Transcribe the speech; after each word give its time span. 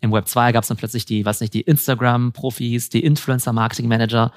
Im 0.00 0.12
Web 0.12 0.28
2 0.28 0.52
gab 0.52 0.62
es 0.62 0.68
dann 0.68 0.76
plötzlich 0.76 1.06
die, 1.06 1.24
was 1.24 1.40
nicht, 1.40 1.54
die 1.54 1.62
Instagram-Profis, 1.62 2.90
die 2.90 3.04
Influencer-Marketing-Manager. 3.04 4.32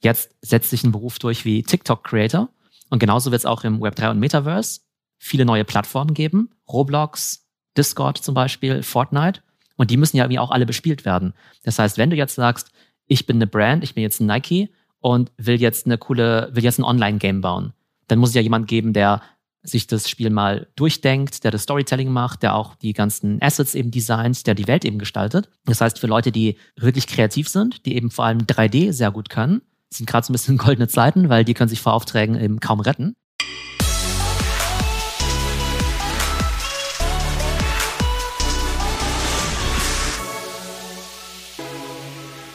Jetzt 0.00 0.34
setzt 0.42 0.70
sich 0.70 0.84
ein 0.84 0.92
Beruf 0.92 1.18
durch 1.18 1.44
wie 1.44 1.62
TikTok-Creator. 1.62 2.48
Und 2.90 2.98
genauso 2.98 3.30
wird 3.30 3.40
es 3.40 3.46
auch 3.46 3.64
im 3.64 3.80
Web 3.80 3.96
3 3.96 4.10
und 4.10 4.18
Metaverse 4.18 4.80
viele 5.18 5.44
neue 5.44 5.64
Plattformen 5.64 6.14
geben. 6.14 6.50
Roblox, 6.68 7.46
Discord 7.76 8.18
zum 8.18 8.34
Beispiel, 8.34 8.82
Fortnite. 8.82 9.40
Und 9.76 9.90
die 9.90 9.96
müssen 9.96 10.16
ja 10.16 10.24
irgendwie 10.24 10.40
auch 10.40 10.50
alle 10.50 10.66
bespielt 10.66 11.04
werden. 11.04 11.32
Das 11.64 11.78
heißt, 11.78 11.96
wenn 11.98 12.10
du 12.10 12.16
jetzt 12.16 12.34
sagst, 12.34 12.70
ich 13.06 13.26
bin 13.26 13.36
eine 13.36 13.46
Brand, 13.46 13.84
ich 13.84 13.94
bin 13.94 14.02
jetzt 14.02 14.20
ein 14.20 14.26
Nike 14.26 14.70
und 15.00 15.32
will 15.36 15.60
jetzt 15.60 15.86
eine 15.86 15.98
coole, 15.98 16.50
will 16.52 16.64
jetzt 16.64 16.78
ein 16.78 16.84
Online-Game 16.84 17.40
bauen, 17.40 17.72
dann 18.08 18.18
muss 18.18 18.30
es 18.30 18.34
ja 18.34 18.42
jemand 18.42 18.68
geben, 18.68 18.92
der 18.92 19.22
sich 19.62 19.86
das 19.86 20.08
Spiel 20.08 20.30
mal 20.30 20.66
durchdenkt, 20.76 21.44
der 21.44 21.50
das 21.50 21.62
Storytelling 21.62 22.10
macht, 22.10 22.42
der 22.42 22.54
auch 22.54 22.74
die 22.74 22.92
ganzen 22.92 23.40
Assets 23.40 23.74
eben 23.74 23.90
designt, 23.90 24.46
der 24.46 24.54
die 24.54 24.66
Welt 24.66 24.84
eben 24.84 24.98
gestaltet. 24.98 25.48
Das 25.64 25.80
heißt, 25.80 25.98
für 25.98 26.08
Leute, 26.08 26.32
die 26.32 26.56
wirklich 26.76 27.06
kreativ 27.06 27.48
sind, 27.48 27.86
die 27.86 27.94
eben 27.94 28.10
vor 28.10 28.24
allem 28.24 28.40
3D 28.40 28.92
sehr 28.92 29.10
gut 29.10 29.28
können, 29.30 29.62
sind 29.90 30.08
gerade 30.08 30.26
so 30.26 30.32
ein 30.32 30.34
bisschen 30.34 30.58
goldene 30.58 30.88
Zeiten, 30.88 31.28
weil 31.28 31.44
die 31.44 31.54
können 31.54 31.68
sich 31.68 31.80
vor 31.80 31.94
Aufträgen 31.94 32.40
eben 32.40 32.60
kaum 32.60 32.80
retten. 32.80 33.14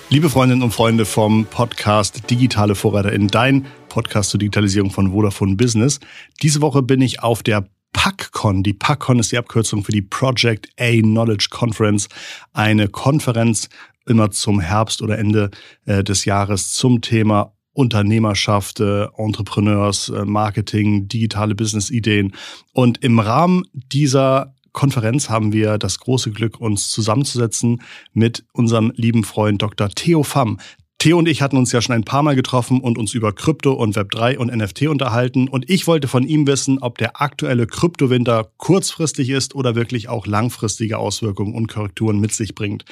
Liebe 0.09 0.29
Freundinnen 0.29 0.63
und 0.63 0.71
Freunde 0.71 1.03
vom 1.05 1.45
Podcast 1.45 2.29
Digitale 2.29 2.75
Vorreiter 2.75 3.11
in 3.11 3.27
dein 3.27 3.65
Podcast 3.89 4.31
zur 4.31 4.39
Digitalisierung 4.39 4.91
von 4.91 5.11
Vodafone 5.11 5.55
Business. 5.55 5.99
Diese 6.41 6.61
Woche 6.61 6.81
bin 6.81 7.01
ich 7.01 7.21
auf 7.21 7.43
der 7.43 7.67
PACCon. 7.93 8.63
Die 8.63 8.73
PACCon 8.73 9.19
ist 9.19 9.31
die 9.31 9.37
Abkürzung 9.37 9.83
für 9.83 9.91
die 9.91 10.01
Project 10.01 10.69
A 10.79 10.91
Knowledge 11.01 11.47
Conference, 11.49 12.07
eine 12.53 12.87
Konferenz 12.87 13.69
immer 14.05 14.31
zum 14.31 14.59
Herbst 14.59 15.01
oder 15.01 15.17
Ende 15.17 15.49
äh, 15.85 16.03
des 16.03 16.25
Jahres 16.25 16.73
zum 16.73 17.01
Thema 17.01 17.53
Unternehmerschaft, 17.73 18.79
äh, 18.79 19.05
Entrepreneurs, 19.17 20.09
äh, 20.09 20.25
Marketing, 20.25 21.07
digitale 21.07 21.53
Business-Ideen. 21.53 22.33
Und 22.73 23.03
im 23.03 23.19
Rahmen 23.19 23.63
dieser 23.73 24.55
Konferenz 24.73 25.29
haben 25.29 25.53
wir 25.53 25.77
das 25.77 25.99
große 25.99 26.31
Glück, 26.31 26.59
uns 26.59 26.89
zusammenzusetzen 26.89 27.81
mit 28.13 28.45
unserem 28.53 28.91
lieben 28.95 29.23
Freund 29.23 29.61
Dr. 29.61 29.89
Theo 29.89 30.23
Pham. 30.23 30.59
Theo 30.99 31.19
und 31.19 31.27
ich 31.27 31.43
hatten 31.43 31.57
uns 31.57 31.71
ja 31.71 31.79
schon 31.79 31.93
ein 31.93 32.03
paar 32.03 32.23
Mal 32.23 32.35
getroffen 32.35 32.81
und 32.81 32.97
uns 32.97 33.13
über 33.13 33.31
Krypto 33.31 33.71
und 33.71 33.95
Web3 33.95 34.37
und 34.37 34.55
NFT 34.55 34.87
unterhalten. 34.87 35.47
Und 35.47 35.69
ich 35.69 35.85
wollte 35.85 36.07
von 36.07 36.23
ihm 36.23 36.47
wissen, 36.47 36.79
ob 36.79 36.97
der 36.97 37.21
aktuelle 37.21 37.67
Kryptowinter 37.67 38.51
kurzfristig 38.57 39.29
ist 39.29 39.53
oder 39.53 39.75
wirklich 39.75 40.09
auch 40.09 40.25
langfristige 40.25 40.97
Auswirkungen 40.97 41.53
und 41.53 41.67
Korrekturen 41.67 42.19
mit 42.19 42.33
sich 42.33 42.55
bringt. 42.55 42.83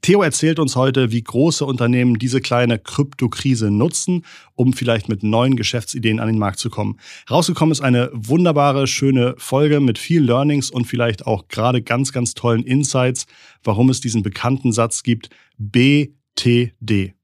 Theo 0.00 0.22
erzählt 0.22 0.58
uns 0.58 0.76
heute, 0.76 1.12
wie 1.12 1.22
große 1.22 1.64
Unternehmen 1.64 2.18
diese 2.18 2.40
kleine 2.40 2.78
Kryptokrise 2.78 3.70
nutzen, 3.70 4.24
um 4.54 4.72
vielleicht 4.72 5.10
mit 5.10 5.22
neuen 5.22 5.54
Geschäftsideen 5.54 6.20
an 6.20 6.28
den 6.28 6.38
Markt 6.38 6.58
zu 6.58 6.70
kommen. 6.70 6.98
Rausgekommen 7.30 7.70
ist 7.70 7.82
eine 7.82 8.10
wunderbare, 8.14 8.86
schöne 8.86 9.34
Folge 9.36 9.78
mit 9.80 9.98
viel 9.98 10.22
Learnings 10.24 10.70
und 10.70 10.86
vielleicht 10.86 11.26
auch 11.26 11.48
gerade 11.48 11.82
ganz, 11.82 12.12
ganz 12.12 12.32
tollen 12.32 12.64
Insights, 12.64 13.26
warum 13.62 13.90
es 13.90 14.00
diesen 14.00 14.22
bekannten 14.22 14.72
Satz 14.72 15.02
gibt, 15.02 15.28
BTD, 15.58 17.14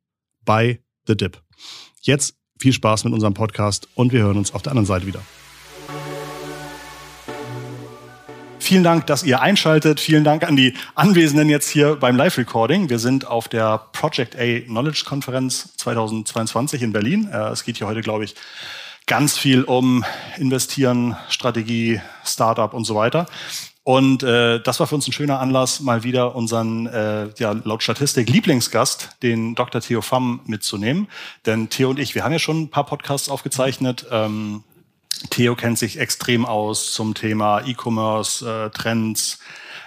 by 0.48 0.80
the 1.06 1.14
dip. 1.14 1.42
Jetzt 2.00 2.34
viel 2.58 2.72
Spaß 2.72 3.04
mit 3.04 3.12
unserem 3.12 3.34
Podcast 3.34 3.86
und 3.94 4.12
wir 4.12 4.22
hören 4.22 4.38
uns 4.38 4.54
auf 4.54 4.62
der 4.62 4.72
anderen 4.72 4.86
Seite 4.86 5.06
wieder. 5.06 5.20
Vielen 8.58 8.82
Dank, 8.82 9.06
dass 9.06 9.22
ihr 9.22 9.40
einschaltet. 9.40 10.00
Vielen 10.00 10.24
Dank 10.24 10.44
an 10.44 10.56
die 10.56 10.74
Anwesenden 10.94 11.48
jetzt 11.50 11.68
hier 11.68 11.96
beim 11.96 12.16
Live-Recording. 12.16 12.88
Wir 12.88 12.98
sind 12.98 13.26
auf 13.26 13.48
der 13.48 13.78
Project 13.92 14.36
A 14.36 14.60
Knowledge 14.60 15.04
Konferenz 15.06 15.76
2022 15.76 16.82
in 16.82 16.92
Berlin. 16.92 17.28
Äh, 17.30 17.50
es 17.50 17.64
geht 17.64 17.76
hier 17.76 17.86
heute, 17.86 18.00
glaube 18.00 18.24
ich, 18.24 18.34
ganz 19.06 19.36
viel 19.36 19.64
um 19.64 20.04
Investieren, 20.38 21.16
Strategie, 21.28 22.00
Startup 22.24 22.72
und 22.72 22.84
so 22.84 22.94
weiter. 22.94 23.26
Und 23.88 24.22
äh, 24.22 24.60
das 24.60 24.80
war 24.80 24.86
für 24.86 24.96
uns 24.96 25.08
ein 25.08 25.12
schöner 25.12 25.40
Anlass, 25.40 25.80
mal 25.80 26.04
wieder 26.04 26.36
unseren 26.36 26.86
äh, 26.88 27.30
ja, 27.38 27.52
laut 27.52 27.82
Statistik 27.82 28.28
Lieblingsgast, 28.28 29.16
den 29.22 29.54
Dr. 29.54 29.80
Theo 29.80 30.02
Pham, 30.02 30.40
mitzunehmen. 30.44 31.08
Denn 31.46 31.70
Theo 31.70 31.88
und 31.88 31.98
ich, 31.98 32.14
wir 32.14 32.22
haben 32.22 32.32
ja 32.32 32.38
schon 32.38 32.64
ein 32.64 32.68
paar 32.68 32.84
Podcasts 32.84 33.30
aufgezeichnet. 33.30 34.04
Ähm, 34.10 34.62
Theo 35.30 35.56
kennt 35.56 35.78
sich 35.78 35.98
extrem 35.98 36.44
aus 36.44 36.92
zum 36.92 37.14
Thema 37.14 37.62
E-Commerce, 37.66 38.66
äh, 38.66 38.68
Trends, 38.76 39.38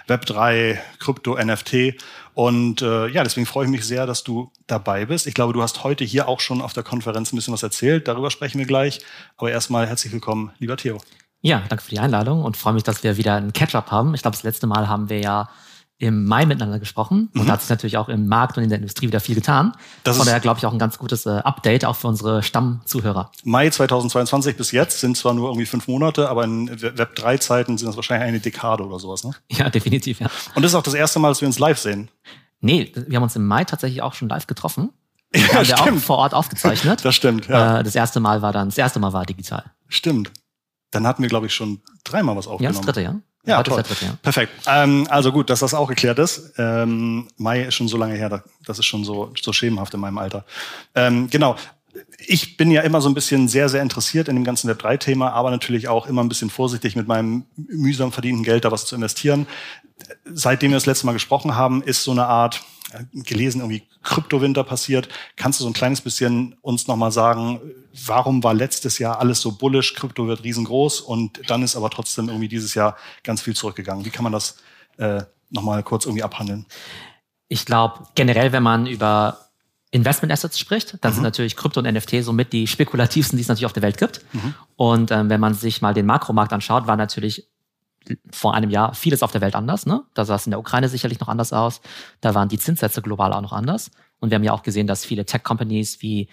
Web3, 0.08 0.78
Krypto, 0.98 1.36
NFT. 1.36 1.94
Und 2.34 2.82
äh, 2.82 3.06
ja, 3.06 3.22
deswegen 3.22 3.46
freue 3.46 3.66
ich 3.66 3.70
mich 3.70 3.86
sehr, 3.86 4.06
dass 4.06 4.24
du 4.24 4.50
dabei 4.66 5.06
bist. 5.06 5.28
Ich 5.28 5.34
glaube, 5.34 5.52
du 5.52 5.62
hast 5.62 5.84
heute 5.84 6.02
hier 6.02 6.26
auch 6.26 6.40
schon 6.40 6.60
auf 6.60 6.72
der 6.72 6.82
Konferenz 6.82 7.32
ein 7.32 7.36
bisschen 7.36 7.54
was 7.54 7.62
erzählt. 7.62 8.08
Darüber 8.08 8.32
sprechen 8.32 8.58
wir 8.58 8.66
gleich. 8.66 8.98
Aber 9.36 9.52
erstmal 9.52 9.86
herzlich 9.86 10.12
willkommen, 10.12 10.50
lieber 10.58 10.76
Theo. 10.76 10.98
Ja, 11.42 11.62
danke 11.68 11.84
für 11.84 11.90
die 11.90 11.98
Einladung 11.98 12.44
und 12.44 12.56
freue 12.56 12.72
mich, 12.72 12.84
dass 12.84 13.02
wir 13.02 13.16
wieder 13.16 13.34
einen 13.34 13.52
Catch-up 13.52 13.90
haben. 13.90 14.14
Ich 14.14 14.22
glaube, 14.22 14.36
das 14.36 14.44
letzte 14.44 14.66
Mal 14.66 14.88
haben 14.88 15.08
wir 15.08 15.20
ja 15.20 15.48
im 15.98 16.24
Mai 16.24 16.46
miteinander 16.46 16.80
gesprochen 16.80 17.30
und 17.32 17.42
mhm. 17.42 17.46
da 17.46 17.52
hat 17.52 17.60
sich 17.60 17.70
natürlich 17.70 17.96
auch 17.96 18.08
im 18.08 18.26
Markt 18.26 18.56
und 18.56 18.64
in 18.64 18.68
der 18.68 18.78
Industrie 18.78 19.06
wieder 19.06 19.20
viel 19.20 19.36
getan. 19.36 19.72
Das 20.02 20.16
Von 20.16 20.26
daher 20.26 20.40
glaube 20.40 20.58
ich 20.58 20.66
auch 20.66 20.72
ein 20.72 20.78
ganz 20.78 20.98
gutes 20.98 21.26
äh, 21.26 21.30
Update 21.30 21.84
auch 21.84 21.94
für 21.94 22.08
unsere 22.08 22.42
Stammzuhörer. 22.42 23.30
Mai 23.44 23.70
2022 23.70 24.56
bis 24.56 24.72
jetzt 24.72 24.98
sind 24.98 25.16
zwar 25.16 25.32
nur 25.32 25.48
irgendwie 25.50 25.66
fünf 25.66 25.86
Monate, 25.86 26.28
aber 26.28 26.42
in 26.42 26.68
Web 26.82 27.14
3 27.14 27.38
Zeiten 27.38 27.78
sind 27.78 27.86
das 27.86 27.94
wahrscheinlich 27.94 28.26
eine 28.26 28.40
Dekade 28.40 28.84
oder 28.84 28.98
sowas, 28.98 29.22
ne? 29.22 29.32
Ja, 29.48 29.70
definitiv, 29.70 30.18
ja. 30.18 30.28
Und 30.56 30.62
das 30.62 30.72
ist 30.72 30.74
auch 30.74 30.82
das 30.82 30.94
erste 30.94 31.20
Mal, 31.20 31.28
dass 31.28 31.40
wir 31.40 31.46
uns 31.46 31.60
live 31.60 31.78
sehen. 31.78 32.08
Nee, 32.60 32.92
wir 32.94 33.16
haben 33.16 33.22
uns 33.22 33.36
im 33.36 33.46
Mai 33.46 33.64
tatsächlich 33.64 34.02
auch 34.02 34.14
schon 34.14 34.28
live 34.28 34.48
getroffen. 34.48 34.90
Ja, 35.34 35.54
haben 35.54 35.68
wir 35.68 35.80
auch 35.80 35.98
vor 35.98 36.18
Ort 36.18 36.34
aufgezeichnet. 36.34 37.04
Das 37.04 37.14
stimmt, 37.14 37.46
ja. 37.46 37.78
Äh, 37.78 37.84
das 37.84 37.94
erste 37.94 38.18
Mal 38.18 38.42
war 38.42 38.52
dann, 38.52 38.68
das 38.68 38.78
erste 38.78 38.98
Mal 38.98 39.12
war 39.12 39.24
digital. 39.24 39.64
Stimmt. 39.88 40.32
Dann 40.92 41.06
hatten 41.06 41.22
wir, 41.22 41.28
glaube 41.28 41.46
ich, 41.46 41.54
schon 41.54 41.80
dreimal 42.04 42.36
was 42.36 42.46
aufgenommen. 42.46 42.74
Ja, 42.74 42.80
das 42.80 42.86
dritte, 42.86 43.02
ja. 43.02 43.20
Ja, 43.44 43.62
toll. 43.64 43.82
Dritte, 43.82 44.04
ja. 44.04 44.14
Perfekt. 44.22 44.52
Ähm, 44.66 45.06
also 45.10 45.32
gut, 45.32 45.50
dass 45.50 45.60
das 45.60 45.74
auch 45.74 45.88
geklärt 45.88 46.20
ist. 46.20 46.52
Ähm, 46.58 47.28
Mai 47.38 47.62
ist 47.62 47.74
schon 47.74 47.88
so 47.88 47.96
lange 47.96 48.14
her, 48.14 48.44
das 48.64 48.78
ist 48.78 48.86
schon 48.86 49.04
so, 49.04 49.32
so 49.40 49.52
schemenhaft 49.52 49.92
in 49.94 50.00
meinem 50.00 50.18
Alter. 50.18 50.44
Ähm, 50.94 51.28
genau. 51.28 51.56
Ich 52.18 52.56
bin 52.56 52.70
ja 52.70 52.82
immer 52.82 53.00
so 53.00 53.08
ein 53.08 53.14
bisschen 53.14 53.48
sehr, 53.48 53.68
sehr 53.68 53.82
interessiert 53.82 54.28
in 54.28 54.36
dem 54.36 54.44
ganzen 54.44 54.70
Web3-Thema, 54.70 55.32
aber 55.32 55.50
natürlich 55.50 55.88
auch 55.88 56.06
immer 56.06 56.22
ein 56.22 56.28
bisschen 56.28 56.50
vorsichtig 56.50 56.94
mit 56.94 57.08
meinem 57.08 57.44
mühsam 57.56 58.12
verdienten 58.12 58.44
Geld 58.44 58.64
da 58.64 58.70
was 58.70 58.86
zu 58.86 58.94
investieren. 58.94 59.46
Seitdem 60.24 60.70
wir 60.70 60.76
das 60.76 60.86
letzte 60.86 61.06
Mal 61.06 61.12
gesprochen 61.12 61.56
haben, 61.56 61.82
ist 61.82 62.04
so 62.04 62.12
eine 62.12 62.26
Art 62.26 62.62
gelesen, 63.12 63.60
irgendwie 63.60 63.82
Kryptowinter 64.02 64.64
passiert. 64.64 65.08
Kannst 65.36 65.60
du 65.60 65.64
so 65.64 65.70
ein 65.70 65.74
kleines 65.74 66.00
bisschen 66.00 66.56
uns 66.62 66.86
nochmal 66.86 67.12
sagen, 67.12 67.60
warum 68.06 68.42
war 68.42 68.54
letztes 68.54 68.98
Jahr 68.98 69.20
alles 69.20 69.40
so 69.40 69.52
bullish, 69.52 69.94
Krypto 69.94 70.26
wird 70.26 70.44
riesengroß 70.44 71.00
und 71.00 71.40
dann 71.48 71.62
ist 71.62 71.76
aber 71.76 71.90
trotzdem 71.90 72.28
irgendwie 72.28 72.48
dieses 72.48 72.74
Jahr 72.74 72.96
ganz 73.22 73.42
viel 73.42 73.54
zurückgegangen? 73.54 74.04
Wie 74.04 74.10
kann 74.10 74.24
man 74.24 74.32
das 74.32 74.56
äh, 74.98 75.22
nochmal 75.50 75.82
kurz 75.82 76.06
irgendwie 76.06 76.22
abhandeln? 76.22 76.66
Ich 77.48 77.66
glaube, 77.66 78.06
generell, 78.14 78.52
wenn 78.52 78.62
man 78.62 78.86
über 78.86 79.50
Investment 79.90 80.32
Assets 80.32 80.58
spricht, 80.58 80.96
dann 81.02 81.12
mhm. 81.12 81.16
sind 81.16 81.24
natürlich 81.24 81.54
Krypto 81.54 81.80
und 81.80 81.92
NFT 81.92 82.22
somit 82.22 82.52
die 82.52 82.66
spekulativsten, 82.66 83.36
die 83.36 83.42
es 83.42 83.48
natürlich 83.48 83.66
auf 83.66 83.74
der 83.74 83.82
Welt 83.82 83.98
gibt. 83.98 84.24
Mhm. 84.32 84.54
Und 84.76 85.10
ähm, 85.10 85.28
wenn 85.28 85.40
man 85.40 85.52
sich 85.52 85.82
mal 85.82 85.92
den 85.92 86.06
Makromarkt 86.06 86.52
anschaut, 86.54 86.86
war 86.86 86.96
natürlich 86.96 87.51
vor 88.30 88.54
einem 88.54 88.70
Jahr 88.70 88.94
vieles 88.94 89.22
auf 89.22 89.32
der 89.32 89.40
Welt 89.40 89.54
anders. 89.54 89.86
Ne? 89.86 90.02
Da 90.14 90.24
sah 90.24 90.36
es 90.36 90.46
in 90.46 90.50
der 90.50 90.60
Ukraine 90.60 90.88
sicherlich 90.88 91.20
noch 91.20 91.28
anders 91.28 91.52
aus. 91.52 91.80
Da 92.20 92.34
waren 92.34 92.48
die 92.48 92.58
Zinssätze 92.58 93.02
global 93.02 93.32
auch 93.32 93.40
noch 93.40 93.52
anders. 93.52 93.90
Und 94.20 94.30
wir 94.30 94.36
haben 94.36 94.44
ja 94.44 94.52
auch 94.52 94.62
gesehen, 94.62 94.86
dass 94.86 95.04
viele 95.04 95.24
Tech-Companies 95.24 96.02
wie 96.02 96.28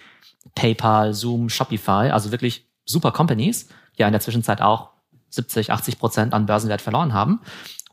PayPal, 0.54 1.12
Zoom, 1.14 1.48
Shopify, 1.48 2.10
also 2.10 2.30
wirklich 2.30 2.66
super 2.84 3.12
Companies, 3.12 3.68
ja 3.96 4.06
in 4.06 4.12
der 4.12 4.20
Zwischenzeit 4.20 4.60
auch 4.60 4.90
70, 5.30 5.70
80 5.70 5.98
Prozent 5.98 6.34
an 6.34 6.46
Börsenwert 6.46 6.82
verloren 6.82 7.12
haben. 7.12 7.40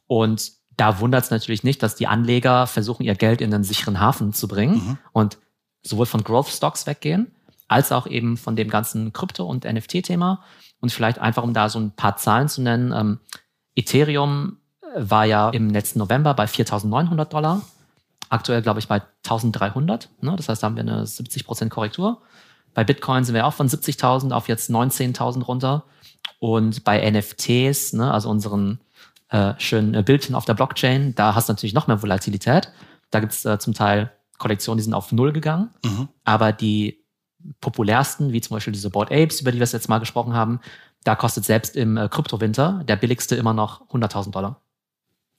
Und 0.08 0.52
da 0.76 1.00
wundert 1.00 1.26
es 1.26 1.32
natürlich 1.32 1.64
nicht, 1.64 1.82
dass 1.84 1.96
die 1.96 2.08
Anleger 2.08 2.68
versuchen, 2.68 3.04
ihr 3.04 3.16
Geld 3.16 3.42
in 3.42 3.54
einen 3.54 3.64
sicheren 3.64 4.00
Hafen 4.00 4.34
zu 4.34 4.48
bringen 4.48 4.76
mhm. 4.76 4.98
und 5.12 5.38
sowohl 5.84 6.06
von 6.06 6.24
Growth 6.24 6.50
Stocks 6.50 6.86
weggehen, 6.86 7.32
als 7.68 7.92
auch 7.92 8.08
eben 8.08 8.38
von 8.38 8.56
dem 8.56 8.70
ganzen 8.70 9.14
Krypto- 9.14 9.48
und 9.48 9.66
NFT-Thema. 9.66 10.44
Und 10.80 10.92
vielleicht 10.92 11.20
einfach, 11.20 11.44
um 11.44 11.54
da 11.54 11.70
so 11.70 11.80
ein 11.80 11.92
paar 11.92 12.18
Zahlen 12.18 12.48
zu 12.48 12.62
nennen, 12.62 12.94
ähm, 12.96 13.20
Ethereum 13.78 14.58
war 14.96 15.26
ja 15.26 15.50
im 15.52 15.70
letzten 15.70 16.00
November 16.00 16.34
bei 16.34 16.46
4.900 16.46 17.26
Dollar. 17.26 17.62
Aktuell, 18.30 18.62
glaube 18.62 18.80
ich, 18.80 18.88
bei 18.88 19.02
1.300. 19.26 20.08
Ne? 20.22 20.34
Das 20.36 20.50
heißt, 20.50 20.64
da 20.64 20.68
haben 20.68 20.76
wir 20.76 20.82
eine 20.82 21.04
70% 21.04 21.70
Korrektur. 21.70 22.22
Bei 22.74 22.84
Bitcoin 22.84 23.24
sind 23.24 23.36
wir 23.36 23.46
auch 23.46 23.54
von 23.54 23.70
70.000 23.70 24.32
auf 24.32 24.48
jetzt 24.48 24.70
19.000 24.70 25.44
runter. 25.44 25.84
Und 26.40 26.84
bei 26.84 27.10
NFTs, 27.10 27.94
ne, 27.94 28.12
also 28.12 28.30
unseren 28.30 28.80
äh, 29.30 29.54
schönen 29.58 30.04
Bildchen 30.04 30.36
auf 30.36 30.46
der 30.46 30.54
Blockchain, 30.54 31.16
da 31.16 31.36
hast 31.36 31.50
du 31.50 31.54
natürlich 31.54 31.74
noch 31.74 31.88
mehr 31.88 32.02
Volatilität. 32.02 32.72
Da 33.12 33.20
gibt 33.20 33.34
es 33.34 33.46
äh, 33.46 33.60
zum 33.60 33.74
Teil 33.74 34.12
Kollektionen, 34.38 34.78
die 34.78 34.84
sind 34.84 34.94
auf 34.94 35.12
Null 35.12 35.32
gegangen. 35.32 35.70
Mhm. 35.84 36.10
Aber 36.24 36.52
die 36.52 37.04
populärsten, 37.62 38.34
wie 38.34 38.42
zum 38.42 38.56
Beispiel 38.56 38.74
diese 38.74 38.90
Board 38.90 39.12
Apes, 39.12 39.42
über 39.42 39.52
die 39.52 39.60
wir 39.60 39.66
jetzt 39.66 39.90
mal 39.90 40.00
gesprochen 40.00 40.34
haben, 40.34 40.60
da 41.04 41.16
kostet 41.16 41.46
selbst 41.46 41.76
im 41.76 41.98
äh, 41.98 42.10
Kryptowinter 42.10 42.84
der 42.88 42.96
billigste 42.96 43.36
immer 43.36 43.54
noch 43.54 43.88
100.000 43.90 44.32
Dollar. 44.32 44.62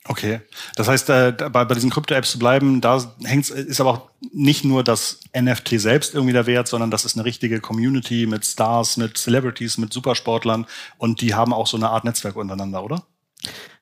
Okay, 0.05 0.40
das 0.76 0.88
heißt, 0.88 1.10
äh, 1.10 1.32
bei, 1.32 1.64
bei 1.64 1.75
diesen 1.75 1.90
Krypto-Apps 1.90 2.31
zu 2.31 2.38
bleiben, 2.38 2.81
da 2.81 3.14
hängt's, 3.25 3.50
ist 3.50 3.81
aber 3.81 3.90
auch 3.90 4.10
nicht 4.32 4.64
nur 4.64 4.82
das 4.84 5.20
NFT 5.37 5.81
selbst 5.81 6.14
irgendwie 6.14 6.32
der 6.32 6.46
Wert, 6.46 6.69
sondern 6.69 6.90
das 6.90 7.05
ist 7.05 7.16
eine 7.16 7.25
richtige 7.25 7.60
Community 7.60 8.26
mit 8.26 8.46
Stars, 8.46 8.96
mit 8.96 9.19
Celebrities, 9.19 9.76
mit 9.76 9.93
Supersportlern 9.93 10.66
und 10.96 11.20
die 11.20 11.34
haben 11.34 11.52
auch 11.52 11.66
so 11.66 11.76
eine 11.76 11.90
Art 11.90 12.05
Netzwerk 12.05 12.37
untereinander, 12.37 12.82
oder? 12.82 13.02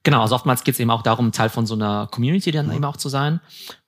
Genau, 0.02 0.22
also 0.22 0.34
oftmals 0.34 0.64
geht 0.64 0.74
es 0.74 0.80
eben 0.80 0.90
auch 0.90 1.02
darum, 1.02 1.32
Teil 1.32 1.48
von 1.48 1.66
so 1.66 1.74
einer 1.74 2.08
Community 2.10 2.50
dann 2.50 2.66
mhm. 2.66 2.72
eben 2.72 2.84
auch 2.84 2.96
zu 2.96 3.08
sein. 3.08 3.40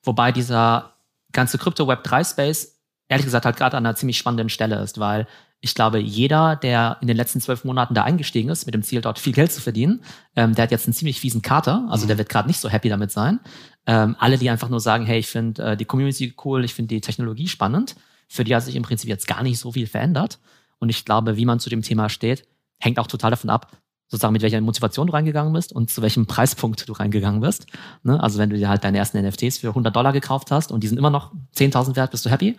Wobei 0.02 0.30
dieser 0.30 0.94
ganze 1.32 1.58
Crypto-Web3-Space 1.58 2.77
ehrlich 3.08 3.24
gesagt 3.24 3.44
halt 3.44 3.56
gerade 3.56 3.76
an 3.76 3.84
einer 3.84 3.96
ziemlich 3.96 4.18
spannenden 4.18 4.48
Stelle 4.48 4.80
ist, 4.80 4.98
weil 4.98 5.26
ich 5.60 5.74
glaube, 5.74 5.98
jeder, 5.98 6.54
der 6.56 6.98
in 7.00 7.08
den 7.08 7.16
letzten 7.16 7.40
zwölf 7.40 7.64
Monaten 7.64 7.94
da 7.94 8.04
eingestiegen 8.04 8.48
ist, 8.48 8.66
mit 8.66 8.74
dem 8.74 8.82
Ziel, 8.82 9.00
dort 9.00 9.18
viel 9.18 9.32
Geld 9.32 9.50
zu 9.50 9.60
verdienen, 9.60 10.02
ähm, 10.36 10.54
der 10.54 10.64
hat 10.64 10.70
jetzt 10.70 10.86
einen 10.86 10.94
ziemlich 10.94 11.18
fiesen 11.18 11.42
Kater. 11.42 11.86
Also 11.90 12.04
mhm. 12.04 12.08
der 12.08 12.18
wird 12.18 12.28
gerade 12.28 12.46
nicht 12.46 12.60
so 12.60 12.68
happy 12.68 12.88
damit 12.88 13.10
sein. 13.10 13.40
Ähm, 13.86 14.14
alle, 14.20 14.38
die 14.38 14.50
einfach 14.50 14.68
nur 14.68 14.80
sagen, 14.80 15.04
hey, 15.04 15.18
ich 15.18 15.26
finde 15.26 15.62
äh, 15.62 15.76
die 15.76 15.84
Community 15.84 16.34
cool, 16.44 16.64
ich 16.64 16.74
finde 16.74 16.94
die 16.94 17.00
Technologie 17.00 17.48
spannend, 17.48 17.96
für 18.28 18.44
die 18.44 18.54
hat 18.54 18.62
sich 18.62 18.76
im 18.76 18.82
Prinzip 18.82 19.08
jetzt 19.08 19.26
gar 19.26 19.42
nicht 19.42 19.58
so 19.58 19.72
viel 19.72 19.86
verändert. 19.86 20.38
Und 20.78 20.90
ich 20.90 21.04
glaube, 21.04 21.36
wie 21.36 21.44
man 21.44 21.58
zu 21.58 21.70
dem 21.70 21.82
Thema 21.82 22.08
steht, 22.08 22.46
hängt 22.78 23.00
auch 23.00 23.08
total 23.08 23.30
davon 23.30 23.50
ab, 23.50 23.72
sozusagen 24.06 24.32
mit 24.32 24.42
welcher 24.42 24.60
Motivation 24.60 25.08
du 25.08 25.12
reingegangen 25.12 25.52
bist 25.52 25.72
und 25.72 25.90
zu 25.90 26.02
welchem 26.02 26.26
Preispunkt 26.26 26.88
du 26.88 26.92
reingegangen 26.92 27.40
bist. 27.40 27.66
Ne? 28.04 28.22
Also 28.22 28.38
wenn 28.38 28.50
du 28.50 28.56
dir 28.56 28.68
halt 28.68 28.84
deine 28.84 28.98
ersten 28.98 29.20
NFTs 29.20 29.58
für 29.58 29.68
100 29.68 29.94
Dollar 29.94 30.12
gekauft 30.12 30.50
hast 30.52 30.70
und 30.70 30.84
die 30.84 30.88
sind 30.88 30.98
immer 30.98 31.10
noch 31.10 31.32
10.000 31.56 31.96
wert, 31.96 32.12
bist 32.12 32.24
du 32.24 32.30
happy. 32.30 32.56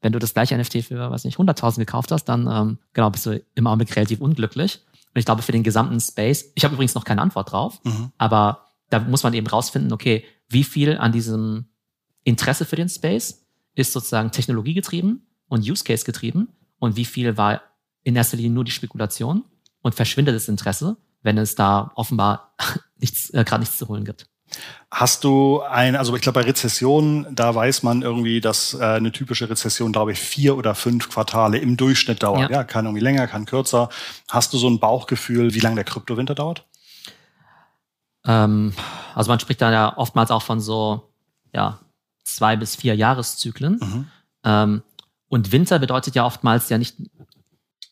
Wenn 0.00 0.12
du 0.12 0.18
das 0.18 0.34
gleiche 0.34 0.56
NFT 0.56 0.84
für, 0.84 1.10
weiß 1.10 1.24
nicht, 1.24 1.38
100.000 1.38 1.78
gekauft 1.78 2.12
hast, 2.12 2.24
dann 2.24 2.46
ähm, 2.50 2.78
genau 2.92 3.10
bist 3.10 3.26
du 3.26 3.42
im 3.54 3.66
Augenblick 3.66 3.94
relativ 3.96 4.20
unglücklich. 4.20 4.80
Und 4.92 5.18
ich 5.18 5.24
glaube, 5.24 5.42
für 5.42 5.52
den 5.52 5.62
gesamten 5.62 5.98
Space, 6.00 6.52
ich 6.54 6.64
habe 6.64 6.74
übrigens 6.74 6.94
noch 6.94 7.04
keine 7.04 7.22
Antwort 7.22 7.52
drauf, 7.52 7.80
mhm. 7.84 8.12
aber 8.18 8.66
da 8.90 9.00
muss 9.00 9.22
man 9.22 9.34
eben 9.34 9.46
rausfinden, 9.46 9.92
okay, 9.92 10.24
wie 10.48 10.64
viel 10.64 10.98
an 10.98 11.12
diesem 11.12 11.66
Interesse 12.24 12.64
für 12.64 12.76
den 12.76 12.88
Space 12.88 13.46
ist 13.74 13.92
sozusagen 13.92 14.30
technologiegetrieben 14.30 15.26
und 15.48 15.68
Use 15.68 15.84
Case 15.84 16.04
getrieben 16.04 16.48
und 16.78 16.96
wie 16.96 17.04
viel 17.04 17.36
war 17.36 17.62
in 18.02 18.16
erster 18.16 18.36
Linie 18.36 18.52
nur 18.52 18.64
die 18.64 18.70
Spekulation 18.70 19.44
und 19.82 19.94
verschwindet 19.94 20.34
das 20.34 20.48
Interesse, 20.48 20.96
wenn 21.22 21.38
es 21.38 21.54
da 21.54 21.92
offenbar 21.94 22.54
nichts, 22.98 23.30
äh, 23.30 23.44
gerade 23.44 23.60
nichts 23.60 23.78
zu 23.78 23.88
holen 23.88 24.04
gibt. 24.04 24.28
Hast 24.90 25.24
du 25.24 25.62
ein, 25.62 25.96
also 25.96 26.14
ich 26.14 26.22
glaube 26.22 26.40
bei 26.40 26.46
Rezessionen, 26.46 27.26
da 27.34 27.54
weiß 27.54 27.82
man 27.82 28.02
irgendwie, 28.02 28.40
dass 28.40 28.74
äh, 28.74 28.82
eine 28.82 29.10
typische 29.10 29.50
Rezession, 29.50 29.92
glaube 29.92 30.12
ich, 30.12 30.18
vier 30.18 30.56
oder 30.56 30.74
fünf 30.74 31.10
Quartale 31.10 31.58
im 31.58 31.76
Durchschnitt 31.76 32.22
dauert. 32.22 32.50
Ja. 32.50 32.58
ja, 32.58 32.64
kann 32.64 32.84
irgendwie 32.86 33.02
länger, 33.02 33.26
kann 33.26 33.46
kürzer. 33.46 33.88
Hast 34.28 34.52
du 34.52 34.58
so 34.58 34.68
ein 34.68 34.78
Bauchgefühl, 34.78 35.54
wie 35.54 35.60
lange 35.60 35.74
der 35.76 35.84
Kryptowinter 35.84 36.34
dauert? 36.34 36.64
Ähm, 38.24 38.74
also 39.14 39.30
man 39.30 39.40
spricht 39.40 39.60
da 39.60 39.72
ja 39.72 39.96
oftmals 39.96 40.30
auch 40.30 40.42
von 40.42 40.60
so 40.60 41.12
ja, 41.52 41.80
zwei 42.22 42.56
bis 42.56 42.76
vier 42.76 42.94
Jahreszyklen. 42.94 43.80
Mhm. 43.80 44.06
Ähm, 44.44 44.82
und 45.28 45.52
Winter 45.52 45.78
bedeutet 45.78 46.14
ja 46.14 46.24
oftmals 46.24 46.68
ja 46.68 46.78
nicht, 46.78 46.96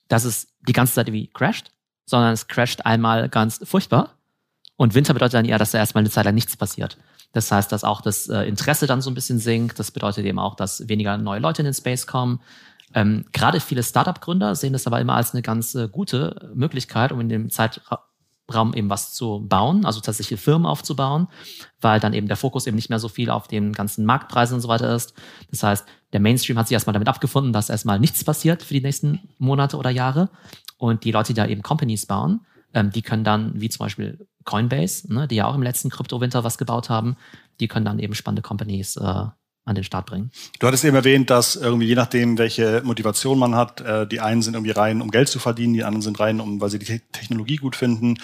dass 0.09 0.25
es 0.25 0.49
die 0.67 0.73
ganze 0.73 0.95
Zeit 0.95 1.09
irgendwie 1.09 1.27
crasht, 1.27 1.73
sondern 2.07 2.33
es 2.33 2.47
crasht 2.47 2.87
einmal 2.87 3.29
ganz 3.29 3.61
furchtbar 3.65 4.15
und 4.77 4.95
Winter 4.95 5.15
bedeutet 5.15 5.35
dann 5.35 5.45
eher, 5.45 5.59
dass 5.59 5.71
da 5.71 5.79
erstmal 5.79 6.03
eine 6.03 6.11
Zeit 6.11 6.25
lang 6.25 6.35
nichts 6.35 6.57
passiert. 6.57 6.99
Das 7.33 7.51
heißt, 7.51 7.71
dass 7.71 7.85
auch 7.85 8.01
das 8.01 8.29
äh, 8.29 8.43
Interesse 8.43 8.87
dann 8.87 9.01
so 9.01 9.11
ein 9.11 9.15
bisschen 9.15 9.39
sinkt. 9.39 9.79
Das 9.79 9.91
bedeutet 9.91 10.25
eben 10.25 10.39
auch, 10.39 10.55
dass 10.55 10.89
weniger 10.89 11.17
neue 11.19 11.41
Leute 11.41 11.63
in 11.63 11.67
den 11.67 11.75
Space 11.75 12.07
kommen. 12.07 12.41
Ähm, 12.95 13.27
Gerade 13.33 13.61
viele 13.61 13.83
Startup-Gründer 13.83 14.55
sehen 14.55 14.73
das 14.73 14.87
aber 14.87 15.01
immer 15.01 15.15
als 15.15 15.33
eine 15.33 15.43
ganz 15.43 15.75
äh, 15.75 15.89
gute 15.89 16.51
Möglichkeit, 16.55 17.13
um 17.13 17.21
in 17.21 17.29
dem 17.29 17.51
Zeitraum 17.51 18.73
eben 18.75 18.89
was 18.89 19.13
zu 19.13 19.45
bauen, 19.49 19.85
also 19.85 20.01
tatsächlich 20.01 20.41
Firmen 20.41 20.67
aufzubauen, 20.67 21.29
weil 21.81 21.99
dann 21.99 22.13
eben 22.13 22.29
der 22.29 22.37
Fokus 22.37 22.67
eben 22.69 22.77
nicht 22.77 22.91
mehr 22.91 23.01
so 23.01 23.09
viel 23.09 23.31
auf 23.31 23.49
den 23.49 23.73
ganzen 23.73 24.05
Marktpreisen 24.05 24.55
und 24.55 24.61
so 24.61 24.69
weiter 24.69 24.95
ist. 24.95 25.15
Das 25.51 25.63
heißt, 25.65 25.87
der 26.13 26.21
Mainstream 26.21 26.57
hat 26.57 26.69
sich 26.69 26.75
erstmal 26.75 26.95
damit 26.95 27.09
abgefunden, 27.09 27.53
dass 27.53 27.69
erstmal 27.69 27.99
nichts 27.99 28.23
passiert 28.23 28.63
für 28.63 28.75
die 28.75 28.83
nächsten 28.83 29.29
Monate 29.39 29.77
oder 29.77 29.91
Jahre. 29.91 30.31
Und 30.79 31.03
die 31.03 31.11
Leute, 31.11 31.33
die 31.33 31.41
da 31.41 31.47
eben 31.47 31.63
Companies 31.63 32.07
bauen, 32.07 32.47
ähm, 32.75 32.91
die 32.91 33.03
können 33.03 33.25
dann, 33.25 33.61
wie 33.61 33.69
zum 33.69 33.85
Beispiel 33.85 34.27
Coinbase, 34.45 35.13
ne, 35.13 35.27
die 35.27 35.37
ja 35.37 35.47
auch 35.47 35.55
im 35.55 35.63
letzten 35.63 35.91
Kryptowinter 35.91 36.45
was 36.45 36.59
gebaut 36.59 36.91
haben, 36.91 37.17
die 37.61 37.69
können 37.69 37.87
dann 37.87 37.99
eben 37.99 38.15
spannende 38.15 38.43
Companies 38.43 38.97
äh, 38.97 39.25
an 39.67 39.75
den 39.75 39.85
Start 39.85 40.07
bringen. 40.07 40.31
Du 40.59 40.67
hattest 40.67 40.85
eben 40.85 40.97
erwähnt, 40.97 41.31
dass 41.31 41.57
irgendwie 41.57 41.87
je 41.87 41.95
nachdem, 41.95 42.37
welche 42.37 42.83
Motivation 42.85 43.39
man 43.39 43.55
hat, 43.55 43.81
äh, 43.81 44.07
die 44.07 44.21
einen 44.21 44.43
sind 44.43 44.55
irgendwie 44.55 44.73
rein, 44.73 45.01
um 45.01 45.11
Geld 45.11 45.29
zu 45.29 45.39
verdienen, 45.39 45.73
die 45.73 45.85
anderen 45.85 46.03
sind 46.03 46.21
rein, 46.21 46.41
um, 46.41 46.61
weil 46.61 46.69
sie 46.69 46.79
die 46.79 47.01
Technologie 47.13 47.57
gut 47.57 47.77
finden. 47.77 48.19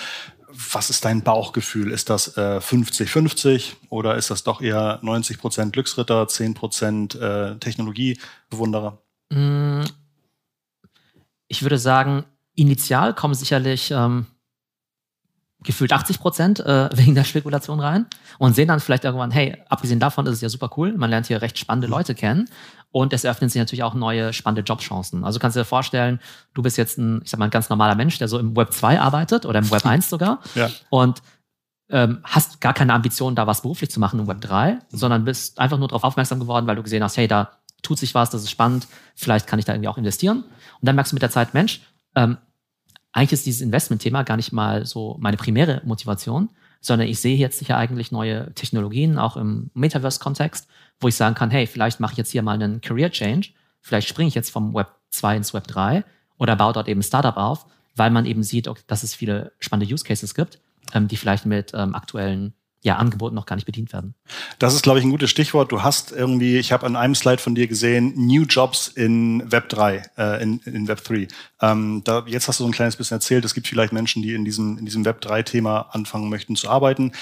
Was 0.72 0.90
ist 0.90 1.04
dein 1.04 1.22
Bauchgefühl? 1.22 1.92
Ist 1.92 2.10
das 2.10 2.36
50-50 2.36 3.54
äh, 3.54 3.60
oder 3.88 4.16
ist 4.16 4.30
das 4.30 4.42
doch 4.42 4.60
eher 4.60 4.98
90 5.02 5.38
Prozent 5.38 5.72
Glücksritter, 5.72 6.26
10 6.26 6.54
Prozent 6.54 7.14
äh, 7.14 7.56
Technologiebewunderer? 7.56 9.00
Mm, 9.30 9.82
ich 11.46 11.62
würde 11.62 11.78
sagen, 11.78 12.24
initial 12.56 13.14
kommen 13.14 13.34
sicherlich 13.34 13.92
ähm, 13.92 14.26
gefühlt 15.62 15.92
80 15.92 16.20
Prozent 16.20 16.60
äh, 16.60 16.88
wegen 16.96 17.14
der 17.14 17.24
Spekulation 17.24 17.80
rein 17.80 18.06
und 18.38 18.54
sehen 18.54 18.68
dann 18.68 18.80
vielleicht 18.80 19.04
irgendwann, 19.04 19.30
hey, 19.30 19.56
abgesehen 19.68 20.00
davon 20.00 20.26
ist 20.26 20.34
es 20.34 20.40
ja 20.40 20.48
super 20.48 20.70
cool, 20.76 20.96
man 20.96 21.10
lernt 21.10 21.26
hier 21.26 21.42
recht 21.42 21.58
spannende 21.58 21.86
mhm. 21.86 21.94
Leute 21.94 22.14
kennen 22.14 22.48
und 22.92 23.12
es 23.12 23.24
eröffnen 23.24 23.50
sich 23.50 23.60
natürlich 23.60 23.82
auch 23.82 23.94
neue 23.94 24.32
spannende 24.32 24.62
Jobchancen. 24.62 25.24
Also 25.24 25.38
kannst 25.38 25.56
du 25.56 25.60
dir 25.60 25.64
vorstellen, 25.66 26.20
du 26.54 26.62
bist 26.62 26.76
jetzt 26.76 26.98
ein, 26.98 27.20
ich 27.22 27.30
sag 27.30 27.38
mal, 27.38 27.46
ein 27.46 27.50
ganz 27.50 27.68
normaler 27.68 27.94
Mensch, 27.94 28.18
der 28.18 28.28
so 28.28 28.38
im 28.38 28.56
Web 28.56 28.72
2 28.72 29.00
arbeitet 29.00 29.46
oder 29.46 29.58
im 29.58 29.70
Web 29.70 29.86
1 29.86 30.08
sogar 30.08 30.40
ja. 30.54 30.70
und 30.88 31.22
ähm, 31.90 32.20
hast 32.22 32.60
gar 32.60 32.72
keine 32.72 32.94
Ambition, 32.94 33.34
da 33.34 33.46
was 33.46 33.62
beruflich 33.62 33.90
zu 33.90 34.00
machen 34.00 34.20
im 34.20 34.28
Web 34.28 34.40
3, 34.40 34.72
mhm. 34.72 34.78
sondern 34.90 35.24
bist 35.24 35.58
einfach 35.58 35.78
nur 35.78 35.88
darauf 35.88 36.04
aufmerksam 36.04 36.40
geworden, 36.40 36.66
weil 36.66 36.76
du 36.76 36.82
gesehen 36.82 37.02
hast, 37.02 37.16
hey, 37.16 37.28
da 37.28 37.50
tut 37.82 37.98
sich 37.98 38.14
was, 38.14 38.30
das 38.30 38.42
ist 38.42 38.50
spannend, 38.50 38.86
vielleicht 39.14 39.46
kann 39.46 39.58
ich 39.58 39.64
da 39.64 39.72
irgendwie 39.72 39.88
auch 39.88 39.98
investieren. 39.98 40.38
Und 40.38 40.86
dann 40.86 40.94
merkst 40.94 41.12
du 41.12 41.16
mit 41.16 41.22
der 41.22 41.30
Zeit, 41.30 41.54
Mensch, 41.54 41.80
ähm, 42.14 42.38
eigentlich 43.12 43.32
ist 43.32 43.46
dieses 43.46 43.60
Investment-Thema 43.60 44.22
gar 44.22 44.36
nicht 44.36 44.52
mal 44.52 44.86
so 44.86 45.16
meine 45.20 45.36
primäre 45.36 45.82
Motivation, 45.84 46.50
sondern 46.80 47.08
ich 47.08 47.20
sehe 47.20 47.36
jetzt 47.36 47.58
sicher 47.58 47.76
eigentlich 47.76 48.12
neue 48.12 48.52
Technologien, 48.54 49.18
auch 49.18 49.36
im 49.36 49.70
Metaverse-Kontext, 49.74 50.68
wo 51.00 51.08
ich 51.08 51.16
sagen 51.16 51.34
kann, 51.34 51.50
hey, 51.50 51.66
vielleicht 51.66 52.00
mache 52.00 52.12
ich 52.12 52.18
jetzt 52.18 52.30
hier 52.30 52.42
mal 52.42 52.54
einen 52.54 52.80
Career-Change, 52.80 53.48
vielleicht 53.80 54.08
springe 54.08 54.28
ich 54.28 54.34
jetzt 54.34 54.50
vom 54.50 54.74
Web 54.74 54.88
2 55.10 55.36
ins 55.36 55.54
Web 55.54 55.66
3 55.66 56.04
oder 56.38 56.56
baue 56.56 56.72
dort 56.72 56.88
eben 56.88 57.02
Startup 57.02 57.36
auf, 57.36 57.66
weil 57.96 58.10
man 58.10 58.26
eben 58.26 58.42
sieht, 58.42 58.70
dass 58.86 59.02
es 59.02 59.14
viele 59.14 59.52
spannende 59.58 59.92
Use 59.92 60.04
Cases 60.04 60.34
gibt, 60.34 60.60
ähm, 60.94 61.08
die 61.08 61.16
vielleicht 61.16 61.46
mit 61.46 61.72
ähm, 61.74 61.94
aktuellen 61.94 62.54
ja, 62.82 62.96
Angeboten 62.96 63.34
noch 63.34 63.44
gar 63.44 63.56
nicht 63.56 63.66
bedient 63.66 63.92
werden. 63.92 64.14
Das 64.58 64.74
ist, 64.74 64.82
glaube 64.82 64.98
ich, 64.98 65.04
ein 65.04 65.10
gutes 65.10 65.28
Stichwort. 65.28 65.70
Du 65.70 65.82
hast 65.82 66.12
irgendwie, 66.12 66.56
ich 66.56 66.72
habe 66.72 66.86
an 66.86 66.96
einem 66.96 67.14
Slide 67.14 67.38
von 67.38 67.54
dir 67.54 67.66
gesehen, 67.66 68.14
New 68.16 68.44
Jobs 68.44 68.88
in 68.88 69.50
Web 69.52 69.68
3, 69.68 70.02
äh, 70.16 70.42
in, 70.42 70.60
in 70.60 70.88
Web 70.88 71.04
3. 71.04 71.28
Ähm, 71.60 72.00
da, 72.04 72.24
jetzt 72.26 72.48
hast 72.48 72.58
du 72.58 72.64
so 72.64 72.68
ein 72.68 72.72
kleines 72.72 72.96
bisschen 72.96 73.16
erzählt, 73.16 73.44
es 73.44 73.52
gibt 73.52 73.68
vielleicht 73.68 73.92
Menschen, 73.92 74.22
die 74.22 74.32
in 74.32 74.46
diesem, 74.46 74.78
in 74.78 74.86
diesem 74.86 75.04
Web 75.04 75.22
3-Thema 75.22 75.90
anfangen 75.90 76.30
möchten 76.30 76.56
zu 76.56 76.70
arbeiten. 76.70 77.12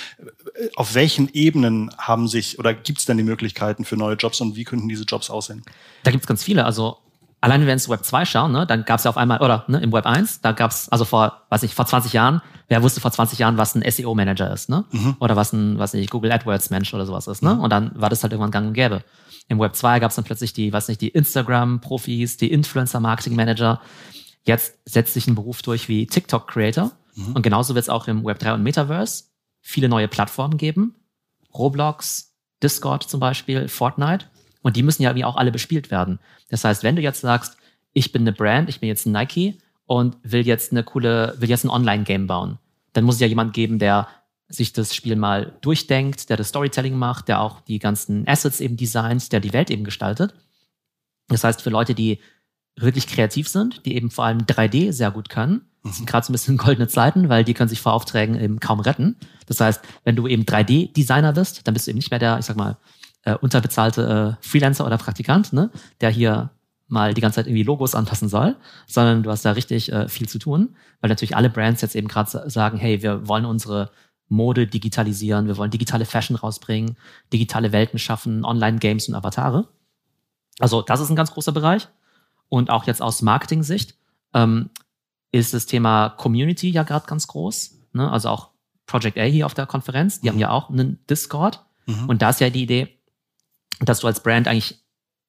Auf 0.77 0.95
welchen 0.95 1.29
Ebenen 1.33 1.91
haben 1.99 2.29
sich 2.29 2.61
oder 2.61 2.73
gibt 2.73 3.01
es 3.01 3.07
denn 3.07 3.17
die 3.17 3.25
Möglichkeiten 3.25 3.85
für 3.85 3.97
neue 3.97 4.15
Jobs 4.15 4.41
und 4.41 4.55
wie 4.55 4.65
könnten 4.65 4.89
diese 4.89 5.05
Jobs 5.05 5.29
aussehen? 5.29 5.63
Da 6.05 6.13
gibt 6.13 6.23
es 6.23 6.29
ganz 6.29 6.45
viele. 6.45 6.65
Also 6.67 6.99
allein 7.41 7.61
wenn 7.61 7.67
wir 7.67 7.73
ins 7.73 7.89
Web 7.89 8.05
2 8.05 8.25
schauen, 8.25 8.53
ne, 8.53 8.67
dann 8.67 8.85
gab 8.85 8.99
es 8.99 9.05
ja 9.05 9.11
auf 9.11 9.17
einmal, 9.17 9.41
oder 9.41 9.65
ne, 9.69 9.79
im 9.79 9.93
Web 9.93 10.07
1, 10.07 10.41
da 10.41 10.53
gab 10.53 10.71
es, 10.71 10.89
also 10.89 11.05
vor, 11.05 11.43
weiß 11.51 11.63
ich, 11.63 11.75
vor 11.75 11.87
20 11.87 12.13
Jahren, 12.13 12.43
wer 12.69 12.83
wusste 12.83 13.01
vor 13.01 13.11
20 13.11 13.39
Jahren, 13.39 13.57
was 13.57 13.75
ein 13.75 13.89
SEO-Manager 13.89 14.53
ist, 14.53 14.69
ne? 14.69 14.85
Mhm. 14.91 15.17
Oder 15.21 15.37
was 15.37 15.53
ein, 15.53 15.79
was 15.79 15.95
nicht, 15.95 16.11
Google 16.11 16.33
AdWords-Mensch 16.33 16.93
oder 16.95 17.07
sowas 17.07 17.27
ist, 17.27 17.43
ne? 17.43 17.55
Mhm. 17.55 17.61
Und 17.61 17.71
dann 17.71 17.93
war 17.95 18.11
das 18.11 18.23
halt 18.23 18.33
irgendwann 18.33 18.51
gang 18.51 18.69
und 18.69 18.75
gäbe. 18.75 19.03
Im 19.49 19.59
Web 19.59 19.75
2 19.75 20.01
gab 20.01 20.11
es 20.11 20.17
dann 20.17 20.25
plötzlich 20.25 20.53
die, 20.53 20.73
weiß 20.73 20.89
nicht, 20.89 21.01
die 21.01 21.09
Instagram-Profis, 21.09 22.37
die 22.37 22.53
Influencer-Marketing-Manager. 22.53 23.81
Jetzt 24.45 24.79
setzt 24.85 25.15
sich 25.15 25.27
ein 25.27 25.35
Beruf 25.35 25.63
durch 25.63 25.89
wie 25.89 26.07
TikTok-Creator. 26.07 26.93
Mhm. 27.15 27.33
Und 27.33 27.43
genauso 27.43 27.75
wird 27.75 27.85
es 27.85 27.89
auch 27.89 28.09
im 28.09 28.25
Web 28.25 28.39
3 28.41 28.55
und 28.55 28.63
Metaverse 28.63 29.25
viele 29.61 29.89
neue 29.89 30.09
Plattformen 30.09 30.59
geben. 30.59 30.95
Roblox, 31.55 32.35
Discord 32.63 33.05
zum 33.05 33.21
Beispiel, 33.21 33.69
Fortnite. 33.69 34.27
Und 34.63 34.77
die 34.77 34.83
müssen 34.83 35.03
ja 35.03 35.11
irgendwie 35.11 35.25
auch 35.25 35.37
alle 35.37 35.53
bespielt 35.53 35.91
werden. 35.91 36.19
Das 36.51 36.65
heißt, 36.65 36.83
wenn 36.83 36.97
du 36.97 37.03
jetzt 37.03 37.21
sagst, 37.21 37.57
ich 37.93 38.13
bin 38.13 38.23
eine 38.23 38.33
Brand, 38.33 38.69
ich 38.69 38.81
bin 38.81 38.89
jetzt 38.89 39.07
ein 39.07 39.13
Nike 39.13 39.59
und 39.87 40.17
will 40.23 40.47
jetzt 40.47 40.73
eine 40.73 40.85
coole, 40.85 41.35
will 41.39 41.49
jetzt 41.49 41.65
ein 41.65 41.71
Online-Game 41.71 42.27
bauen, 42.27 42.59
dann 42.93 43.05
muss 43.05 43.17
es 43.17 43.21
ja 43.21 43.27
jemand 43.27 43.55
geben, 43.55 43.79
der 43.79 44.09
sich 44.49 44.73
das 44.73 44.95
Spiel 44.95 45.17
mal 45.17 45.57
durchdenkt, 45.61 46.31
der 46.31 46.37
das 46.37 46.49
Storytelling 46.49 46.97
macht, 46.97 47.29
der 47.29 47.41
auch 47.41 47.61
die 47.61 47.79
ganzen 47.79 48.27
Assets 48.27 48.61
eben 48.61 48.77
designt, 48.77 49.31
der 49.33 49.41
die 49.41 49.53
Welt 49.53 49.71
eben 49.71 49.85
gestaltet. 49.85 50.35
Das 51.29 51.45
heißt, 51.45 51.63
für 51.63 51.71
Leute, 51.71 51.95
die 51.95 52.21
wirklich 52.77 53.07
kreativ 53.07 53.49
sind, 53.49 53.85
die 53.85 53.95
eben 53.95 54.11
vor 54.11 54.25
allem 54.25 54.39
3D 54.39 54.93
sehr 54.93 55.11
gut 55.11 55.29
können, 55.29 55.63
mhm. 55.83 55.91
sind 55.91 56.07
gerade 56.07 56.25
so 56.25 56.31
ein 56.31 56.35
bisschen 56.35 56.57
goldene 56.57 56.89
Zeiten, 56.89 57.29
weil 57.29 57.45
die 57.45 57.55
können 57.55 57.69
sich 57.69 57.81
vor 57.81 57.93
Aufträgen 57.93 58.41
eben 58.41 58.61
kaum 58.61 58.81
retten. 58.81 59.17
Das 59.47 59.61
heißt, 59.61 59.83
wenn 60.05 60.17
du 60.17 60.27
eben 60.27 60.45
3D-Designer 60.45 61.33
bist, 61.33 61.67
dann 61.67 61.75
bist 61.75 61.87
du 61.87 61.91
eben 61.91 61.99
nicht 61.99 62.11
mehr 62.11 62.21
der, 62.21 62.39
ich 62.39 62.47
sag 62.47 62.57
mal, 62.57 62.79
äh, 63.25 63.35
unterbezahlte 63.35 64.37
äh, 64.41 64.47
Freelancer 64.47 64.87
oder 64.87 64.99
Praktikant, 64.99 65.53
ne, 65.53 65.71
der 66.01 66.11
hier 66.11 66.51
mal 66.89 67.15
die 67.15 67.21
ganze 67.21 67.37
Zeit 67.37 67.47
irgendwie 67.47 67.65
Logos 67.65 67.95
anpassen 67.95 68.29
soll, 68.29 68.57
sondern 68.87 69.23
du 69.23 69.31
hast 69.31 69.45
da 69.45 69.53
richtig 69.53 69.93
äh, 69.93 70.09
viel 70.09 70.29
zu 70.29 70.39
tun, 70.39 70.75
weil 71.01 71.11
natürlich 71.11 71.37
alle 71.37 71.51
Brands 71.51 71.83
jetzt 71.83 71.95
eben 71.95 72.09
gerade 72.09 72.51
sagen, 72.51 72.79
hey, 72.79 73.03
wir 73.03 73.29
wollen 73.29 73.45
unsere 73.45 73.91
Mode 74.29 74.67
digitalisieren, 74.67 75.47
wir 75.47 75.57
wollen 75.57 75.71
digitale 75.71 76.05
Fashion 76.05 76.37
rausbringen, 76.37 76.97
digitale 77.33 77.73
Welten 77.73 77.99
schaffen, 77.99 78.45
Online-Games 78.45 79.09
und 79.09 79.15
Avatare. 79.15 79.69
Also 80.59 80.83
das 80.83 81.01
ist 81.01 81.11
ein 81.11 81.17
ganz 81.17 81.31
großer 81.31 81.53
Bereich. 81.53 81.89
Und 82.49 82.71
auch 82.71 82.87
jetzt 82.87 83.03
aus 83.03 83.23
Marketing-Sicht 83.23 83.97
ähm, 84.35 84.71
ist 85.33 85.55
das 85.55 85.67
Thema 85.67 86.11
Community 86.11 86.71
ja 86.71 86.83
gerade 86.83 87.07
ganz 87.07 87.27
groß. 87.27 87.79
Ne? 87.93 88.11
Also 88.11 88.31
auch 88.31 88.51
Project 88.87 89.19
A 89.19 89.25
hier 89.25 89.47
auf 89.47 89.55
der 89.55 89.67
Konferenz, 89.67 90.21
die 90.21 90.27
mhm. 90.27 90.33
haben 90.33 90.39
ja 90.39 90.51
auch 90.51 90.71
einen 90.71 90.99
Discord. 91.09 91.65
Mhm. 91.87 92.09
Und 92.09 92.23
da 92.23 92.31
ist 92.31 92.41
ja 92.41 92.51
die 92.51 92.63
Idee, 92.63 92.98
dass 93.81 94.01
du 94.01 94.07
als 94.07 94.23
Brand 94.23 94.49
eigentlich, 94.49 94.85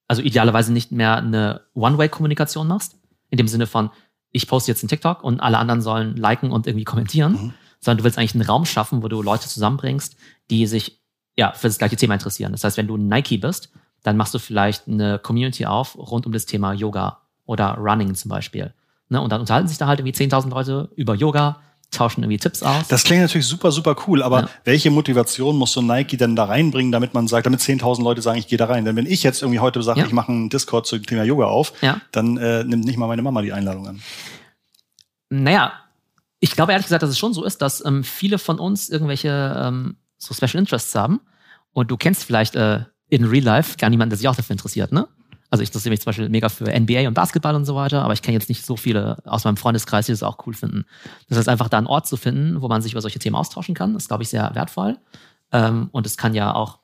also 0.07 0.21
idealerweise 0.21 0.73
nicht 0.73 0.91
mehr 0.91 1.17
eine 1.17 1.61
One-Way-Kommunikation 1.73 2.67
machst, 2.67 2.97
in 3.29 3.37
dem 3.37 3.47
Sinne 3.47 3.67
von, 3.67 3.89
ich 4.31 4.47
poste 4.47 4.71
jetzt 4.71 4.83
einen 4.83 4.89
TikTok 4.89 5.23
und 5.23 5.39
alle 5.39 5.57
anderen 5.57 5.81
sollen 5.81 6.15
liken 6.15 6.51
und 6.51 6.67
irgendwie 6.67 6.85
kommentieren, 6.85 7.33
mhm. 7.33 7.53
sondern 7.79 7.99
du 7.99 8.03
willst 8.03 8.17
eigentlich 8.17 8.35
einen 8.35 8.45
Raum 8.45 8.65
schaffen, 8.65 9.03
wo 9.03 9.07
du 9.07 9.21
Leute 9.21 9.47
zusammenbringst, 9.47 10.15
die 10.49 10.65
sich 10.67 11.01
ja 11.37 11.51
für 11.51 11.67
das 11.67 11.77
gleiche 11.77 11.95
Thema 11.95 12.15
interessieren. 12.15 12.51
Das 12.51 12.63
heißt, 12.63 12.77
wenn 12.77 12.87
du 12.87 12.97
Nike 12.97 13.37
bist, 13.37 13.71
dann 14.03 14.17
machst 14.17 14.33
du 14.33 14.39
vielleicht 14.39 14.87
eine 14.87 15.19
Community 15.19 15.65
auf 15.65 15.97
rund 15.97 16.25
um 16.25 16.31
das 16.31 16.45
Thema 16.45 16.73
Yoga 16.73 17.21
oder 17.45 17.75
Running 17.75 18.15
zum 18.15 18.29
Beispiel. 18.29 18.73
Ne? 19.09 19.21
Und 19.21 19.31
dann 19.31 19.41
unterhalten 19.41 19.67
sich 19.67 19.77
da 19.77 19.87
halt 19.87 19.99
irgendwie 19.99 20.17
10.000 20.17 20.49
Leute 20.49 20.89
über 20.95 21.15
Yoga, 21.15 21.61
tauschen 21.91 22.23
irgendwie 22.23 22.37
Tipps 22.37 22.61
aus. 22.63 22.87
Das 22.87 23.03
klingt 23.03 23.21
natürlich 23.21 23.47
super, 23.47 23.71
super 23.71 23.95
cool, 24.07 24.21
aber 24.21 24.41
ja. 24.41 24.49
welche 24.63 24.91
Motivation 24.91 25.57
muss 25.57 25.73
so 25.73 25.81
Nike 25.81 26.17
denn 26.17 26.35
da 26.35 26.45
reinbringen, 26.45 26.91
damit 26.91 27.13
man 27.13 27.27
sagt, 27.27 27.45
damit 27.45 27.61
10.000 27.61 28.03
Leute 28.03 28.21
sagen, 28.21 28.37
ich 28.37 28.47
gehe 28.47 28.57
da 28.57 28.65
rein? 28.65 28.85
Denn 28.85 28.95
wenn 28.95 29.05
ich 29.05 29.23
jetzt 29.23 29.41
irgendwie 29.41 29.59
heute 29.59 29.81
sage, 29.81 30.01
ja. 30.01 30.05
ich 30.05 30.11
mache 30.11 30.31
einen 30.31 30.49
Discord 30.49 30.85
zum 30.85 31.03
Thema 31.03 31.23
Yoga 31.23 31.45
auf, 31.45 31.73
ja. 31.81 31.99
dann 32.11 32.37
äh, 32.37 32.63
nimmt 32.63 32.85
nicht 32.85 32.97
mal 32.97 33.07
meine 33.07 33.21
Mama 33.21 33.41
die 33.41 33.53
Einladung 33.53 33.87
an. 33.87 34.01
Naja, 35.29 35.73
ich 36.39 36.51
glaube 36.51 36.71
ehrlich 36.71 36.85
gesagt, 36.85 37.03
dass 37.03 37.09
es 37.09 37.19
schon 37.19 37.33
so 37.33 37.43
ist, 37.43 37.61
dass 37.61 37.83
ähm, 37.83 38.03
viele 38.03 38.37
von 38.37 38.59
uns 38.59 38.89
irgendwelche 38.89 39.55
ähm, 39.57 39.97
so 40.17 40.33
Special 40.33 40.59
Interests 40.59 40.93
haben 40.95 41.21
und 41.73 41.91
du 41.91 41.97
kennst 41.97 42.23
vielleicht 42.23 42.55
äh, 42.55 42.85
in 43.09 43.25
Real 43.25 43.43
Life 43.43 43.77
gar 43.77 43.89
niemanden, 43.89 44.11
der 44.11 44.17
sich 44.17 44.27
auch 44.27 44.35
dafür 44.35 44.53
interessiert, 44.53 44.91
ne? 44.91 45.07
Also 45.49 45.63
ich 45.63 45.69
interessiere 45.69 45.91
mich 45.91 46.01
zum 46.01 46.09
Beispiel 46.09 46.29
mega 46.29 46.47
für 46.49 46.65
NBA 46.65 47.07
und 47.07 47.15
Basketball 47.15 47.55
und 47.55 47.65
so 47.65 47.75
weiter, 47.75 48.03
aber 48.03 48.13
ich 48.13 48.21
kenne 48.21 48.35
jetzt 48.35 48.49
nicht 48.49 48.65
so 48.65 48.77
viele 48.77 49.17
aus 49.25 49.45
meinem 49.45 49.57
Freundeskreis, 49.57 50.05
die 50.05 50.11
das 50.11 50.21
auch 50.21 50.45
cool 50.45 50.53
finden. 50.53 50.85
Das 51.27 51.37
heißt, 51.37 51.49
einfach 51.49 51.69
da 51.69 51.79
einen 51.79 51.87
Ort 51.87 52.07
zu 52.07 52.17
finden, 52.17 52.61
wo 52.61 52.67
man 52.67 52.81
sich 52.81 52.91
über 52.91 53.01
solche 53.01 53.19
Themen 53.19 53.35
austauschen 53.35 53.73
kann, 53.73 53.95
ist, 53.95 54.09
glaube 54.09 54.23
ich, 54.23 54.29
sehr 54.29 54.53
wertvoll. 54.53 54.97
Ähm, 55.51 55.89
und 55.91 56.05
es 56.05 56.17
kann 56.17 56.35
ja 56.35 56.53
auch 56.53 56.79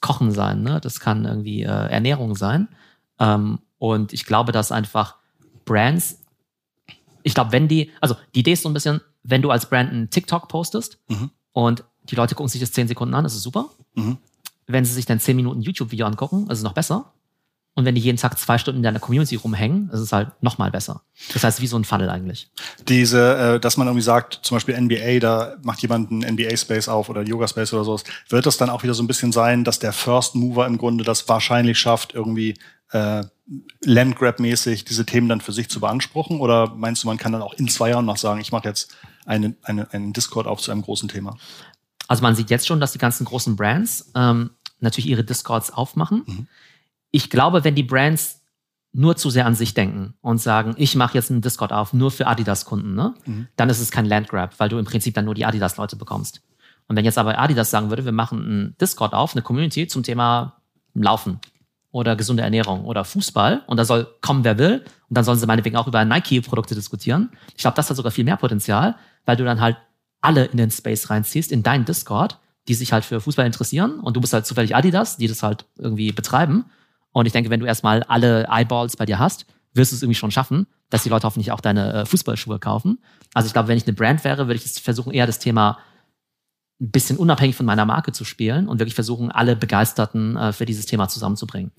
Kochen 0.00 0.30
sein, 0.30 0.62
ne? 0.62 0.80
Das 0.80 1.00
kann 1.00 1.24
irgendwie 1.24 1.62
äh, 1.62 1.66
Ernährung 1.66 2.36
sein. 2.36 2.68
Ähm, 3.18 3.58
und 3.78 4.12
ich 4.12 4.24
glaube, 4.24 4.52
dass 4.52 4.72
einfach 4.72 5.16
Brands, 5.64 6.22
ich 7.22 7.34
glaube, 7.34 7.52
wenn 7.52 7.68
die, 7.68 7.90
also 8.00 8.14
die 8.34 8.40
Idee 8.40 8.52
ist 8.52 8.62
so 8.62 8.68
ein 8.68 8.74
bisschen, 8.74 9.00
wenn 9.22 9.42
du 9.42 9.50
als 9.50 9.68
Brand 9.68 9.90
einen 9.90 10.10
TikTok 10.10 10.48
postest 10.48 10.98
mhm. 11.08 11.30
und 11.52 11.84
die 12.04 12.14
Leute 12.14 12.34
gucken 12.34 12.48
sich 12.48 12.60
das 12.60 12.72
zehn 12.72 12.88
Sekunden 12.88 13.14
an, 13.14 13.24
das 13.24 13.34
ist 13.34 13.42
super. 13.42 13.68
Mhm. 13.94 14.18
Wenn 14.66 14.84
sie 14.84 14.94
sich 14.94 15.06
dann 15.06 15.20
zehn 15.20 15.36
Minuten 15.36 15.60
YouTube-Video 15.60 16.06
angucken, 16.06 16.48
ist 16.50 16.58
es 16.58 16.64
noch 16.64 16.72
besser. 16.72 17.12
Und 17.74 17.84
wenn 17.84 17.94
die 17.94 18.00
jeden 18.00 18.18
Tag 18.18 18.36
zwei 18.38 18.58
Stunden 18.58 18.80
in 18.80 18.82
deiner 18.82 18.98
Community 18.98 19.36
rumhängen, 19.36 19.90
ist 19.90 20.00
es 20.00 20.12
halt 20.12 20.30
noch 20.42 20.58
mal 20.58 20.70
besser. 20.70 21.02
Das 21.32 21.44
heißt, 21.44 21.60
wie 21.60 21.68
so 21.68 21.78
ein 21.78 21.84
Funnel 21.84 22.10
eigentlich. 22.10 22.50
Diese, 22.88 23.36
äh, 23.36 23.60
dass 23.60 23.76
man 23.76 23.86
irgendwie 23.86 24.02
sagt, 24.02 24.40
zum 24.42 24.56
Beispiel 24.56 24.78
NBA, 24.78 25.20
da 25.20 25.56
macht 25.62 25.80
jemand 25.80 26.10
einen 26.10 26.34
NBA-Space 26.34 26.88
auf 26.88 27.08
oder 27.08 27.22
Yoga-Space 27.22 27.72
oder 27.72 27.84
sowas, 27.84 28.04
wird 28.28 28.44
das 28.44 28.56
dann 28.56 28.70
auch 28.70 28.82
wieder 28.82 28.94
so 28.94 29.02
ein 29.02 29.06
bisschen 29.06 29.30
sein, 29.30 29.62
dass 29.62 29.78
der 29.78 29.92
First 29.92 30.34
Mover 30.34 30.66
im 30.66 30.78
Grunde 30.78 31.04
das 31.04 31.28
wahrscheinlich 31.28 31.78
schafft, 31.78 32.12
irgendwie 32.12 32.54
äh, 32.90 33.22
Landgrab-mäßig 33.84 34.84
diese 34.84 35.06
Themen 35.06 35.28
dann 35.28 35.40
für 35.40 35.52
sich 35.52 35.70
zu 35.70 35.78
beanspruchen? 35.78 36.40
Oder 36.40 36.74
meinst 36.74 37.04
du, 37.04 37.06
man 37.06 37.18
kann 37.18 37.32
dann 37.32 37.42
auch 37.42 37.54
in 37.54 37.68
zwei 37.68 37.90
Jahren 37.90 38.04
noch 38.04 38.16
sagen, 38.16 38.40
ich 38.40 38.50
mache 38.50 38.66
jetzt 38.68 38.96
eine, 39.26 39.54
eine, 39.62 39.92
einen 39.92 40.12
Discord 40.12 40.48
auf 40.48 40.60
zu 40.60 40.72
einem 40.72 40.82
großen 40.82 41.08
Thema? 41.08 41.36
Also 42.08 42.22
man 42.22 42.34
sieht 42.34 42.50
jetzt 42.50 42.66
schon, 42.66 42.80
dass 42.80 42.90
die 42.90 42.98
ganzen 42.98 43.24
großen 43.24 43.54
Brands 43.54 44.10
ähm, 44.16 44.50
natürlich 44.80 45.08
ihre 45.08 45.22
Discords 45.22 45.70
aufmachen. 45.70 46.24
Mhm 46.26 46.48
ich 47.10 47.30
glaube, 47.30 47.64
wenn 47.64 47.74
die 47.74 47.82
Brands 47.82 48.40
nur 48.92 49.16
zu 49.16 49.30
sehr 49.30 49.46
an 49.46 49.54
sich 49.54 49.74
denken 49.74 50.14
und 50.20 50.38
sagen, 50.38 50.74
ich 50.76 50.96
mache 50.96 51.14
jetzt 51.14 51.30
einen 51.30 51.42
Discord 51.42 51.72
auf, 51.72 51.92
nur 51.92 52.10
für 52.10 52.26
Adidas-Kunden, 52.26 52.94
ne? 52.94 53.14
Mhm. 53.24 53.48
dann 53.56 53.70
ist 53.70 53.80
es 53.80 53.90
kein 53.90 54.06
Landgrab, 54.06 54.58
weil 54.58 54.68
du 54.68 54.78
im 54.78 54.84
Prinzip 54.84 55.14
dann 55.14 55.24
nur 55.24 55.34
die 55.34 55.44
Adidas-Leute 55.44 55.96
bekommst. 55.96 56.42
Und 56.88 56.96
wenn 56.96 57.04
jetzt 57.04 57.18
aber 57.18 57.38
Adidas 57.38 57.70
sagen 57.70 57.90
würde, 57.90 58.04
wir 58.04 58.12
machen 58.12 58.44
einen 58.44 58.76
Discord 58.80 59.14
auf, 59.14 59.34
eine 59.34 59.42
Community 59.42 59.86
zum 59.86 60.02
Thema 60.02 60.60
Laufen 60.94 61.38
oder 61.92 62.16
gesunde 62.16 62.42
Ernährung 62.42 62.84
oder 62.84 63.04
Fußball 63.04 63.62
und 63.68 63.76
da 63.76 63.84
soll 63.84 64.08
kommen, 64.22 64.42
wer 64.42 64.58
will 64.58 64.84
und 65.08 65.16
dann 65.16 65.24
sollen 65.24 65.38
sie 65.38 65.46
meinetwegen 65.46 65.76
auch 65.76 65.86
über 65.86 66.04
Nike-Produkte 66.04 66.74
diskutieren. 66.74 67.30
Ich 67.56 67.62
glaube, 67.62 67.76
das 67.76 67.90
hat 67.90 67.96
sogar 67.96 68.10
viel 68.10 68.24
mehr 68.24 68.36
Potenzial, 68.36 68.96
weil 69.24 69.36
du 69.36 69.44
dann 69.44 69.60
halt 69.60 69.76
alle 70.20 70.46
in 70.46 70.56
den 70.56 70.72
Space 70.72 71.10
reinziehst, 71.10 71.52
in 71.52 71.62
deinen 71.62 71.84
Discord, 71.84 72.38
die 72.66 72.74
sich 72.74 72.92
halt 72.92 73.04
für 73.04 73.20
Fußball 73.20 73.46
interessieren 73.46 74.00
und 74.00 74.16
du 74.16 74.20
bist 74.20 74.32
halt 74.32 74.46
zufällig 74.46 74.74
Adidas, 74.74 75.16
die 75.16 75.28
das 75.28 75.44
halt 75.44 75.66
irgendwie 75.78 76.10
betreiben 76.10 76.64
und 77.12 77.26
ich 77.26 77.32
denke, 77.32 77.50
wenn 77.50 77.60
du 77.60 77.66
erstmal 77.66 78.02
alle 78.04 78.46
Eyeballs 78.50 78.96
bei 78.96 79.06
dir 79.06 79.18
hast, 79.18 79.46
wirst 79.74 79.92
du 79.92 79.96
es 79.96 80.02
irgendwie 80.02 80.18
schon 80.18 80.30
schaffen, 80.30 80.66
dass 80.90 81.02
die 81.02 81.08
Leute 81.08 81.26
hoffentlich 81.26 81.52
auch 81.52 81.60
deine 81.60 81.92
äh, 81.92 82.06
Fußballschuhe 82.06 82.58
kaufen. 82.58 82.98
Also 83.34 83.46
ich 83.46 83.52
glaube, 83.52 83.68
wenn 83.68 83.76
ich 83.76 83.86
eine 83.86 83.94
Brand 83.94 84.24
wäre, 84.24 84.46
würde 84.46 84.60
ich 84.62 84.82
versuchen, 84.82 85.12
eher 85.12 85.26
das 85.26 85.38
Thema 85.38 85.78
ein 86.80 86.90
bisschen 86.90 87.18
unabhängig 87.18 87.56
von 87.56 87.66
meiner 87.66 87.84
Marke 87.84 88.12
zu 88.12 88.24
spielen 88.24 88.66
und 88.66 88.78
wirklich 88.78 88.94
versuchen, 88.94 89.30
alle 89.30 89.54
Begeisterten 89.54 90.36
äh, 90.36 90.52
für 90.52 90.66
dieses 90.66 90.86
Thema 90.86 91.08
zusammenzubringen. 91.08 91.72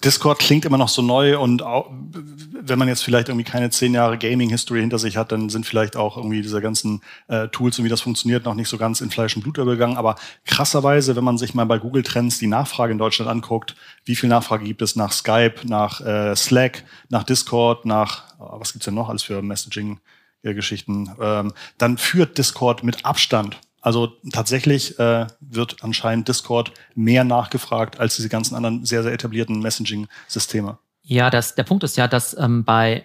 Discord 0.00 0.38
klingt 0.38 0.64
immer 0.64 0.78
noch 0.78 0.88
so 0.88 1.02
neu 1.02 1.38
und 1.38 1.62
auch, 1.62 1.90
wenn 1.90 2.78
man 2.78 2.88
jetzt 2.88 3.04
vielleicht 3.04 3.28
irgendwie 3.28 3.44
keine 3.44 3.70
zehn 3.70 3.92
Jahre 3.92 4.16
Gaming-History 4.16 4.80
hinter 4.80 4.98
sich 4.98 5.16
hat, 5.16 5.32
dann 5.32 5.50
sind 5.50 5.66
vielleicht 5.66 5.96
auch 5.96 6.16
irgendwie 6.16 6.40
diese 6.40 6.60
ganzen 6.62 7.02
äh, 7.28 7.48
Tools 7.48 7.78
und 7.78 7.84
wie 7.84 7.88
das 7.88 8.00
funktioniert 8.00 8.44
noch 8.44 8.54
nicht 8.54 8.68
so 8.68 8.78
ganz 8.78 9.00
in 9.00 9.10
Fleisch 9.10 9.36
und 9.36 9.42
Blut 9.42 9.58
übergegangen. 9.58 9.98
Aber 9.98 10.16
krasserweise, 10.46 11.14
wenn 11.14 11.24
man 11.24 11.36
sich 11.36 11.54
mal 11.54 11.66
bei 11.66 11.78
Google 11.78 12.02
Trends 12.02 12.38
die 12.38 12.46
Nachfrage 12.46 12.92
in 12.92 12.98
Deutschland 12.98 13.30
anguckt, 13.30 13.74
wie 14.04 14.16
viel 14.16 14.28
Nachfrage 14.28 14.64
gibt 14.64 14.82
es 14.82 14.96
nach 14.96 15.12
Skype, 15.12 15.56
nach 15.64 16.00
äh, 16.00 16.34
Slack, 16.36 16.84
nach 17.10 17.24
Discord, 17.24 17.84
nach, 17.84 18.24
was 18.38 18.72
gibt's 18.72 18.86
denn 18.86 18.94
noch 18.94 19.08
alles 19.08 19.22
für 19.22 19.42
Messaging-Geschichten, 19.42 21.10
ähm, 21.20 21.52
dann 21.76 21.98
führt 21.98 22.38
Discord 22.38 22.82
mit 22.82 23.04
Abstand 23.04 23.58
also 23.82 24.12
tatsächlich 24.32 24.98
äh, 24.98 25.26
wird 25.40 25.82
anscheinend 25.82 26.28
Discord 26.28 26.72
mehr 26.94 27.24
nachgefragt 27.24 27.98
als 27.98 28.16
diese 28.16 28.28
ganzen 28.28 28.54
anderen 28.54 28.84
sehr, 28.86 29.02
sehr 29.02 29.12
etablierten 29.12 29.60
Messaging-Systeme. 29.60 30.78
Ja, 31.02 31.30
das, 31.30 31.56
der 31.56 31.64
Punkt 31.64 31.82
ist 31.82 31.96
ja, 31.96 32.06
dass 32.06 32.36
ähm, 32.38 32.64
bei, 32.64 33.04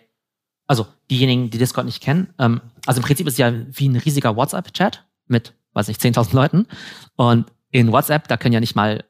also 0.67 0.86
diejenigen, 1.10 1.50
die 1.50 1.57
Discord 1.57 1.88
nicht 1.88 2.01
kennen, 2.01 2.31
ähm, 2.38 2.62
also 2.86 3.01
im 3.01 3.05
Prinzip 3.05 3.25
ist 3.25 3.34
es 3.34 3.39
ja 3.39 3.51
wie 3.51 3.89
ein 3.89 3.96
riesiger 3.96 4.36
WhatsApp-Chat 4.36 5.03
mit, 5.25 5.53
weiß 5.74 5.88
nicht, 5.88 6.00
10.000 6.00 6.36
Leuten. 6.36 6.67
Und 7.15 7.51
in 7.72 7.91
WhatsApp, 7.91 8.27
da 8.27 8.38
können 8.38 8.53
ja 8.53 8.60
nicht 8.60 8.75
mal 8.75 9.03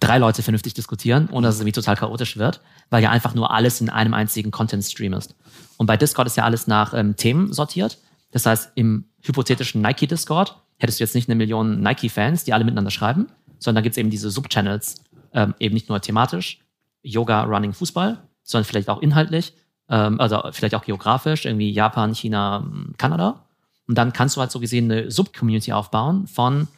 drei 0.00 0.16
Leute 0.16 0.42
vernünftig 0.42 0.72
diskutieren, 0.74 1.28
ohne 1.30 1.46
dass 1.46 1.56
es 1.56 1.60
irgendwie 1.60 1.72
total 1.72 1.96
chaotisch 1.96 2.38
wird, 2.38 2.62
weil 2.88 3.02
ja 3.02 3.10
einfach 3.10 3.34
nur 3.34 3.50
alles 3.50 3.82
in 3.82 3.90
einem 3.90 4.14
einzigen 4.14 4.50
Content-Stream 4.50 5.12
ist. 5.12 5.34
Und 5.76 5.86
bei 5.86 5.98
Discord 5.98 6.26
ist 6.26 6.36
ja 6.36 6.44
alles 6.44 6.66
nach 6.66 6.94
ähm, 6.94 7.16
Themen 7.16 7.52
sortiert. 7.52 7.98
Das 8.30 8.46
heißt, 8.46 8.72
im 8.74 9.04
hypothetischen 9.22 9.82
Nike-Discord 9.82 10.56
hättest 10.78 11.00
du 11.00 11.04
jetzt 11.04 11.14
nicht 11.14 11.28
eine 11.28 11.36
Million 11.36 11.80
Nike-Fans, 11.80 12.44
die 12.44 12.52
alle 12.52 12.64
miteinander 12.64 12.90
schreiben, 12.90 13.28
sondern 13.58 13.76
da 13.76 13.80
gibt 13.82 13.94
es 13.94 13.98
eben 13.98 14.10
diese 14.10 14.30
Subchannels, 14.30 15.02
ähm, 15.32 15.54
eben 15.58 15.74
nicht 15.74 15.88
nur 15.88 16.00
thematisch, 16.00 16.60
Yoga, 17.02 17.44
Running, 17.44 17.72
Fußball, 17.72 18.18
sondern 18.42 18.64
vielleicht 18.64 18.88
auch 18.88 19.00
inhaltlich, 19.00 19.54
ähm, 19.88 20.20
also 20.20 20.42
vielleicht 20.52 20.74
auch 20.74 20.84
geografisch, 20.84 21.44
irgendwie 21.44 21.70
Japan, 21.70 22.14
China, 22.14 22.66
Kanada. 22.98 23.46
Und 23.88 23.96
dann 23.96 24.12
kannst 24.12 24.36
du 24.36 24.40
halt 24.40 24.50
so 24.50 24.60
gesehen 24.60 24.90
eine 24.90 25.10
Sub-Community 25.10 25.72
aufbauen 25.72 26.26
von 26.26 26.68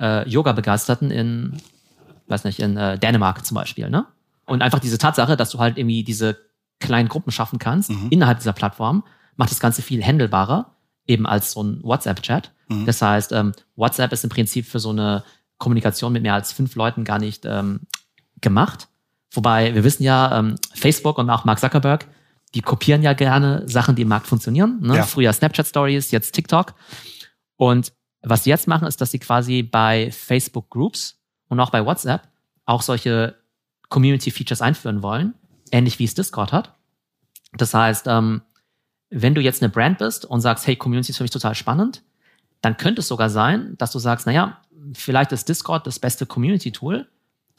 äh, 0.00 0.28
Yoga-Begeisterten 0.28 1.10
in, 1.10 1.60
weiß 2.26 2.44
nicht, 2.44 2.58
in 2.58 2.76
äh, 2.76 2.98
Dänemark 2.98 3.44
zum 3.44 3.54
Beispiel, 3.54 3.88
ne? 3.88 4.06
Und 4.46 4.62
einfach 4.62 4.80
diese 4.80 4.98
Tatsache, 4.98 5.36
dass 5.36 5.50
du 5.50 5.60
halt 5.60 5.78
irgendwie 5.78 6.02
diese 6.02 6.36
kleinen 6.80 7.08
Gruppen 7.08 7.30
schaffen 7.30 7.60
kannst 7.60 7.90
mhm. 7.90 8.08
innerhalb 8.10 8.38
dieser 8.38 8.52
Plattform, 8.52 9.04
macht 9.36 9.52
das 9.52 9.60
Ganze 9.60 9.80
viel 9.80 10.02
handelbarer, 10.02 10.74
eben 11.06 11.26
als 11.26 11.52
so 11.52 11.62
ein 11.62 11.80
WhatsApp-Chat. 11.82 12.52
Mhm. 12.68 12.86
Das 12.86 13.02
heißt, 13.02 13.32
ähm, 13.32 13.52
WhatsApp 13.76 14.12
ist 14.12 14.24
im 14.24 14.30
Prinzip 14.30 14.66
für 14.66 14.78
so 14.78 14.90
eine 14.90 15.24
Kommunikation 15.58 16.12
mit 16.12 16.22
mehr 16.22 16.34
als 16.34 16.52
fünf 16.52 16.74
Leuten 16.74 17.04
gar 17.04 17.18
nicht 17.18 17.44
ähm, 17.44 17.80
gemacht. 18.40 18.88
Wobei 19.32 19.74
wir 19.74 19.84
wissen 19.84 20.02
ja, 20.02 20.38
ähm, 20.38 20.56
Facebook 20.74 21.18
und 21.18 21.30
auch 21.30 21.44
Mark 21.44 21.60
Zuckerberg, 21.60 22.06
die 22.54 22.62
kopieren 22.62 23.02
ja 23.02 23.12
gerne 23.12 23.62
Sachen, 23.68 23.94
die 23.94 24.02
im 24.02 24.08
Markt 24.08 24.26
funktionieren. 24.26 24.80
Ne? 24.80 24.96
Ja. 24.96 25.02
Früher 25.04 25.32
Snapchat 25.32 25.66
Stories, 25.66 26.10
jetzt 26.10 26.32
TikTok. 26.32 26.74
Und 27.56 27.92
was 28.22 28.44
sie 28.44 28.50
jetzt 28.50 28.66
machen, 28.66 28.88
ist, 28.88 29.00
dass 29.00 29.10
sie 29.10 29.18
quasi 29.18 29.62
bei 29.62 30.10
Facebook 30.10 30.68
Groups 30.70 31.20
und 31.48 31.60
auch 31.60 31.70
bei 31.70 31.84
WhatsApp 31.84 32.28
auch 32.64 32.82
solche 32.82 33.36
Community 33.88 34.30
Features 34.30 34.62
einführen 34.62 35.02
wollen, 35.02 35.34
ähnlich 35.70 35.98
wie 35.98 36.04
es 36.04 36.14
Discord 36.14 36.52
hat. 36.52 36.74
Das 37.52 37.74
heißt, 37.74 38.06
ähm, 38.08 38.42
wenn 39.10 39.34
du 39.34 39.40
jetzt 39.40 39.62
eine 39.62 39.70
Brand 39.70 39.98
bist 39.98 40.24
und 40.24 40.40
sagst, 40.40 40.66
hey, 40.66 40.76
Community 40.76 41.10
ist 41.10 41.18
für 41.18 41.24
mich 41.24 41.30
total 41.30 41.54
spannend, 41.54 42.02
dann 42.62 42.76
könnte 42.76 43.00
es 43.00 43.08
sogar 43.08 43.30
sein, 43.30 43.74
dass 43.78 43.90
du 43.92 43.98
sagst, 43.98 44.26
naja, 44.26 44.58
vielleicht 44.94 45.32
ist 45.32 45.48
Discord 45.48 45.86
das 45.86 45.98
beste 45.98 46.26
Community-Tool, 46.26 47.06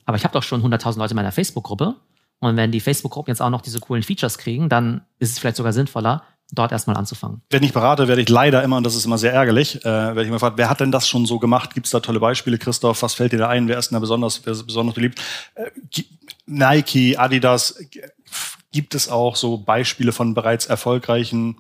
aber 0.05 0.17
ich 0.17 0.24
habe 0.24 0.34
doch 0.34 0.43
schon 0.43 0.63
100.000 0.63 0.98
Leute 0.98 1.12
in 1.12 1.15
meiner 1.15 1.31
Facebook-Gruppe. 1.31 1.96
Und 2.39 2.55
wenn 2.58 2.72
die 2.72 2.79
Facebook-Gruppen 2.79 3.31
jetzt 3.31 3.41
auch 3.41 3.51
noch 3.51 3.62
diese 3.62 3.79
coolen 3.79 4.01
Features 4.01 4.38
kriegen, 4.39 4.67
dann 4.67 5.01
ist 5.20 5.31
es 5.31 5.39
vielleicht 5.39 5.58
sogar 5.58 5.74
sinnvoller, 5.74 6.24
dort 6.51 6.72
erstmal 6.72 6.98
anzufangen. 6.98 7.41
Wenn 7.50 7.63
ich 7.63 7.72
berate, 7.72 8.08
werde 8.08 8.22
ich 8.22 8.29
leider 8.29 8.63
immer, 8.63 8.77
und 8.77 8.84
das 8.84 8.96
ist 8.96 9.05
immer 9.05 9.17
sehr 9.17 9.34
ärgerlich, 9.34 9.77
äh, 9.86 9.86
werde 9.86 10.24
ich 10.24 10.27
immer 10.27 10.38
gefragt, 10.38 10.58
wer 10.58 10.70
hat 10.70 10.79
denn 10.79 10.91
das 10.91 11.08
schon 11.08 11.25
so 11.25 11.39
gemacht? 11.39 11.74
Gibt 11.74 11.86
es 11.86 11.91
da 11.91 12.00
tolle 12.00 12.20
Beispiele, 12.20 12.58
Christoph? 12.58 13.01
Was 13.03 13.13
fällt 13.13 13.31
dir 13.31 13.38
da 13.38 13.48
ein? 13.48 13.67
Wer 13.67 13.77
ist 13.77 13.89
denn 13.89 13.96
da 13.96 14.00
besonders, 14.00 14.41
wer 14.43 14.53
ist 14.53 14.65
besonders 14.65 14.96
beliebt? 14.96 15.22
Äh, 15.55 15.70
Nike, 16.46 17.17
Adidas, 17.17 17.79
gibt 18.72 18.96
es 18.96 19.10
auch 19.10 19.36
so 19.36 19.58
Beispiele 19.58 20.12
von 20.12 20.34
bereits 20.34 20.66
erfolgreichen 20.66 21.58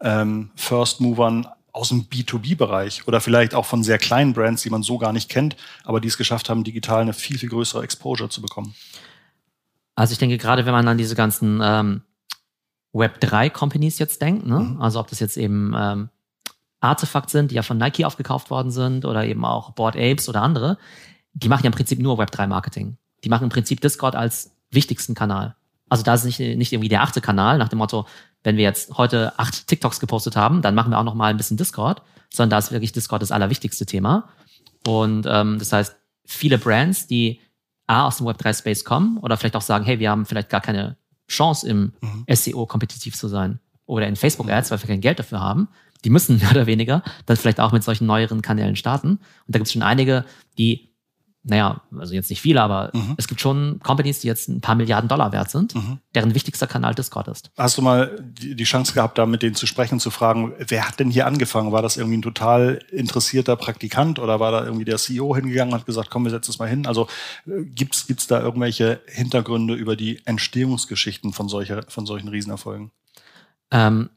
ähm, 0.00 0.50
First 0.56 1.00
Movern 1.00 1.46
aus 1.72 1.88
dem 1.88 2.04
B2B-Bereich 2.04 3.08
oder 3.08 3.20
vielleicht 3.20 3.54
auch 3.54 3.64
von 3.64 3.82
sehr 3.82 3.98
kleinen 3.98 4.34
Brands, 4.34 4.62
die 4.62 4.70
man 4.70 4.82
so 4.82 4.98
gar 4.98 5.12
nicht 5.12 5.30
kennt, 5.30 5.56
aber 5.84 6.00
die 6.00 6.08
es 6.08 6.18
geschafft 6.18 6.50
haben, 6.50 6.64
digital 6.64 7.00
eine 7.00 7.14
viel, 7.14 7.38
viel 7.38 7.48
größere 7.48 7.82
Exposure 7.82 8.28
zu 8.28 8.42
bekommen? 8.42 8.74
Also 9.94 10.12
ich 10.12 10.18
denke, 10.18 10.38
gerade 10.38 10.66
wenn 10.66 10.72
man 10.72 10.86
an 10.88 10.98
diese 10.98 11.14
ganzen 11.14 11.60
ähm, 11.62 12.02
Web3-Companies 12.92 13.98
jetzt 13.98 14.20
denkt, 14.20 14.46
ne? 14.46 14.60
Mhm. 14.60 14.82
also 14.82 15.00
ob 15.00 15.08
das 15.08 15.20
jetzt 15.20 15.36
eben 15.36 15.74
ähm, 15.76 16.10
Artefakt 16.80 17.30
sind, 17.30 17.50
die 17.50 17.54
ja 17.54 17.62
von 17.62 17.78
Nike 17.78 18.04
aufgekauft 18.04 18.50
worden 18.50 18.70
sind 18.70 19.04
oder 19.04 19.24
eben 19.24 19.44
auch 19.44 19.70
Board 19.70 19.96
Apes 19.96 20.28
oder 20.28 20.42
andere, 20.42 20.78
die 21.32 21.48
machen 21.48 21.64
ja 21.64 21.68
im 21.68 21.74
Prinzip 21.74 21.98
nur 22.00 22.18
Web3-Marketing. 22.20 22.96
Die 23.24 23.28
machen 23.28 23.44
im 23.44 23.50
Prinzip 23.50 23.80
Discord 23.80 24.14
als 24.14 24.54
wichtigsten 24.70 25.14
Kanal. 25.14 25.56
Also 25.92 26.04
da 26.04 26.14
ist 26.14 26.24
nicht, 26.24 26.38
nicht 26.38 26.72
irgendwie 26.72 26.88
der 26.88 27.02
achte 27.02 27.20
Kanal 27.20 27.58
nach 27.58 27.68
dem 27.68 27.76
Motto, 27.76 28.06
wenn 28.44 28.56
wir 28.56 28.62
jetzt 28.62 28.96
heute 28.96 29.38
acht 29.38 29.66
TikToks 29.66 30.00
gepostet 30.00 30.36
haben, 30.36 30.62
dann 30.62 30.74
machen 30.74 30.90
wir 30.90 30.98
auch 30.98 31.04
noch 31.04 31.12
mal 31.12 31.26
ein 31.26 31.36
bisschen 31.36 31.58
Discord, 31.58 32.00
sondern 32.32 32.48
da 32.48 32.58
ist 32.58 32.72
wirklich 32.72 32.92
Discord 32.92 33.20
das 33.20 33.30
allerwichtigste 33.30 33.84
Thema. 33.84 34.30
Und 34.86 35.26
ähm, 35.28 35.58
das 35.58 35.70
heißt, 35.70 35.94
viele 36.24 36.56
Brands, 36.56 37.08
die 37.08 37.40
A 37.86 38.06
aus 38.06 38.16
dem 38.16 38.26
Web3-Space 38.26 38.86
kommen 38.86 39.18
oder 39.18 39.36
vielleicht 39.36 39.54
auch 39.54 39.60
sagen, 39.60 39.84
hey, 39.84 39.98
wir 39.98 40.08
haben 40.08 40.24
vielleicht 40.24 40.48
gar 40.48 40.62
keine 40.62 40.96
Chance 41.28 41.68
im 41.68 41.92
mhm. 42.00 42.24
SEO 42.34 42.64
kompetitiv 42.64 43.14
zu 43.14 43.28
sein 43.28 43.60
oder 43.84 44.06
in 44.06 44.16
Facebook-Ads, 44.16 44.70
weil 44.70 44.80
wir 44.80 44.88
kein 44.88 45.02
Geld 45.02 45.18
dafür 45.18 45.40
haben, 45.40 45.68
die 46.06 46.10
müssen 46.10 46.38
mehr 46.40 46.52
oder 46.52 46.64
weniger 46.64 47.02
dann 47.26 47.36
vielleicht 47.36 47.60
auch 47.60 47.72
mit 47.72 47.84
solchen 47.84 48.06
neueren 48.06 48.40
Kanälen 48.40 48.76
starten. 48.76 49.10
Und 49.10 49.20
da 49.48 49.58
gibt 49.58 49.66
es 49.66 49.72
schon 49.74 49.82
einige, 49.82 50.24
die 50.56 50.91
naja, 51.44 51.80
also 51.98 52.14
jetzt 52.14 52.30
nicht 52.30 52.40
viele, 52.40 52.62
aber 52.62 52.90
mhm. 52.92 53.14
es 53.16 53.26
gibt 53.26 53.40
schon 53.40 53.80
Companies, 53.82 54.20
die 54.20 54.28
jetzt 54.28 54.48
ein 54.48 54.60
paar 54.60 54.76
Milliarden 54.76 55.08
Dollar 55.08 55.32
wert 55.32 55.50
sind, 55.50 55.74
mhm. 55.74 55.98
deren 56.14 56.36
wichtigster 56.36 56.68
Kanal 56.68 56.94
Discord 56.94 57.26
ist. 57.26 57.50
Hast 57.56 57.78
du 57.78 57.82
mal 57.82 58.16
die, 58.20 58.62
Chance 58.62 58.92
gehabt, 58.92 59.18
da 59.18 59.26
mit 59.26 59.42
denen 59.42 59.56
zu 59.56 59.66
sprechen 59.66 59.94
und 59.94 60.00
zu 60.00 60.10
fragen, 60.10 60.52
wer 60.58 60.86
hat 60.86 61.00
denn 61.00 61.10
hier 61.10 61.26
angefangen? 61.26 61.72
War 61.72 61.82
das 61.82 61.96
irgendwie 61.96 62.18
ein 62.18 62.22
total 62.22 62.78
interessierter 62.92 63.56
Praktikant 63.56 64.20
oder 64.20 64.38
war 64.38 64.52
da 64.52 64.64
irgendwie 64.64 64.84
der 64.84 64.98
CEO 64.98 65.34
hingegangen 65.34 65.74
und 65.74 65.80
hat 65.80 65.86
gesagt, 65.86 66.10
komm, 66.10 66.24
wir 66.24 66.30
setzen 66.30 66.52
es 66.52 66.60
mal 66.60 66.68
hin? 66.68 66.86
Also 66.86 67.08
äh, 67.46 67.64
gibt's 67.64 68.06
gibt's 68.06 68.28
da 68.28 68.40
irgendwelche 68.40 69.00
Hintergründe 69.06 69.74
über 69.74 69.96
die 69.96 70.24
Entstehungsgeschichten 70.24 71.32
von, 71.32 71.48
solcher, 71.48 71.82
von 71.88 72.06
solchen 72.06 72.28
Riesenerfolgen? 72.28 72.92
Ähm, 73.72 74.10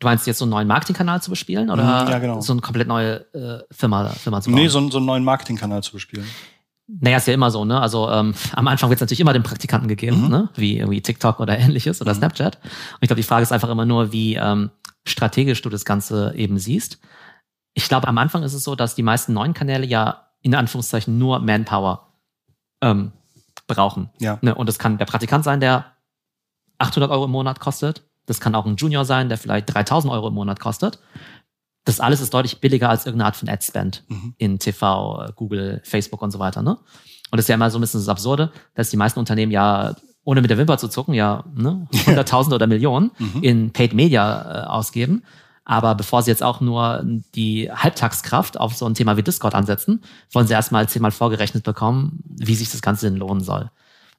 Du 0.00 0.06
meinst 0.06 0.26
jetzt 0.26 0.38
so 0.38 0.46
einen 0.46 0.50
neuen 0.50 0.66
Marketingkanal 0.66 1.20
zu 1.20 1.28
bespielen 1.28 1.68
oder 1.68 1.82
mhm, 1.82 2.10
ja, 2.10 2.18
genau. 2.18 2.40
so 2.40 2.54
eine 2.54 2.62
komplett 2.62 2.88
neue 2.88 3.16
äh, 3.34 3.62
Firma, 3.70 4.08
Firma 4.08 4.40
zu 4.40 4.50
bauen? 4.50 4.58
Nee, 4.58 4.68
so, 4.68 4.88
so 4.88 4.96
einen 4.96 5.04
neuen 5.04 5.24
Marketingkanal 5.24 5.82
zu 5.82 5.92
bespielen. 5.92 6.26
Naja, 6.98 7.18
ist 7.18 7.26
ja 7.26 7.34
immer 7.34 7.50
so, 7.50 7.64
ne? 7.64 7.80
Also 7.80 8.10
ähm, 8.10 8.34
am 8.54 8.68
Anfang 8.68 8.90
wird 8.90 8.98
es 8.98 9.00
natürlich 9.00 9.20
immer 9.20 9.32
den 9.32 9.42
Praktikanten 9.42 9.88
gegeben, 9.88 10.24
mhm. 10.24 10.28
ne? 10.28 10.48
Wie 10.54 10.78
irgendwie 10.78 11.00
TikTok 11.00 11.40
oder 11.40 11.58
ähnliches 11.58 12.00
oder 12.00 12.12
mhm. 12.12 12.18
Snapchat. 12.18 12.56
Und 12.56 12.98
ich 13.00 13.08
glaube, 13.08 13.20
die 13.20 13.26
Frage 13.26 13.42
ist 13.42 13.52
einfach 13.52 13.68
immer 13.68 13.86
nur, 13.86 14.12
wie 14.12 14.34
ähm, 14.34 14.70
strategisch 15.04 15.62
du 15.62 15.70
das 15.70 15.84
Ganze 15.84 16.34
eben 16.36 16.58
siehst. 16.58 16.98
Ich 17.74 17.88
glaube, 17.88 18.08
am 18.08 18.18
Anfang 18.18 18.42
ist 18.42 18.54
es 18.54 18.64
so, 18.64 18.74
dass 18.74 18.94
die 18.94 19.02
meisten 19.02 19.32
neuen 19.32 19.54
Kanäle 19.54 19.86
ja 19.86 20.26
in 20.42 20.54
Anführungszeichen 20.54 21.18
nur 21.18 21.38
Manpower 21.38 22.08
ähm, 22.80 23.12
brauchen. 23.66 24.10
Ja. 24.18 24.38
Ne? 24.40 24.54
Und 24.54 24.68
das 24.68 24.78
kann 24.78 24.98
der 24.98 25.04
Praktikant 25.04 25.44
sein, 25.44 25.60
der 25.60 25.92
800 26.78 27.10
Euro 27.10 27.26
im 27.26 27.30
Monat 27.30 27.60
kostet. 27.60 28.02
Das 28.26 28.40
kann 28.40 28.54
auch 28.54 28.66
ein 28.66 28.76
Junior 28.76 29.04
sein, 29.04 29.28
der 29.28 29.38
vielleicht 29.38 29.72
3000 29.72 30.12
Euro 30.12 30.28
im 30.28 30.34
Monat 30.34 30.60
kostet 30.60 30.98
das 31.84 32.00
alles 32.00 32.20
ist 32.20 32.34
deutlich 32.34 32.60
billiger 32.60 32.90
als 32.90 33.06
irgendeine 33.06 33.26
Art 33.26 33.36
von 33.36 33.48
Ad-Spend 33.48 34.04
mhm. 34.08 34.34
in 34.38 34.58
TV, 34.58 35.30
Google, 35.34 35.80
Facebook 35.84 36.22
und 36.22 36.30
so 36.30 36.38
weiter. 36.38 36.62
Ne? 36.62 36.72
Und 36.72 37.36
das 37.36 37.44
ist 37.44 37.48
ja 37.48 37.54
immer 37.54 37.70
so 37.70 37.78
ein 37.78 37.80
bisschen 37.80 38.00
das 38.00 38.08
Absurde, 38.08 38.52
dass 38.74 38.90
die 38.90 38.96
meisten 38.96 39.18
Unternehmen 39.18 39.52
ja, 39.52 39.94
ohne 40.24 40.42
mit 40.42 40.50
der 40.50 40.58
Wimper 40.58 40.78
zu 40.78 40.88
zucken, 40.88 41.14
ja 41.14 41.44
ne, 41.54 41.88
Hunderttausende 42.06 42.54
oder 42.54 42.66
Millionen 42.66 43.12
mhm. 43.18 43.42
in 43.42 43.72
Paid 43.72 43.94
Media 43.94 44.64
äh, 44.64 44.66
ausgeben. 44.66 45.22
Aber 45.64 45.94
bevor 45.94 46.22
sie 46.22 46.30
jetzt 46.30 46.42
auch 46.42 46.60
nur 46.60 47.04
die 47.34 47.70
Halbtagskraft 47.70 48.58
auf 48.58 48.74
so 48.74 48.86
ein 48.86 48.94
Thema 48.94 49.16
wie 49.16 49.22
Discord 49.22 49.54
ansetzen, 49.54 50.02
wollen 50.32 50.46
sie 50.46 50.52
erstmal 50.54 50.88
zehnmal 50.88 51.12
vorgerechnet 51.12 51.62
bekommen, 51.62 52.20
wie 52.24 52.56
sich 52.56 52.70
das 52.70 52.82
Ganze 52.82 53.08
denn 53.08 53.18
lohnen 53.18 53.42
soll. 53.42 53.70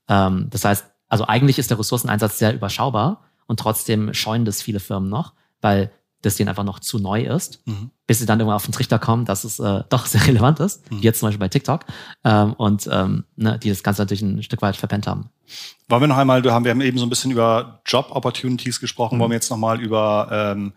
Ähm, 0.08 0.48
das 0.50 0.64
heißt, 0.66 0.86
also 1.10 1.28
eigentlich 1.28 1.60
ist 1.60 1.70
der 1.70 1.78
Ressourceneinsatz 1.78 2.40
sehr 2.40 2.56
überschaubar 2.56 3.26
und 3.48 3.60
trotzdem 3.60 4.14
scheuen 4.14 4.46
das 4.46 4.62
viele 4.62 4.80
Firmen 4.80 5.10
noch, 5.10 5.34
weil 5.60 5.92
das 6.22 6.36
denen 6.36 6.50
einfach 6.50 6.64
noch 6.64 6.80
zu 6.80 7.00
neu 7.00 7.24
ist, 7.24 7.66
mhm. 7.66 7.92
bis 8.08 8.20
sie 8.20 8.26
dann 8.26 8.40
irgendwann 8.40 8.56
auf 8.56 8.66
den 8.66 8.72
Trichter 8.72 9.00
kommen, 9.00 9.26
dass 9.26 9.44
es 9.44 9.60
äh, 9.60 9.84
doch 9.90 10.06
sehr 10.06 10.26
relevant 10.28 10.60
ist, 10.60 10.90
mhm. 10.92 11.00
jetzt 11.00 11.20
zum 11.20 11.28
Beispiel 11.28 11.40
bei 11.40 11.48
TikTok, 11.48 11.86
ähm, 12.24 12.54
und 12.54 12.88
ähm, 12.92 13.26
ne, 13.36 13.60
die 13.60 13.70
das 13.70 13.84
Ganze 13.84 14.02
natürlich 14.02 14.22
ein 14.22 14.44
Stück 14.44 14.62
weit 14.62 14.76
verpennt 14.76 15.08
haben. 15.08 15.30
Wollen 15.90 16.04
wir 16.04 16.08
noch 16.08 16.18
einmal, 16.18 16.44
wir 16.44 16.54
haben 16.54 16.82
eben 16.82 16.98
so 16.98 17.06
ein 17.06 17.10
bisschen 17.10 17.32
über 17.32 17.82
Job 17.86 18.08
Opportunities 18.12 18.80
gesprochen, 18.80 19.16
mhm. 19.16 19.22
wollen 19.22 19.32
wir 19.32 19.36
jetzt 19.36 19.50
nochmal 19.50 19.82
über 19.82 20.30
ähm, 20.32 20.74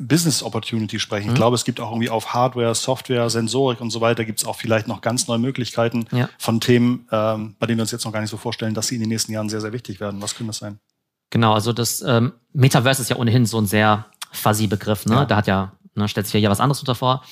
Business 0.00 0.42
Opportunities 0.42 1.02
sprechen. 1.02 1.26
Ich 1.26 1.32
mhm. 1.32 1.36
glaube, 1.36 1.56
es 1.56 1.64
gibt 1.64 1.80
auch 1.80 1.90
irgendwie 1.90 2.10
auf 2.10 2.34
Hardware, 2.34 2.74
Software, 2.74 3.28
Sensorik 3.30 3.80
und 3.80 3.90
so 3.90 4.00
weiter, 4.00 4.24
gibt 4.24 4.40
es 4.40 4.46
auch 4.46 4.56
vielleicht 4.56 4.86
noch 4.86 5.00
ganz 5.00 5.26
neue 5.26 5.38
Möglichkeiten 5.38 6.06
ja. 6.12 6.28
von 6.38 6.60
Themen, 6.60 7.08
ähm, 7.10 7.56
bei 7.58 7.66
denen 7.66 7.78
wir 7.78 7.82
uns 7.82 7.90
jetzt 7.90 8.04
noch 8.04 8.12
gar 8.12 8.20
nicht 8.20 8.30
so 8.30 8.36
vorstellen, 8.36 8.74
dass 8.74 8.88
sie 8.88 8.96
in 8.96 9.00
den 9.00 9.08
nächsten 9.08 9.32
Jahren 9.32 9.48
sehr, 9.48 9.60
sehr 9.60 9.72
wichtig 9.72 10.00
werden. 10.00 10.22
Was 10.22 10.36
können 10.36 10.48
das 10.48 10.58
sein? 10.58 10.78
Genau, 11.30 11.52
also 11.52 11.72
das 11.72 12.00
ähm, 12.02 12.32
Metaverse 12.52 13.02
ist 13.02 13.08
ja 13.08 13.16
ohnehin 13.16 13.44
so 13.44 13.58
ein 13.58 13.66
sehr 13.66 14.06
fuzzy 14.34 14.66
Begriff, 14.66 15.06
ne? 15.06 15.14
Ja. 15.14 15.24
Da 15.24 15.36
hat 15.36 15.46
ja, 15.46 15.72
ne, 15.94 16.08
stellt 16.08 16.26
sich 16.26 16.34
ja 16.34 16.40
hier 16.40 16.50
was 16.50 16.60
anderes 16.60 16.80
unter 16.80 16.94
vor. 16.94 17.24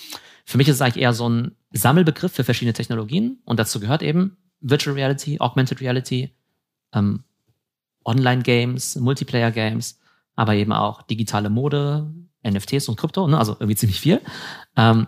Für 0.44 0.58
mich 0.58 0.68
ist 0.68 0.76
es 0.76 0.80
eigentlich 0.80 1.02
eher 1.02 1.12
so 1.12 1.28
ein 1.28 1.56
Sammelbegriff 1.72 2.32
für 2.32 2.44
verschiedene 2.44 2.72
Technologien 2.72 3.38
und 3.44 3.58
dazu 3.58 3.80
gehört 3.80 4.02
eben 4.02 4.36
Virtual 4.60 4.94
Reality, 4.94 5.38
Augmented 5.40 5.80
Reality, 5.80 6.34
ähm, 6.92 7.24
Online-Games, 8.04 8.96
Multiplayer-Games, 8.96 9.98
aber 10.34 10.54
eben 10.54 10.72
auch 10.72 11.02
digitale 11.02 11.50
Mode, 11.50 12.12
NFTs 12.44 12.88
und 12.88 12.98
Krypto, 12.98 13.26
ne? 13.28 13.38
also 13.38 13.52
irgendwie 13.52 13.76
ziemlich 13.76 14.00
viel. 14.00 14.20
Ähm, 14.76 15.06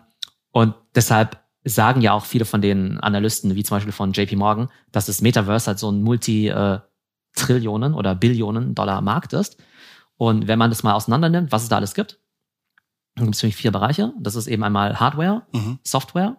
und 0.52 0.74
deshalb 0.94 1.40
sagen 1.64 2.00
ja 2.02 2.12
auch 2.12 2.24
viele 2.24 2.44
von 2.44 2.60
den 2.60 3.00
Analysten, 3.00 3.54
wie 3.54 3.64
zum 3.64 3.76
Beispiel 3.76 3.92
von 3.92 4.12
JP 4.12 4.36
Morgan, 4.36 4.68
dass 4.92 5.06
das 5.06 5.22
Metaverse 5.22 5.66
halt 5.68 5.78
so 5.78 5.90
ein 5.90 6.02
Multi-Trillionen- 6.02 7.92
äh, 7.92 7.96
oder 7.96 8.14
Billionen-Dollar-Markt 8.14 9.32
ist. 9.32 9.56
Und 10.16 10.46
wenn 10.46 10.58
man 10.58 10.70
das 10.70 10.82
mal 10.82 10.94
auseinander 10.94 11.28
nimmt, 11.28 11.52
was 11.52 11.64
es 11.64 11.68
da 11.68 11.76
alles 11.76 11.94
gibt, 11.94 12.18
dann 13.14 13.26
gibt 13.26 13.34
es 13.34 13.40
für 13.40 13.46
mich 13.46 13.56
vier 13.56 13.72
Bereiche. 13.72 14.12
Das 14.18 14.34
ist 14.34 14.46
eben 14.46 14.64
einmal 14.64 14.98
Hardware, 14.98 15.46
mhm. 15.52 15.78
Software, 15.84 16.36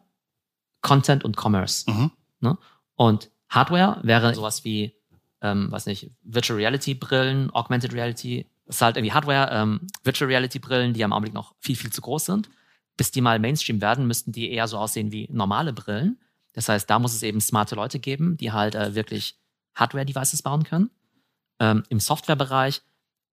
Content 0.81 1.23
und 1.23 1.37
Commerce. 1.37 1.89
Mhm. 1.89 2.11
Ne? 2.39 2.57
Und 2.95 3.29
Hardware 3.49 3.99
wäre 4.03 4.33
sowas 4.35 4.63
wie, 4.63 4.93
ähm, 5.41 5.67
was 5.71 5.85
nicht, 5.85 6.11
Virtual 6.23 6.57
Reality 6.57 6.93
Brillen, 6.93 7.49
Augmented 7.51 7.93
Reality. 7.93 8.47
Das 8.65 8.77
ist 8.77 8.81
halt 8.81 8.97
irgendwie 8.97 9.13
Hardware, 9.13 9.49
ähm, 9.51 9.87
Virtual 10.03 10.27
Reality 10.27 10.59
Brillen, 10.59 10.93
die 10.93 11.03
am 11.03 11.13
Augenblick 11.13 11.33
noch 11.33 11.55
viel, 11.59 11.75
viel 11.75 11.91
zu 11.91 12.01
groß 12.01 12.25
sind. 12.25 12.49
Bis 12.97 13.11
die 13.11 13.21
mal 13.21 13.39
Mainstream 13.39 13.81
werden, 13.81 14.07
müssten 14.07 14.31
die 14.31 14.51
eher 14.51 14.67
so 14.67 14.77
aussehen 14.77 15.11
wie 15.11 15.27
normale 15.31 15.73
Brillen. 15.73 16.19
Das 16.53 16.69
heißt, 16.69 16.89
da 16.89 16.99
muss 16.99 17.13
es 17.13 17.23
eben 17.23 17.41
smarte 17.41 17.75
Leute 17.75 17.99
geben, 17.99 18.37
die 18.37 18.51
halt 18.51 18.75
äh, 18.75 18.95
wirklich 18.95 19.37
Hardware-Devices 19.75 20.41
bauen 20.41 20.63
können. 20.63 20.89
Ähm, 21.59 21.83
Im 21.89 21.99
Softwarebereich 21.99 22.81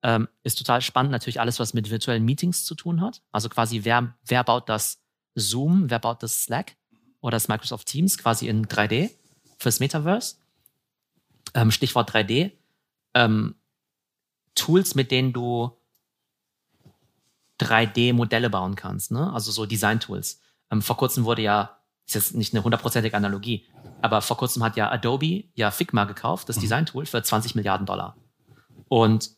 ähm, 0.03 0.29
ist 0.43 0.59
total 0.59 0.81
spannend, 0.81 1.13
natürlich 1.13 1.41
alles, 1.41 1.59
was 1.59 1.75
mit 1.75 1.91
virtuellen 1.91 2.25
Meetings 2.25 2.65
zu 2.65 2.75
tun 2.75 3.01
hat. 3.01 3.23
Also 3.31 3.49
quasi, 3.49 3.85
wer, 3.85 4.15
wer 4.25 4.45
baut 4.45 4.69
das 4.69 5.01
Zoom, 5.35 5.91
wer 5.91 5.99
baut 5.99 6.23
das 6.23 6.43
Slack 6.43 6.77
oder 7.21 7.37
das 7.37 7.49
Microsoft 7.49 7.87
Teams 7.87 8.19
quasi 8.19 8.49
in 8.49 8.67
3D 8.67 9.11
fürs 9.59 9.81
Metaverse. 9.81 10.37
Ähm, 11.55 11.71
Stichwort 11.71 12.13
3D. 12.13 12.53
Ähm, 13.15 13.55
Tools, 14.55 14.95
mit 14.95 15.11
denen 15.11 15.33
du 15.33 15.73
3D-Modelle 17.61 18.51
bauen 18.51 18.75
kannst, 18.75 19.13
ne? 19.13 19.33
also 19.33 19.53
so 19.53 19.67
Design-Tools. 19.67 20.41
Ähm, 20.71 20.83
vor 20.83 20.97
kurzem 20.97 21.25
wurde 21.25 21.43
ja, 21.43 21.79
ist 22.07 22.15
jetzt 22.15 22.35
nicht 22.35 22.53
eine 22.53 22.65
hundertprozentige 22.65 23.17
Analogie, 23.17 23.67
aber 24.01 24.21
vor 24.21 24.37
kurzem 24.37 24.63
hat 24.63 24.77
ja 24.77 24.91
Adobe 24.91 25.45
ja 25.55 25.71
Figma 25.71 26.05
gekauft, 26.05 26.49
das 26.49 26.57
mhm. 26.57 26.63
Design-Tool, 26.63 27.07
für 27.07 27.23
20 27.23 27.55
Milliarden 27.55 27.87
Dollar. 27.87 28.17
Und 28.89 29.31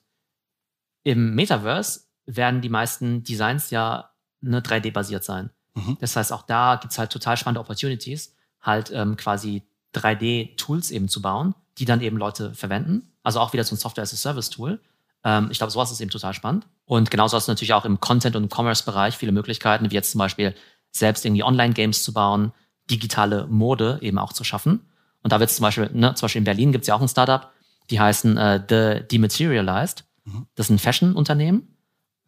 im 1.05 1.35
Metaverse 1.35 2.01
werden 2.27 2.61
die 2.61 2.69
meisten 2.69 3.23
Designs 3.23 3.71
ja 3.71 4.11
ne, 4.40 4.61
3D-basiert 4.61 5.25
sein. 5.25 5.51
Mhm. 5.75 5.99
Das 6.01 6.17
heißt, 6.17 6.33
auch 6.33 6.43
da 6.43 6.77
gibt's 6.77 6.99
halt 6.99 7.11
total 7.11 7.37
spannende 7.37 7.61
Opportunities, 7.61 8.35
halt 8.61 8.90
ähm, 8.93 9.17
quasi 9.17 9.62
3D-Tools 9.95 10.90
eben 10.90 11.09
zu 11.09 11.23
bauen, 11.23 11.55
die 11.79 11.85
dann 11.85 12.01
eben 12.01 12.17
Leute 12.17 12.55
verwenden. 12.55 13.12
Also 13.23 13.40
auch 13.40 13.53
wieder 13.53 13.64
so 13.64 13.75
ein 13.75 13.79
Software-as-a-Service-Tool. 13.79 14.81
Ähm, 15.25 15.49
ich 15.51 15.59
glaube, 15.59 15.71
sowas 15.71 15.90
ist 15.90 16.01
eben 16.01 16.11
total 16.11 16.35
spannend. 16.35 16.67
Und 16.87 17.11
genauso 17.11 17.37
hast 17.37 17.49
du 17.49 17.53
natürlich 17.53 17.75
auch 17.75 17.85
im 17.85 18.01
Content- 18.01 18.37
und 18.37 18.53
Commerce-Bereich 18.53 19.17
viele 19.17 19.33
Möglichkeiten, 19.33 19.90
wie 19.90 19.95
jetzt 19.95 20.12
zum 20.12 20.19
Beispiel 20.19 20.55
selbst 20.90 21.25
irgendwie 21.25 21.43
Online-Games 21.43 22.03
zu 22.03 22.12
bauen, 22.12 22.53
digitale 22.90 23.47
Mode 23.47 23.99
eben 24.03 24.19
auch 24.19 24.33
zu 24.33 24.45
schaffen. 24.45 24.87
Und 25.23 25.33
da 25.33 25.40
wird 25.40 25.51
es 25.51 25.57
zum 25.57 25.64
Beispiel, 25.64 25.90
ne, 25.93 26.14
zum 26.14 26.27
Beispiel 26.27 26.40
in 26.40 26.45
Berlin 26.45 26.73
gibt's 26.73 26.87
ja 26.87 26.95
auch 26.95 27.01
ein 27.01 27.09
Startup, 27.09 27.51
die 27.90 27.99
heißen 27.99 28.37
äh, 28.37 28.62
The 28.69 29.09
Dematerialized. 29.09 30.05
Mhm. 30.25 30.47
Das 30.55 30.67
ist 30.67 30.71
ein 30.71 30.79
Fashion-Unternehmen. 30.79 31.69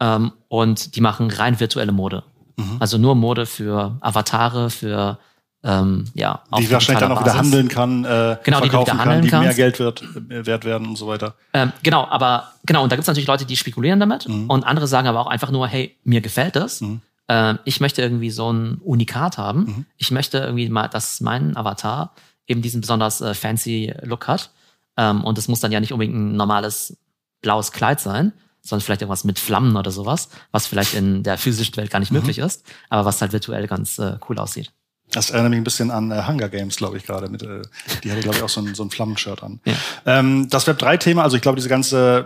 ähm, 0.01 0.33
und 0.49 0.95
die 0.95 1.01
machen 1.01 1.31
rein 1.31 1.59
virtuelle 1.59 1.93
Mode. 1.93 2.23
Mhm. 2.57 2.77
Also 2.81 2.99
nur 2.99 3.15
Mode 3.15 3.47
für 3.47 3.97
Avatare, 4.01 4.71
für 4.71 5.19
ähm, 5.63 6.05
ja, 6.15 6.43
die 6.59 6.71
wahrscheinlich 6.71 7.01
dann 7.01 7.13
auch 7.13 7.23
Basis. 7.23 7.33
wieder 7.33 7.43
handeln 7.43 7.69
kann, 7.69 8.05
äh, 8.05 8.37
genau, 8.45 8.61
die 8.61 8.69
du 8.69 8.81
wieder 8.81 8.99
handeln 8.99 9.27
kann, 9.27 9.41
die 9.41 9.47
mehr 9.47 9.55
Geld 9.55 9.79
wird, 9.79 10.03
äh, 10.03 10.47
wert 10.47 10.65
werden 10.65 10.87
und 10.87 10.97
so 10.97 11.07
weiter. 11.07 11.35
Ähm, 11.53 11.73
genau, 11.83 12.07
aber 12.07 12.53
genau, 12.65 12.83
und 12.83 12.93
da 12.93 12.97
gibt 12.97 13.03
es 13.03 13.09
natürlich 13.09 13.27
Leute, 13.27 13.47
die 13.47 13.57
spekulieren 13.57 13.99
damit 13.99 14.29
mhm. 14.29 14.49
und 14.49 14.65
andere 14.65 14.87
sagen 14.87 15.09
aber 15.09 15.21
auch 15.21 15.27
einfach 15.27 15.51
nur, 15.51 15.67
hey, 15.67 15.97
mir 16.05 16.21
gefällt 16.21 16.57
das. 16.57 16.83
Mhm. 16.83 17.01
Äh, 17.27 17.55
ich 17.65 17.81
möchte 17.81 18.01
irgendwie 18.03 18.31
so 18.31 18.53
ein 18.53 18.79
Unikat 18.85 19.39
haben. 19.39 19.61
Mhm. 19.61 19.87
Ich 19.97 20.11
möchte 20.11 20.39
irgendwie 20.39 20.69
mal, 20.69 20.89
dass 20.89 21.21
mein 21.21 21.57
Avatar 21.57 22.13
eben 22.47 22.63
diesen 22.63 22.81
besonders 22.81 23.21
äh, 23.21 23.35
fancy 23.35 23.93
Look 24.03 24.29
hat. 24.29 24.51
Ähm, 24.97 25.25
und 25.25 25.37
es 25.37 25.49
muss 25.49 25.61
dann 25.61 25.73
ja 25.73 25.81
nicht 25.81 25.93
unbedingt 25.93 26.17
ein 26.17 26.37
normales 26.37 26.97
blaues 27.43 27.73
Kleid 27.73 28.01
sein, 28.01 28.33
sondern 28.63 28.85
vielleicht 28.85 29.03
irgendwas 29.03 29.25
mit 29.25 29.39
Flammen 29.39 29.77
oder 29.77 29.91
sowas, 29.91 30.29
was 30.51 30.67
vielleicht 30.67 30.95
in 30.95 31.23
der 31.23 31.39
physischen 31.39 31.77
Welt 31.77 31.91
gar 31.91 32.01
nicht 32.01 32.13
mhm. 32.13 32.19
möglich 32.19 32.39
ist, 32.39 32.65
aber 32.89 33.05
was 33.05 33.21
halt 33.21 33.33
virtuell 33.33 33.67
ganz 33.67 33.99
äh, 33.99 34.19
cool 34.29 34.39
aussieht. 34.39 34.73
Das 35.13 35.31
erinnert 35.31 35.51
mich 35.51 35.61
ein 35.61 35.65
bisschen 35.65 35.91
an 35.91 36.11
äh, 36.11 36.23
Hunger 36.27 36.49
Games, 36.49 36.77
glaube 36.77 36.97
ich, 36.97 37.05
gerade. 37.05 37.29
Mit, 37.29 37.43
äh, 37.43 37.61
die 38.03 38.11
hatte, 38.11 38.23
glaube 38.23 38.39
ich, 38.39 38.43
auch 38.43 38.49
so 38.49 38.61
ein, 38.61 38.75
so 38.75 38.83
ein 38.83 38.91
Flammenshirt 38.91 39.43
an. 39.43 39.61
Ja. 39.65 39.75
Ähm, 40.05 40.49
das 40.51 40.67
Web3-Thema, 40.67 41.23
also 41.23 41.37
ich 41.37 41.43
glaube, 41.43 41.57
diese 41.57 41.69
ganze 41.69 42.25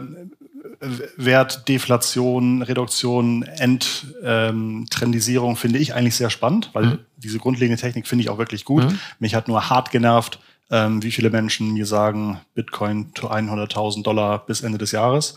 äh, 0.80 0.86
Wertdeflation, 1.16 2.62
Reduktion, 2.62 3.42
Endtrendisierung 3.42 5.50
ähm, 5.50 5.56
finde 5.56 5.78
ich 5.78 5.94
eigentlich 5.94 6.16
sehr 6.16 6.30
spannend, 6.30 6.70
weil 6.72 6.86
mhm. 6.86 7.00
diese 7.18 7.38
grundlegende 7.38 7.80
Technik 7.80 8.06
finde 8.06 8.22
ich 8.22 8.30
auch 8.30 8.38
wirklich 8.38 8.64
gut. 8.64 8.84
Mhm. 8.84 8.98
Mich 9.18 9.34
hat 9.34 9.46
nur 9.46 9.68
hart 9.68 9.90
genervt, 9.90 10.38
ähm, 10.70 11.02
wie 11.02 11.10
viele 11.10 11.30
Menschen 11.30 11.72
mir 11.72 11.86
sagen, 11.86 12.40
Bitcoin 12.54 13.12
zu 13.14 13.30
100.000 13.30 14.02
Dollar 14.02 14.44
bis 14.46 14.62
Ende 14.62 14.78
des 14.78 14.92
Jahres 14.92 15.36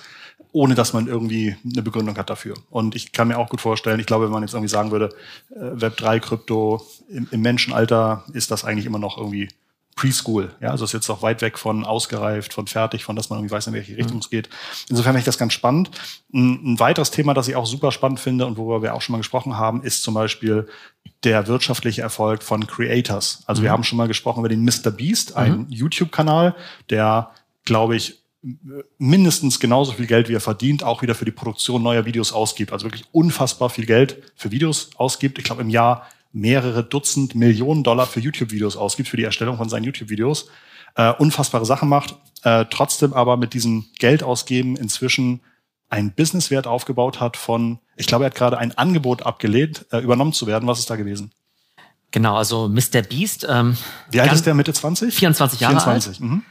ohne 0.54 0.76
dass 0.76 0.94
man 0.94 1.08
irgendwie 1.08 1.56
eine 1.66 1.82
Begründung 1.82 2.18
hat 2.18 2.30
dafür. 2.30 2.56
Und 2.70 2.96
ich 2.96 3.12
kann 3.12 3.28
mir 3.28 3.38
auch 3.38 3.50
gut 3.50 3.60
vorstellen, 3.60 4.00
ich 4.00 4.06
glaube, 4.06 4.26
wenn 4.26 4.32
man 4.32 4.44
jetzt 4.44 4.54
irgendwie 4.54 4.70
sagen 4.70 4.92
würde, 4.92 5.10
äh, 5.50 5.60
Web3, 5.60 6.20
Krypto, 6.20 6.86
im, 7.10 7.28
im 7.32 7.42
Menschenalter 7.42 8.24
ist 8.34 8.52
das 8.52 8.64
eigentlich 8.64 8.86
immer 8.86 9.00
noch 9.00 9.18
irgendwie 9.18 9.50
Preschool. 9.96 10.54
Ja, 10.60 10.70
also 10.70 10.86
ist 10.86 10.94
jetzt 10.94 11.10
auch 11.10 11.22
weit 11.22 11.42
weg 11.42 11.58
von 11.58 11.86
ausgereift, 11.86 12.54
von 12.54 12.68
fertig, 12.68 13.04
von 13.04 13.16
dass 13.16 13.30
man 13.30 13.40
irgendwie 13.40 13.54
weiß, 13.54 13.68
in 13.68 13.74
welche 13.74 13.96
Richtung 13.96 14.20
es 14.20 14.30
geht. 14.30 14.50
Insofern 14.90 15.12
finde 15.12 15.20
ich 15.20 15.26
das 15.26 15.38
ganz 15.38 15.54
spannend. 15.54 15.92
Ein, 16.34 16.74
ein, 16.74 16.80
weiteres 16.80 17.12
Thema, 17.12 17.34
das 17.34 17.48
ich 17.48 17.56
auch 17.56 17.66
super 17.66 17.92
spannend 17.92 18.20
finde 18.20 18.46
und 18.46 18.58
worüber 18.58 18.82
wir 18.82 18.96
auch 18.96 19.02
schon 19.02 19.14
mal 19.14 19.20
gesprochen 19.20 19.58
haben, 19.58 19.84
ist 19.84 20.04
zum 20.04 20.14
Beispiel 20.14 20.68
der 21.24 21.48
wirtschaftliche 21.48 22.02
Erfolg 22.02 22.44
von 22.44 22.66
Creators. 22.66 23.44
Also 23.46 23.62
mhm. 23.62 23.66
wir 23.66 23.72
haben 23.72 23.84
schon 23.84 23.98
mal 23.98 24.08
gesprochen 24.08 24.40
über 24.40 24.50
den 24.50 24.64
Mr. 24.64 24.92
Beast, 24.92 25.36
einen 25.36 25.60
mhm. 25.60 25.68
YouTube-Kanal, 25.70 26.56
der, 26.90 27.32
glaube 27.66 27.96
ich, 27.96 28.24
mindestens 28.98 29.60
genauso 29.60 29.94
viel 29.94 30.08
Geld, 30.08 30.28
wie 30.28 30.34
er 30.34 30.42
verdient, 30.42 30.84
auch 30.84 31.02
wieder 31.02 31.16
für 31.16 31.26
die 31.26 31.32
Produktion 31.32 31.82
neuer 31.82 32.06
Videos 32.06 32.34
ausgibt. 32.34 32.74
Also 32.74 32.86
wirklich 32.86 33.06
unfassbar 33.12 33.70
viel 33.70 33.86
Geld 33.86 34.22
für 34.36 34.52
Videos 34.52 34.90
ausgibt. 34.98 35.38
Ich 35.38 35.46
glaube, 35.46 35.62
im 35.62 35.70
Jahr 35.70 36.08
mehrere 36.34 36.84
Dutzend 36.84 37.36
Millionen 37.36 37.84
Dollar 37.84 38.06
für 38.06 38.20
YouTube-Videos 38.20 38.76
ausgibt, 38.76 39.08
für 39.08 39.18
die 39.18 39.24
Erstellung 39.24 39.58
von 39.58 39.70
seinen 39.70 39.86
YouTube-Videos. 39.86 40.50
Äh, 40.96 41.14
unfassbare 41.14 41.66
Sachen 41.66 41.88
macht, 41.88 42.16
äh, 42.44 42.66
trotzdem 42.70 43.14
aber 43.14 43.38
mit 43.38 43.54
diesem 43.54 43.86
Geld 44.00 44.24
ausgeben 44.24 44.76
inzwischen 44.76 45.42
ein 45.90 46.14
Businesswert 46.14 46.68
aufgebaut 46.68 47.20
hat 47.20 47.38
von, 47.38 47.80
ich 47.96 48.08
glaube, 48.08 48.26
er 48.26 48.32
hat 48.32 48.36
gerade 48.36 48.58
ein 48.58 48.78
Angebot 48.78 49.24
abgelehnt, 49.24 49.86
äh, 49.92 50.00
übernommen 50.00 50.34
zu 50.34 50.48
werden. 50.48 50.68
Was 50.68 50.80
ist 50.80 50.90
da 50.90 50.96
gewesen? 50.96 51.32
Genau, 52.12 52.36
also 52.36 52.68
Mr. 52.68 53.02
Beast. 53.08 53.48
Ähm, 53.50 53.78
Wie 54.12 54.22
alt 54.22 54.34
ist 54.34 54.46
der, 54.46 54.54
Mitte 54.54 54.74
20? 54.74 55.14
24 55.14 55.60
Jahre 55.60 55.80
24. 55.80 56.10
alt. 56.10 56.20
Mhm 56.20 56.44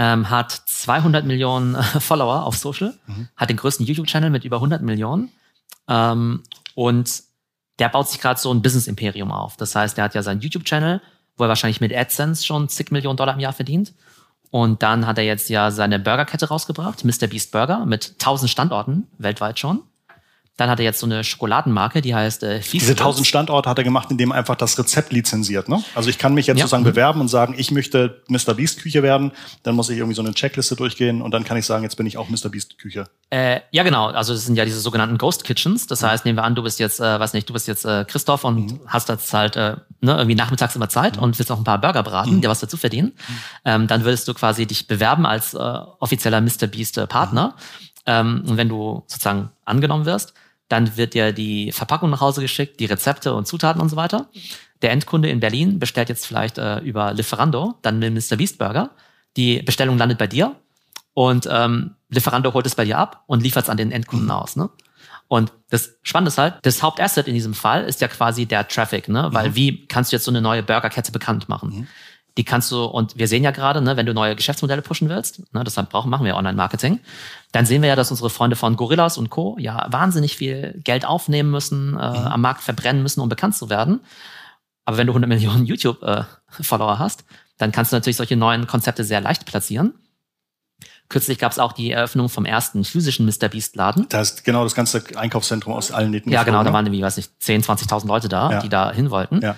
ähm, 0.00 0.30
hat 0.30 0.52
200 0.52 1.26
Millionen 1.26 1.74
äh, 1.74 1.82
Follower 2.00 2.44
auf 2.44 2.56
Social, 2.56 2.94
mhm. 3.06 3.28
hat 3.36 3.50
den 3.50 3.58
größten 3.58 3.84
YouTube-Channel 3.84 4.30
mit 4.30 4.44
über 4.44 4.56
100 4.56 4.80
Millionen 4.80 5.30
ähm, 5.88 6.42
und 6.74 7.22
der 7.80 7.88
baut 7.88 8.08
sich 8.08 8.20
gerade 8.20 8.38
so 8.38 8.52
ein 8.52 8.62
Business-Imperium 8.62 9.32
auf. 9.32 9.56
Das 9.56 9.74
heißt, 9.74 9.96
der 9.96 10.04
hat 10.04 10.14
ja 10.14 10.22
seinen 10.22 10.40
YouTube-Channel, 10.40 11.00
wo 11.36 11.44
er 11.44 11.48
wahrscheinlich 11.48 11.80
mit 11.80 11.92
AdSense 11.92 12.44
schon 12.44 12.68
zig 12.68 12.92
Millionen 12.92 13.16
Dollar 13.16 13.34
im 13.34 13.40
Jahr 13.40 13.52
verdient. 13.52 13.94
Und 14.50 14.82
dann 14.82 15.06
hat 15.06 15.18
er 15.18 15.24
jetzt 15.24 15.48
ja 15.48 15.70
seine 15.70 15.98
Burgerkette 15.98 16.48
rausgebracht, 16.48 17.04
Mr. 17.04 17.26
Beast 17.28 17.52
Burger, 17.52 17.86
mit 17.86 18.12
1000 18.18 18.50
Standorten 18.50 19.06
weltweit 19.18 19.58
schon. 19.58 19.82
Dann 20.60 20.68
hat 20.68 20.78
er 20.78 20.84
jetzt 20.84 20.98
so 20.98 21.06
eine 21.06 21.24
Schokoladenmarke, 21.24 22.02
die 22.02 22.14
heißt 22.14 22.42
äh, 22.42 22.60
Feast 22.60 22.82
Diese 22.82 22.92
1000 22.92 23.26
Standorte 23.26 23.70
hat 23.70 23.78
er 23.78 23.84
gemacht, 23.84 24.10
indem 24.10 24.30
er 24.30 24.36
einfach 24.36 24.56
das 24.56 24.78
Rezept 24.78 25.10
lizenziert. 25.10 25.70
Ne? 25.70 25.82
Also 25.94 26.10
ich 26.10 26.18
kann 26.18 26.34
mich 26.34 26.48
jetzt 26.48 26.58
ja. 26.58 26.64
sozusagen 26.64 26.82
mhm. 26.82 26.90
bewerben 26.90 27.20
und 27.22 27.28
sagen, 27.28 27.54
ich 27.56 27.70
möchte 27.70 28.20
Mr. 28.28 28.52
Beast 28.52 28.82
Küche 28.82 29.02
werden. 29.02 29.32
Dann 29.62 29.74
muss 29.74 29.88
ich 29.88 29.96
irgendwie 29.96 30.14
so 30.14 30.20
eine 30.20 30.34
Checkliste 30.34 30.76
durchgehen 30.76 31.22
und 31.22 31.30
dann 31.30 31.44
kann 31.44 31.56
ich 31.56 31.64
sagen, 31.64 31.82
jetzt 31.82 31.96
bin 31.96 32.04
ich 32.04 32.18
auch 32.18 32.28
Mr. 32.28 32.50
Beast 32.50 32.76
Küche. 32.76 33.06
Äh, 33.30 33.60
ja, 33.70 33.84
genau. 33.84 34.08
Also 34.08 34.34
das 34.34 34.44
sind 34.44 34.56
ja 34.56 34.66
diese 34.66 34.80
sogenannten 34.80 35.16
Ghost 35.16 35.44
Kitchens. 35.44 35.86
Das 35.86 36.02
heißt, 36.02 36.26
nehmen 36.26 36.36
wir 36.36 36.44
an, 36.44 36.54
du 36.54 36.62
bist 36.62 36.78
jetzt, 36.78 37.00
äh, 37.00 37.18
weiß 37.18 37.32
nicht, 37.32 37.48
du 37.48 37.54
bist 37.54 37.66
jetzt 37.66 37.86
äh, 37.86 38.04
Christoph 38.06 38.44
und 38.44 38.72
mhm. 38.72 38.80
hast 38.86 39.08
jetzt 39.08 39.32
halt 39.32 39.56
äh, 39.56 39.76
ne, 40.02 40.12
irgendwie 40.12 40.34
nachmittags 40.34 40.76
immer 40.76 40.90
Zeit 40.90 41.16
mhm. 41.16 41.22
und 41.22 41.38
willst 41.38 41.50
auch 41.50 41.56
ein 41.56 41.64
paar 41.64 41.80
Burger 41.80 42.02
braten, 42.02 42.34
mhm. 42.34 42.40
dir 42.42 42.50
was 42.50 42.60
dazu 42.60 42.76
verdienen. 42.76 43.12
Mhm. 43.16 43.34
Ähm, 43.64 43.86
dann 43.86 44.04
würdest 44.04 44.28
du 44.28 44.34
quasi 44.34 44.66
dich 44.66 44.88
bewerben 44.88 45.24
als 45.24 45.54
äh, 45.54 45.58
offizieller 45.58 46.42
Mr. 46.42 46.66
Beast 46.66 46.98
äh, 46.98 47.06
Partner. 47.06 47.54
Ähm, 48.04 48.44
und 48.46 48.56
wenn 48.56 48.68
du 48.68 49.04
sozusagen 49.06 49.50
angenommen 49.64 50.04
wirst, 50.04 50.34
dann 50.70 50.96
wird 50.96 51.14
dir 51.14 51.32
die 51.32 51.72
Verpackung 51.72 52.10
nach 52.10 52.20
Hause 52.20 52.40
geschickt, 52.40 52.80
die 52.80 52.86
Rezepte 52.86 53.34
und 53.34 53.46
Zutaten 53.46 53.82
und 53.82 53.88
so 53.88 53.96
weiter. 53.96 54.28
Der 54.82 54.92
Endkunde 54.92 55.28
in 55.28 55.40
Berlin 55.40 55.78
bestellt 55.78 56.08
jetzt 56.08 56.26
vielleicht 56.26 56.58
äh, 56.58 56.78
über 56.78 57.12
Lieferando, 57.12 57.74
dann 57.82 57.98
mit 57.98 58.14
Mr. 58.14 58.36
Beast 58.36 58.58
Burger. 58.58 58.90
Die 59.36 59.62
Bestellung 59.62 59.98
landet 59.98 60.18
bei 60.18 60.26
dir 60.26 60.56
und 61.12 61.48
ähm, 61.50 61.96
Lieferando 62.08 62.54
holt 62.54 62.66
es 62.66 62.74
bei 62.74 62.84
dir 62.84 62.98
ab 62.98 63.24
und 63.26 63.42
liefert 63.42 63.64
es 63.64 63.70
an 63.70 63.76
den 63.76 63.92
Endkunden 63.92 64.30
aus. 64.30 64.56
Ne? 64.56 64.70
Und 65.28 65.52
das 65.70 65.96
Spannende 66.02 66.30
ist 66.30 66.38
halt, 66.38 66.58
das 66.62 66.82
Hauptasset 66.82 67.28
in 67.28 67.34
diesem 67.34 67.54
Fall 67.54 67.84
ist 67.84 68.00
ja 68.00 68.08
quasi 68.08 68.46
der 68.46 68.66
Traffic, 68.66 69.08
ne? 69.08 69.28
Weil 69.30 69.50
mhm. 69.50 69.54
wie 69.54 69.86
kannst 69.86 70.10
du 70.10 70.16
jetzt 70.16 70.24
so 70.24 70.30
eine 70.32 70.40
neue 70.40 70.64
Burgerkette 70.64 71.12
bekannt 71.12 71.48
machen? 71.48 71.70
Mhm. 71.70 71.86
Die 72.36 72.44
kannst 72.44 72.70
du, 72.70 72.84
und 72.84 73.18
wir 73.18 73.28
sehen 73.28 73.42
ja 73.42 73.50
gerade, 73.50 73.80
ne, 73.80 73.96
wenn 73.96 74.06
du 74.06 74.14
neue 74.14 74.36
Geschäftsmodelle 74.36 74.82
pushen 74.82 75.08
willst, 75.08 75.42
ne, 75.52 75.64
deshalb 75.64 75.90
brauchen, 75.90 76.10
machen 76.10 76.24
wir 76.24 76.36
Online-Marketing, 76.36 77.00
dann 77.52 77.66
sehen 77.66 77.82
wir 77.82 77.88
ja, 77.88 77.96
dass 77.96 78.10
unsere 78.10 78.30
Freunde 78.30 78.56
von 78.56 78.76
Gorillas 78.76 79.18
und 79.18 79.30
Co. 79.30 79.56
ja 79.58 79.86
wahnsinnig 79.90 80.36
viel 80.36 80.80
Geld 80.84 81.04
aufnehmen 81.04 81.50
müssen, 81.50 81.94
äh, 81.94 82.10
mhm. 82.10 82.26
am 82.26 82.40
Markt 82.40 82.62
verbrennen 82.62 83.02
müssen, 83.02 83.20
um 83.20 83.28
bekannt 83.28 83.56
zu 83.56 83.68
werden. 83.68 84.00
Aber 84.84 84.96
wenn 84.96 85.06
du 85.06 85.12
100 85.12 85.28
Millionen 85.28 85.66
YouTube-Follower 85.66 86.94
äh, 86.94 86.98
hast, 86.98 87.24
dann 87.58 87.72
kannst 87.72 87.92
du 87.92 87.96
natürlich 87.96 88.16
solche 88.16 88.36
neuen 88.36 88.66
Konzepte 88.66 89.04
sehr 89.04 89.20
leicht 89.20 89.46
platzieren. 89.46 89.94
Kürzlich 91.10 91.38
gab 91.38 91.50
es 91.50 91.58
auch 91.58 91.72
die 91.72 91.90
Eröffnung 91.90 92.28
vom 92.28 92.44
ersten 92.44 92.84
physischen 92.84 93.26
Mr. 93.26 93.48
Beast 93.48 93.74
Laden. 93.74 94.06
Da 94.08 94.20
ist 94.20 94.44
genau 94.44 94.62
das 94.62 94.76
ganze 94.76 95.02
Einkaufszentrum 95.16 95.74
aus 95.74 95.90
allen 95.90 96.12
Nähten. 96.12 96.30
Ja, 96.30 96.44
genau, 96.44 96.62
da 96.62 96.72
waren 96.72 96.86
irgendwie, 96.86 97.02
weiß 97.02 97.16
nicht, 97.16 97.32
10, 97.40 97.64
20.000 97.64 98.06
Leute 98.06 98.28
da, 98.28 98.52
ja. 98.52 98.60
die 98.60 98.68
da 98.68 98.92
hin 98.92 99.10
wollten. 99.10 99.40
Ja. 99.40 99.56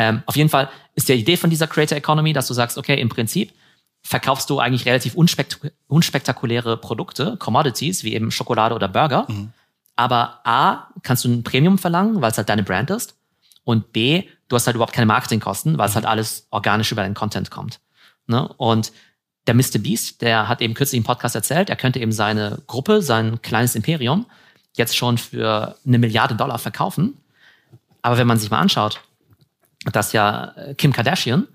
Ähm, 0.00 0.22
auf 0.24 0.34
jeden 0.34 0.48
Fall 0.48 0.70
ist 0.94 1.10
die 1.10 1.12
Idee 1.12 1.36
von 1.36 1.50
dieser 1.50 1.66
Creator 1.66 1.98
Economy, 1.98 2.32
dass 2.32 2.46
du 2.46 2.54
sagst, 2.54 2.78
okay, 2.78 2.98
im 2.98 3.10
Prinzip 3.10 3.52
verkaufst 4.02 4.48
du 4.48 4.58
eigentlich 4.58 4.86
relativ 4.86 5.14
unspekt 5.14 5.60
unspektakuläre 5.88 6.78
Produkte, 6.78 7.36
Commodities, 7.36 8.02
wie 8.02 8.14
eben 8.14 8.30
Schokolade 8.30 8.74
oder 8.74 8.88
Burger. 8.88 9.26
Mhm. 9.28 9.52
Aber 9.96 10.40
A, 10.44 10.88
kannst 11.02 11.26
du 11.26 11.28
ein 11.28 11.42
Premium 11.42 11.76
verlangen, 11.76 12.22
weil 12.22 12.30
es 12.30 12.38
halt 12.38 12.48
deine 12.48 12.62
Brand 12.62 12.88
ist. 12.88 13.14
Und 13.64 13.92
B, 13.92 14.24
du 14.48 14.56
hast 14.56 14.66
halt 14.66 14.74
überhaupt 14.74 14.94
keine 14.94 15.04
Marketingkosten, 15.04 15.76
weil 15.76 15.90
es 15.90 15.94
halt 15.94 16.06
alles 16.06 16.46
organisch 16.50 16.90
über 16.90 17.02
deinen 17.02 17.14
Content 17.14 17.50
kommt. 17.50 17.78
Ne? 18.26 18.48
Und 18.56 18.92
der 19.46 19.52
Mr. 19.52 19.80
Beast, 19.80 20.22
der 20.22 20.48
hat 20.48 20.62
eben 20.62 20.72
kürzlich 20.72 20.96
im 20.96 21.04
Podcast 21.04 21.34
erzählt, 21.34 21.68
er 21.68 21.76
könnte 21.76 21.98
eben 21.98 22.12
seine 22.12 22.62
Gruppe, 22.66 23.02
sein 23.02 23.42
kleines 23.42 23.74
Imperium, 23.74 24.24
jetzt 24.72 24.96
schon 24.96 25.18
für 25.18 25.76
eine 25.86 25.98
Milliarde 25.98 26.36
Dollar 26.36 26.58
verkaufen. 26.58 27.18
Aber 28.00 28.16
wenn 28.16 28.26
man 28.26 28.38
sich 28.38 28.50
mal 28.50 28.60
anschaut, 28.60 29.02
dass 29.84 30.12
ja 30.12 30.52
äh, 30.56 30.74
Kim 30.74 30.92
Kardashian 30.92 31.48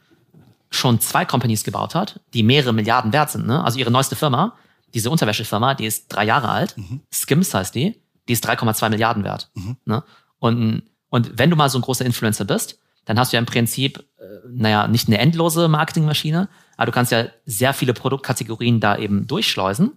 schon 0.69 0.99
zwei 0.99 1.25
Companies 1.25 1.63
gebaut 1.63 1.95
hat, 1.95 2.19
die 2.33 2.43
mehrere 2.43 2.73
Milliarden 2.73 3.13
wert 3.13 3.31
sind. 3.31 3.47
Ne? 3.47 3.63
Also 3.63 3.79
ihre 3.79 3.91
neueste 3.91 4.15
Firma, 4.15 4.55
diese 4.93 5.09
Unterwäschefirma, 5.09 5.73
die 5.73 5.85
ist 5.85 6.07
drei 6.09 6.25
Jahre 6.25 6.49
alt, 6.49 6.77
mhm. 6.77 7.01
Skims 7.13 7.53
heißt 7.53 7.75
die, 7.75 8.01
die 8.27 8.33
ist 8.33 8.47
3,2 8.47 8.89
Milliarden 8.89 9.23
wert. 9.23 9.49
Mhm. 9.53 9.77
Ne? 9.85 10.03
Und, 10.39 10.83
und 11.09 11.37
wenn 11.37 11.49
du 11.49 11.55
mal 11.55 11.69
so 11.69 11.77
ein 11.77 11.81
großer 11.81 12.05
Influencer 12.05 12.45
bist, 12.45 12.79
dann 13.05 13.19
hast 13.19 13.31
du 13.31 13.37
ja 13.37 13.39
im 13.39 13.45
Prinzip, 13.45 13.99
äh, 14.17 14.23
naja, 14.49 14.87
nicht 14.87 15.07
eine 15.07 15.19
endlose 15.19 15.67
Marketingmaschine, 15.67 16.49
aber 16.75 16.87
du 16.87 16.91
kannst 16.91 17.11
ja 17.11 17.27
sehr 17.45 17.73
viele 17.73 17.93
Produktkategorien 17.93 18.79
da 18.79 18.97
eben 18.97 19.27
durchschleusen. 19.27 19.93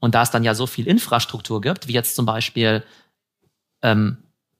Und 0.00 0.14
da 0.14 0.22
es 0.22 0.30
dann 0.30 0.44
ja 0.44 0.54
so 0.54 0.66
viel 0.66 0.88
Infrastruktur 0.88 1.60
gibt, 1.60 1.86
wie 1.86 1.92
jetzt 1.92 2.16
zum 2.16 2.26
Beispiel 2.26 2.82
ähm, 3.82 4.18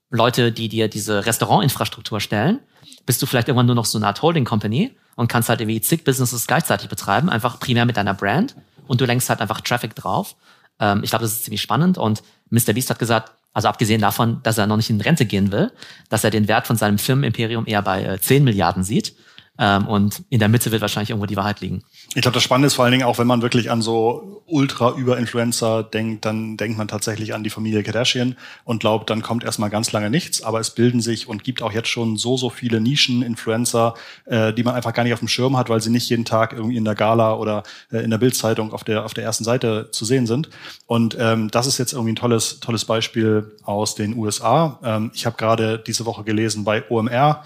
Leute, 0.09 0.51
die 0.51 0.69
dir 0.69 0.87
diese 0.87 1.25
Restaurantinfrastruktur 1.25 2.19
stellen, 2.19 2.59
bist 3.05 3.21
du 3.21 3.25
vielleicht 3.25 3.47
irgendwann 3.47 3.65
nur 3.65 3.75
noch 3.75 3.85
so 3.85 3.97
eine 3.97 4.07
Art 4.07 4.21
Holding 4.21 4.45
Company 4.45 4.95
und 5.15 5.27
kannst 5.27 5.49
halt 5.49 5.61
irgendwie 5.61 5.81
zig 5.81 6.03
Businesses 6.03 6.47
gleichzeitig 6.47 6.89
betreiben, 6.89 7.29
einfach 7.29 7.59
primär 7.59 7.85
mit 7.85 7.97
deiner 7.97 8.13
Brand 8.13 8.55
und 8.87 9.01
du 9.01 9.05
lenkst 9.05 9.29
halt 9.29 9.41
einfach 9.41 9.61
Traffic 9.61 9.95
drauf. 9.95 10.35
Ähm, 10.79 11.01
ich 11.03 11.09
glaube, 11.09 11.23
das 11.23 11.33
ist 11.33 11.45
ziemlich 11.45 11.61
spannend 11.61 11.97
und 11.97 12.23
Mr. 12.49 12.73
Beast 12.73 12.89
hat 12.89 12.99
gesagt, 12.99 13.31
also 13.53 13.67
abgesehen 13.67 14.01
davon, 14.01 14.39
dass 14.43 14.57
er 14.57 14.67
noch 14.67 14.77
nicht 14.77 14.89
in 14.89 15.01
Rente 15.01 15.25
gehen 15.25 15.51
will, 15.51 15.71
dass 16.09 16.23
er 16.23 16.29
den 16.29 16.47
Wert 16.47 16.67
von 16.67 16.77
seinem 16.77 16.97
Firmenimperium 16.97 17.65
eher 17.67 17.81
bei 17.81 18.03
äh, 18.03 18.19
10 18.19 18.43
Milliarden 18.43 18.83
sieht. 18.83 19.15
Ähm, 19.61 19.85
und 19.85 20.23
in 20.31 20.39
der 20.39 20.49
Mitte 20.49 20.71
wird 20.71 20.81
wahrscheinlich 20.81 21.11
irgendwo 21.11 21.27
die 21.27 21.35
Wahrheit 21.35 21.61
liegen. 21.61 21.83
Ich 22.15 22.23
glaube, 22.23 22.33
das 22.33 22.41
Spannende 22.41 22.65
ist 22.65 22.73
vor 22.73 22.85
allen 22.85 22.93
Dingen 22.93 23.03
auch, 23.03 23.19
wenn 23.19 23.27
man 23.27 23.43
wirklich 23.43 23.69
an 23.69 23.83
so 23.83 24.41
Ultra-Über-Influencer 24.47 25.83
denkt, 25.83 26.25
dann 26.25 26.57
denkt 26.57 26.79
man 26.79 26.87
tatsächlich 26.87 27.35
an 27.35 27.43
die 27.43 27.51
Familie 27.51 27.83
Kardashian 27.83 28.35
und 28.63 28.79
glaubt, 28.79 29.11
dann 29.11 29.21
kommt 29.21 29.43
erstmal 29.43 29.69
ganz 29.69 29.91
lange 29.91 30.09
nichts. 30.09 30.41
Aber 30.41 30.59
es 30.59 30.71
bilden 30.71 30.99
sich 30.99 31.27
und 31.27 31.43
gibt 31.43 31.61
auch 31.61 31.71
jetzt 31.71 31.89
schon 31.89 32.17
so, 32.17 32.37
so 32.37 32.49
viele 32.49 32.81
Nischen-Influencer, 32.81 33.93
äh, 34.25 34.51
die 34.51 34.63
man 34.63 34.73
einfach 34.73 34.93
gar 34.93 35.03
nicht 35.03 35.13
auf 35.13 35.19
dem 35.19 35.27
Schirm 35.27 35.55
hat, 35.55 35.69
weil 35.69 35.79
sie 35.79 35.91
nicht 35.91 36.09
jeden 36.09 36.25
Tag 36.25 36.53
irgendwie 36.53 36.77
in 36.77 36.83
der 36.83 36.95
Gala 36.95 37.35
oder 37.35 37.61
äh, 37.91 37.99
in 37.99 38.09
der 38.09 38.17
Bildzeitung 38.17 38.73
auf 38.73 38.83
der, 38.83 39.05
auf 39.05 39.13
der 39.13 39.23
ersten 39.23 39.43
Seite 39.43 39.89
zu 39.91 40.05
sehen 40.05 40.25
sind. 40.25 40.49
Und 40.87 41.15
ähm, 41.19 41.51
das 41.51 41.67
ist 41.67 41.77
jetzt 41.77 41.93
irgendwie 41.93 42.13
ein 42.13 42.15
tolles, 42.15 42.61
tolles 42.61 42.85
Beispiel 42.85 43.51
aus 43.61 43.93
den 43.93 44.17
USA. 44.17 44.79
Ähm, 44.83 45.11
ich 45.13 45.27
habe 45.27 45.37
gerade 45.37 45.77
diese 45.77 46.07
Woche 46.07 46.23
gelesen 46.23 46.63
bei 46.63 46.83
OMR, 46.89 47.43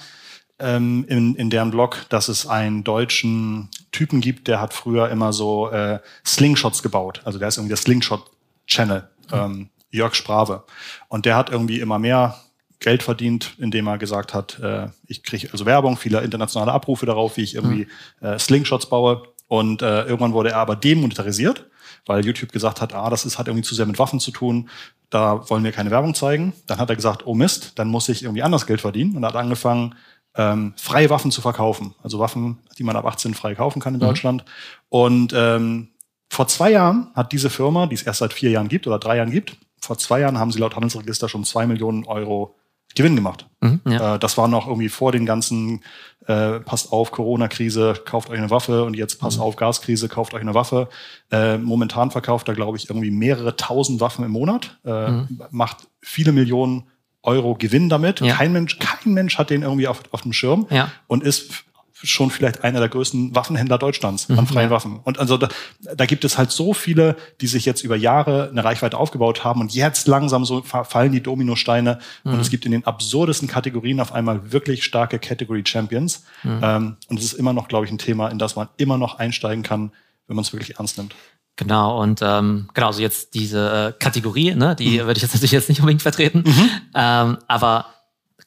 ähm, 0.60 1.06
in, 1.08 1.36
in 1.36 1.50
deren 1.50 1.72
Blog, 1.72 2.06
dass 2.10 2.28
es 2.28 2.48
einen 2.48 2.84
deutschen 2.84 3.70
Typen 3.92 4.22
gibt, 4.22 4.48
der 4.48 4.62
hat 4.62 4.74
früher 4.74 5.10
immer 5.10 5.34
so 5.34 5.70
äh, 5.70 6.00
Slingshots 6.26 6.82
gebaut. 6.82 7.22
Also 7.26 7.40
der 7.40 7.50
ist 7.50 7.58
irgendwie 7.58 7.70
der 7.70 7.78
Slingshot-Channel, 7.78 9.10
ähm, 9.32 9.70
Jörg 9.92 10.16
Sprave. 10.16 10.64
Und 11.08 11.26
der 11.26 11.36
hat 11.36 11.50
irgendwie 11.50 11.80
immer 11.80 12.00
mehr 12.00 12.40
Geld 12.80 13.04
verdient, 13.04 13.56
indem 13.58 13.88
er 13.88 13.98
gesagt 13.98 14.34
hat, 14.34 14.60
äh, 14.60 14.88
ich 15.08 15.24
kriege 15.24 15.50
also 15.52 15.66
Werbung, 15.66 15.98
viele 15.98 16.22
internationale 16.22 16.72
Abrufe 16.72 17.06
darauf, 17.06 17.38
wie 17.38 17.44
ich 17.44 17.56
irgendwie 17.56 17.88
äh, 18.22 18.38
Slingshots 18.38 18.88
baue. 18.88 19.24
Und 19.48 19.82
äh, 19.82 20.04
irgendwann 20.04 20.34
wurde 20.34 20.52
er 20.52 20.58
aber 20.58 20.76
demonetarisiert, 20.76 21.66
weil 22.06 22.26
YouTube 22.26 22.52
gesagt 22.52 22.82
hat, 22.82 22.94
ah, 22.94 23.10
das 23.10 23.26
ist, 23.26 23.38
hat 23.38 23.48
irgendwie 23.48 23.66
zu 23.66 23.76
sehr 23.76 23.86
mit 23.86 24.00
Waffen 24.00 24.20
zu 24.20 24.32
tun, 24.32 24.70
da 25.10 25.50
wollen 25.50 25.64
wir 25.64 25.72
keine 25.72 25.92
Werbung 25.92 26.16
zeigen. 26.16 26.54
Dann 26.68 26.80
hat 26.80 26.90
er 26.90 26.96
gesagt, 26.96 27.26
oh 27.26 27.36
Mist, 27.36 27.74
dann 27.76 27.88
muss 27.88 28.10
ich 28.10 28.24
irgendwie 28.24 28.44
anders 28.44 28.66
Geld 28.66 28.82
verdienen 28.82 29.16
und 29.16 29.26
hat 29.26 29.36
angefangen, 29.36 29.96
ähm, 30.38 30.74
freie 30.78 31.10
Waffen 31.10 31.32
zu 31.32 31.42
verkaufen. 31.42 31.96
Also 32.04 32.20
Waffen, 32.20 32.60
die 32.78 32.84
man 32.84 32.96
ab 32.96 33.06
18 33.06 33.34
frei 33.34 33.56
kaufen 33.56 33.82
kann 33.82 33.94
in 33.94 34.00
mhm. 34.00 34.06
Deutschland. 34.06 34.46
Und 34.90 35.34
ähm, 35.36 35.90
vor 36.30 36.48
zwei 36.48 36.72
Jahren 36.72 37.12
hat 37.16 37.32
diese 37.32 37.50
Firma, 37.50 37.88
die 37.88 37.96
es 37.96 38.04
erst 38.04 38.20
seit 38.20 38.34
vier 38.34 38.50
Jahren 38.50 38.68
gibt 38.68 38.88
oder 38.88 39.00
drei 39.00 39.18
Jahren 39.18 39.32
gibt, 39.32 39.58
vor 39.80 39.98
zwei 39.98 40.20
Jahren 40.20 40.40
haben 40.40 40.52
sie 40.52 40.60
laut 40.60 40.76
Handelsregister 40.76 41.30
schon 41.30 41.44
zwei 41.44 41.68
Millionen 41.68 42.06
Euro 42.06 42.56
Gewinn 42.96 43.16
gemacht. 43.16 43.48
Mhm, 43.62 43.82
ja. 43.86 44.16
äh, 44.16 44.20
das 44.20 44.38
war 44.38 44.48
noch 44.48 44.68
irgendwie 44.68 44.90
vor 44.90 45.12
den 45.12 45.26
ganzen, 45.26 45.84
äh, 46.28 46.60
passt 46.62 46.92
auf, 46.92 47.12
Corona-Krise, 47.12 47.94
kauft 48.06 48.30
euch 48.30 48.38
eine 48.38 48.50
Waffe 48.50 48.84
und 48.84 48.96
jetzt 48.96 49.20
passt 49.20 49.38
mhm. 49.38 49.44
auf, 49.44 49.56
Gaskrise, 49.58 50.08
kauft 50.08 50.34
euch 50.34 50.42
eine 50.42 50.54
Waffe. 50.54 50.88
Äh, 51.30 51.58
momentan 51.58 52.10
verkauft 52.10 52.48
er, 52.48 52.56
glaube 52.56 52.78
ich, 52.78 52.90
irgendwie 52.90 53.12
mehrere 53.12 53.56
tausend 53.56 54.00
Waffen 54.00 54.24
im 54.24 54.32
Monat, 54.32 54.78
äh, 54.86 55.12
mhm. 55.12 55.42
macht 55.52 55.88
viele 56.02 56.32
Millionen 56.32 56.88
Euro 57.26 57.56
Gewinn 57.56 57.90
damit. 57.90 58.22
Ja. 58.22 58.36
Kein 58.36 58.54
Mensch, 58.54 58.80
kein 58.80 59.14
Mensch 59.14 59.38
hat 59.38 59.50
den 59.50 59.64
irgendwie 59.64 59.88
auf, 59.88 60.04
auf 60.12 60.22
dem 60.22 60.34
Schirm 60.34 60.68
ja. 60.70 60.92
und 61.08 61.24
ist 61.24 61.66
schon 62.04 62.30
vielleicht 62.30 62.64
einer 62.64 62.80
der 62.80 62.90
größten 62.90 63.36
Waffenhändler 63.36 63.78
Deutschlands 63.78 64.28
mhm, 64.28 64.40
an 64.40 64.48
freien 64.48 64.70
ja. 64.70 64.76
Waffen. 64.76 65.00
Und 65.04 65.18
also 65.20 65.38
da, 65.38 65.48
da 65.96 66.06
gibt 66.06 66.26
es 66.26 66.38
halt 66.38 66.52
so 66.52 66.74
viele, 66.74 67.16
die 67.42 67.48
sich 67.48 67.66
jetzt 67.66 67.84
über 67.84 67.96
Jahre 67.96 68.50
eine 68.50 68.64
Reichweite 68.64 68.98
aufgebaut 68.98 69.44
haben 69.44 69.62
und 69.62 69.74
jetzt 69.74 70.08
langsam 70.08 70.46
so 70.46 70.62
fallen 70.62 71.12
die 71.12 71.22
Dominosteine 71.22 72.00
mhm. 72.24 72.34
und 72.34 72.40
es 72.40 72.50
gibt 72.50 72.66
in 72.66 72.72
den 72.72 72.86
absurdesten 72.86 73.48
Kategorien 73.48 74.00
auf 74.00 74.12
einmal 74.12 74.52
wirklich 74.52 74.84
starke 74.84 75.20
Category 75.20 75.64
Champions. 75.66 76.24
Mhm. 76.44 76.60
Ähm, 76.62 76.98
und 77.08 77.20
es 77.20 77.26
ist 77.26 77.34
immer 77.34 77.54
noch, 77.54 77.68
glaube 77.68 77.86
ich, 77.86 77.92
ein 77.92 77.98
Thema, 77.98 78.30
in 78.30 78.40
das 78.40 78.56
man 78.56 78.68
immer 78.78 78.98
noch 78.98 79.18
einsteigen 79.20 79.64
kann, 79.64 79.92
wenn 80.28 80.36
man 80.36 80.44
es 80.44 80.54
wirklich 80.54 80.78
ernst 80.78 80.98
nimmt. 80.98 81.16
Genau, 81.58 82.02
und 82.02 82.22
ähm, 82.22 82.70
genau, 82.74 82.92
so 82.92 83.02
jetzt 83.02 83.34
diese 83.34 83.94
äh, 83.96 84.04
Kategorie, 84.04 84.56
ne, 84.56 84.76
die 84.76 85.00
mhm. 85.00 85.06
würde 85.06 85.18
ich 85.18 85.22
jetzt 85.22 85.34
natürlich 85.34 85.52
jetzt 85.52 85.70
nicht 85.70 85.80
unbedingt 85.80 86.02
vertreten. 86.02 86.44
Mhm. 86.46 86.70
Ähm, 86.94 87.38
aber 87.48 87.86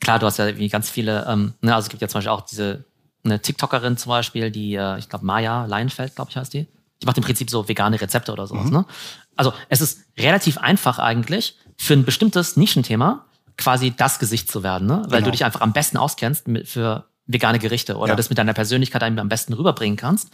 klar, 0.01 0.19
du 0.19 0.27
hast 0.27 0.39
ja 0.39 0.47
irgendwie 0.47 0.69
ganz 0.69 0.91
viele, 0.91 1.27
ähm, 1.27 1.55
ne, 1.63 1.75
also 1.75 1.87
es 1.87 1.89
gibt 1.91 2.03
ja 2.03 2.09
zum 2.09 2.19
Beispiel 2.19 2.33
auch 2.33 2.43
diese 2.43 2.85
eine 3.25 3.41
TikTokerin 3.41 3.97
zum 3.97 4.11
Beispiel, 4.11 4.51
die, 4.51 4.75
äh, 4.75 4.99
ich 4.99 5.09
glaube, 5.09 5.25
Maya 5.25 5.65
Leinfeld, 5.67 6.15
glaube 6.15 6.31
ich, 6.31 6.37
heißt 6.37 6.53
die. 6.53 6.67
Die 7.01 7.07
macht 7.07 7.17
im 7.17 7.25
Prinzip 7.25 7.49
so 7.49 7.69
vegane 7.69 8.01
Rezepte 8.01 8.33
oder 8.33 8.47
sowas. 8.47 8.67
Mhm. 8.67 8.73
Ne? 8.73 8.85
Also 9.37 9.53
es 9.69 9.81
ist 9.81 10.01
relativ 10.19 10.59
einfach 10.59 10.99
eigentlich, 10.99 11.57
für 11.77 11.95
ein 11.95 12.05
bestimmtes 12.05 12.57
Nischenthema 12.57 13.25
quasi 13.57 13.93
das 13.97 14.19
Gesicht 14.19 14.51
zu 14.51 14.63
werden, 14.63 14.87
ne? 14.87 15.03
weil 15.09 15.19
genau. 15.19 15.27
du 15.27 15.31
dich 15.31 15.45
einfach 15.45 15.61
am 15.61 15.73
besten 15.73 15.97
auskennst 15.97 16.49
mit, 16.49 16.69
für 16.69 17.07
vegane 17.29 17.59
Gerichte 17.59 17.97
oder 17.97 18.11
ja. 18.11 18.17
das 18.17 18.31
mit 18.31 18.39
deiner 18.39 18.55
Persönlichkeit 18.55 19.03
am 19.03 19.29
besten 19.29 19.53
rüberbringen 19.53 19.97
kannst. 19.97 20.31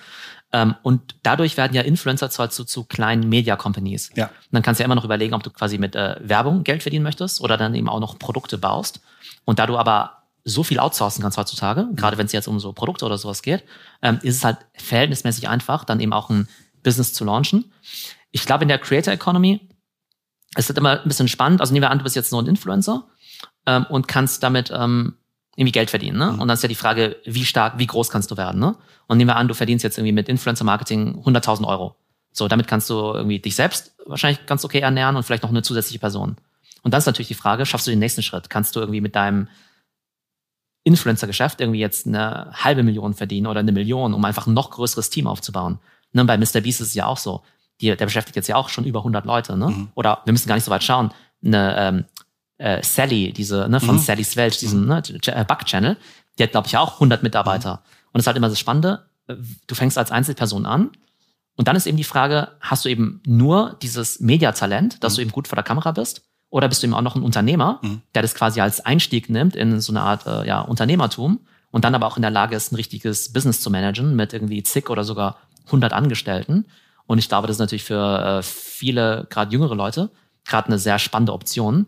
Ähm, 0.52 0.76
und 0.82 1.16
dadurch 1.22 1.56
werden 1.56 1.74
ja 1.74 1.82
Influencer 1.82 2.30
zwar 2.30 2.50
zu, 2.50 2.64
zu 2.64 2.84
kleinen 2.84 3.28
Media-Companies. 3.28 4.10
Ja. 4.14 4.26
Und 4.26 4.32
dann 4.52 4.62
kannst 4.62 4.78
du 4.78 4.82
ja 4.82 4.86
immer 4.86 4.94
noch 4.94 5.04
überlegen, 5.04 5.34
ob 5.34 5.42
du 5.42 5.50
quasi 5.50 5.76
mit 5.76 5.96
äh, 5.96 6.16
Werbung 6.20 6.62
Geld 6.62 6.82
verdienen 6.82 7.02
möchtest 7.02 7.40
oder 7.40 7.56
dann 7.56 7.74
eben 7.74 7.88
auch 7.88 8.00
noch 8.00 8.18
Produkte 8.18 8.56
baust. 8.56 9.00
Und 9.44 9.58
da 9.58 9.66
du 9.66 9.76
aber 9.76 10.22
so 10.44 10.62
viel 10.62 10.78
outsourcen 10.78 11.22
kannst 11.22 11.36
heutzutage, 11.36 11.82
mhm. 11.82 11.96
gerade 11.96 12.16
wenn 12.16 12.26
es 12.26 12.32
jetzt 12.32 12.46
um 12.46 12.60
so 12.60 12.72
Produkte 12.72 13.04
oder 13.04 13.18
sowas 13.18 13.42
geht, 13.42 13.64
ähm, 14.00 14.20
ist 14.22 14.36
es 14.36 14.44
halt 14.44 14.58
verhältnismäßig 14.74 15.48
einfach, 15.48 15.84
dann 15.84 16.00
eben 16.00 16.12
auch 16.12 16.30
ein 16.30 16.48
Business 16.84 17.12
zu 17.12 17.24
launchen. 17.24 17.72
Ich 18.30 18.46
glaube, 18.46 18.62
in 18.62 18.68
der 18.68 18.78
Creator 18.78 19.12
Economy 19.12 19.68
ist 20.56 20.70
das 20.70 20.76
immer 20.76 21.00
ein 21.00 21.08
bisschen 21.08 21.28
spannend. 21.28 21.60
Also 21.60 21.72
nehmen 21.72 21.82
wir 21.82 21.90
an, 21.90 21.98
du 21.98 22.04
bist 22.04 22.14
jetzt 22.14 22.30
nur 22.30 22.40
ein 22.40 22.46
Influencer 22.46 23.08
ähm, 23.66 23.86
und 23.88 24.06
kannst 24.06 24.42
damit 24.44 24.70
ähm, 24.72 25.16
irgendwie 25.56 25.72
Geld 25.72 25.90
verdienen. 25.90 26.18
Ne? 26.18 26.32
Mhm. 26.32 26.40
Und 26.40 26.48
dann 26.48 26.54
ist 26.54 26.62
ja 26.62 26.68
die 26.68 26.74
Frage, 26.74 27.16
wie 27.24 27.44
stark, 27.44 27.78
wie 27.78 27.86
groß 27.86 28.10
kannst 28.10 28.30
du 28.30 28.36
werden? 28.36 28.60
Ne? 28.60 28.76
Und 29.06 29.18
nehmen 29.18 29.28
wir 29.28 29.36
an, 29.36 29.48
du 29.48 29.54
verdienst 29.54 29.84
jetzt 29.84 29.98
irgendwie 29.98 30.12
mit 30.12 30.28
Influencer-Marketing 30.28 31.22
100.000 31.24 31.66
Euro. 31.66 31.96
So, 32.32 32.48
damit 32.48 32.66
kannst 32.66 32.90
du 32.90 32.94
irgendwie 32.94 33.38
dich 33.38 33.54
selbst 33.54 33.94
wahrscheinlich 34.06 34.44
ganz 34.46 34.64
okay 34.64 34.80
ernähren 34.80 35.14
und 35.16 35.22
vielleicht 35.22 35.44
noch 35.44 35.50
eine 35.50 35.62
zusätzliche 35.62 36.00
Person. 36.00 36.36
Und 36.82 36.92
dann 36.92 36.98
ist 36.98 37.06
natürlich 37.06 37.28
die 37.28 37.34
Frage, 37.34 37.64
schaffst 37.64 37.86
du 37.86 37.90
den 37.90 38.00
nächsten 38.00 38.22
Schritt? 38.22 38.50
Kannst 38.50 38.74
du 38.74 38.80
irgendwie 38.80 39.00
mit 39.00 39.14
deinem 39.14 39.48
Influencer-Geschäft 40.82 41.60
irgendwie 41.60 41.80
jetzt 41.80 42.06
eine 42.06 42.50
halbe 42.52 42.82
Million 42.82 43.14
verdienen 43.14 43.46
oder 43.46 43.60
eine 43.60 43.72
Million, 43.72 44.12
um 44.12 44.24
einfach 44.24 44.46
ein 44.46 44.54
noch 44.54 44.70
größeres 44.70 45.10
Team 45.10 45.26
aufzubauen? 45.26 45.78
Ne, 46.12 46.24
bei 46.24 46.36
Mr. 46.36 46.60
Beast 46.60 46.80
ist 46.80 46.88
es 46.88 46.94
ja 46.94 47.06
auch 47.06 47.18
so. 47.18 47.42
Die, 47.80 47.96
der 47.96 48.04
beschäftigt 48.04 48.36
jetzt 48.36 48.48
ja 48.48 48.56
auch 48.56 48.68
schon 48.68 48.84
über 48.84 49.00
100 49.00 49.24
Leute. 49.24 49.56
Ne? 49.56 49.68
Mhm. 49.68 49.88
Oder 49.94 50.20
wir 50.24 50.32
müssen 50.32 50.48
gar 50.48 50.54
nicht 50.56 50.64
so 50.64 50.70
weit 50.70 50.84
schauen. 50.84 51.12
Eine 51.44 51.76
ähm, 51.76 52.04
äh, 52.58 52.82
Sally, 52.82 53.32
diese 53.32 53.68
ne, 53.68 53.80
von 53.80 53.96
mhm. 53.96 54.00
Sally's 54.00 54.36
Welt, 54.36 54.60
diesen 54.60 54.82
mhm. 54.82 54.88
ne, 54.88 55.02
äh, 55.26 55.44
Bug-Channel, 55.44 55.96
die 56.38 56.42
hat, 56.42 56.52
glaube 56.52 56.66
ich, 56.66 56.76
auch 56.76 56.94
100 56.94 57.22
Mitarbeiter. 57.22 57.74
Mhm. 57.74 58.06
Und 58.12 58.14
das 58.14 58.22
ist 58.22 58.26
halt 58.26 58.36
immer 58.36 58.48
das 58.48 58.58
Spannende, 58.58 59.06
du 59.26 59.74
fängst 59.74 59.98
als 59.98 60.10
Einzelperson 60.10 60.66
an 60.66 60.90
und 61.56 61.68
dann 61.68 61.76
ist 61.76 61.86
eben 61.86 61.96
die 61.96 62.04
Frage, 62.04 62.48
hast 62.60 62.84
du 62.84 62.88
eben 62.88 63.20
nur 63.26 63.76
dieses 63.82 64.20
Mediatalent, 64.20 65.02
dass 65.02 65.14
mhm. 65.14 65.16
du 65.16 65.22
eben 65.22 65.32
gut 65.32 65.48
vor 65.48 65.56
der 65.56 65.64
Kamera 65.64 65.92
bist? 65.92 66.22
Oder 66.50 66.68
bist 66.68 66.82
du 66.82 66.86
eben 66.86 66.94
auch 66.94 67.02
noch 67.02 67.16
ein 67.16 67.22
Unternehmer, 67.22 67.80
mhm. 67.82 68.02
der 68.14 68.22
das 68.22 68.34
quasi 68.34 68.60
als 68.60 68.84
Einstieg 68.84 69.28
nimmt 69.28 69.56
in 69.56 69.80
so 69.80 69.92
eine 69.92 70.02
Art 70.02 70.26
äh, 70.26 70.46
ja, 70.46 70.60
Unternehmertum 70.60 71.40
und 71.70 71.84
dann 71.84 71.94
aber 71.94 72.06
auch 72.06 72.16
in 72.16 72.22
der 72.22 72.30
Lage 72.30 72.54
ist, 72.54 72.70
ein 72.70 72.76
richtiges 72.76 73.32
Business 73.32 73.60
zu 73.60 73.70
managen 73.70 74.14
mit 74.14 74.32
irgendwie 74.32 74.62
zig 74.62 74.88
oder 74.90 75.04
sogar 75.04 75.38
100 75.66 75.92
Angestellten. 75.92 76.66
Und 77.06 77.18
ich 77.18 77.28
glaube, 77.28 77.46
das 77.46 77.56
ist 77.56 77.60
natürlich 77.60 77.84
für 77.84 78.38
äh, 78.38 78.42
viele, 78.42 79.26
gerade 79.30 79.52
jüngere 79.52 79.74
Leute, 79.74 80.10
gerade 80.44 80.68
eine 80.68 80.78
sehr 80.78 80.98
spannende 80.98 81.32
Option, 81.32 81.86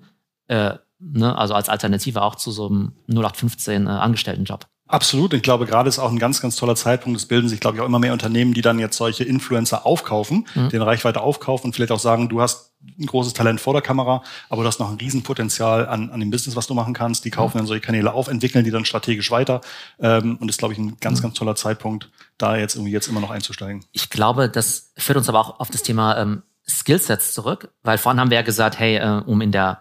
äh, 0.49 0.75
ne, 0.99 1.37
also 1.37 1.55
als 1.55 1.69
Alternative 1.69 2.23
auch 2.23 2.35
zu 2.35 2.51
so 2.51 2.69
einem 2.69 2.93
0815 3.09 3.87
äh, 3.87 3.91
Angestelltenjob. 3.91 4.67
Absolut. 4.89 5.35
Ich 5.35 5.43
glaube, 5.43 5.67
gerade 5.67 5.89
ist 5.89 5.99
auch 5.99 6.13
ein 6.13 6.19
ganz, 6.19 6.41
ganz 6.41 6.55
toller 6.55 6.77
Zeitpunkt. 6.77 7.19
Es 7.19 7.27
bilden 7.27 7.49
sich, 7.49 7.59
glaube 7.59 7.77
ich, 7.77 7.83
auch 7.83 7.87
immer 7.87 7.99
mehr 7.99 8.13
Unternehmen, 8.13 8.55
die 8.55 8.63
dann 8.63 8.79
jetzt 8.79 8.97
solche 8.97 9.25
Influencer 9.25 9.85
aufkaufen, 9.85 10.47
mhm. 10.55 10.69
den 10.69 10.81
Reichweite 10.81 11.21
aufkaufen 11.23 11.67
und 11.67 11.73
vielleicht 11.73 11.91
auch 11.91 11.99
sagen, 11.99 12.29
du 12.29 12.41
hast 12.41 12.75
ein 12.97 13.07
großes 13.07 13.33
Talent 13.33 13.61
vor 13.61 13.73
der 13.73 13.83
Kamera, 13.83 14.23
aber 14.49 14.63
du 14.63 14.69
hast 14.69 14.79
noch 14.79 14.89
ein 14.89 14.97
Riesenpotenzial 14.97 15.89
an, 15.89 16.11
an 16.11 16.21
dem 16.21 16.31
Business, 16.31 16.55
was 16.55 16.69
du 16.69 16.75
machen 16.75 16.95
kannst. 16.95 17.25
Die 17.25 17.31
kaufen 17.31 17.57
mhm. 17.57 17.61
dann 17.61 17.67
solche 17.67 17.81
Kanäle 17.81 18.13
auf, 18.13 18.29
entwickeln 18.29 18.65
die 18.65 18.71
dann 18.71 18.85
strategisch 18.85 19.33
weiter. 19.33 19.61
Ähm, 19.99 20.37
und 20.37 20.49
ist, 20.49 20.59
glaube 20.59 20.73
ich, 20.73 20.79
ein 20.79 20.97
ganz, 21.01 21.19
mhm. 21.19 21.25
ganz 21.25 21.35
toller 21.35 21.57
Zeitpunkt, 21.57 22.09
da 22.39 22.57
jetzt 22.57 22.77
irgendwie 22.77 22.93
jetzt 22.93 23.09
immer 23.09 23.21
noch 23.21 23.31
einzusteigen. 23.31 23.85
Ich 23.91 24.09
glaube, 24.09 24.49
das 24.49 24.93
führt 24.97 25.19
uns 25.19 25.29
aber 25.29 25.41
auch 25.41 25.59
auf 25.59 25.71
das 25.71 25.83
Thema 25.83 26.17
ähm, 26.17 26.43
Skillsets 26.69 27.35
zurück, 27.35 27.73
weil 27.83 27.99
vorhin 27.99 28.21
haben 28.21 28.31
wir 28.31 28.37
ja 28.37 28.43
gesagt, 28.43 28.79
hey, 28.79 28.99
äh, 28.99 29.23
um 29.27 29.41
in 29.41 29.51
der 29.51 29.81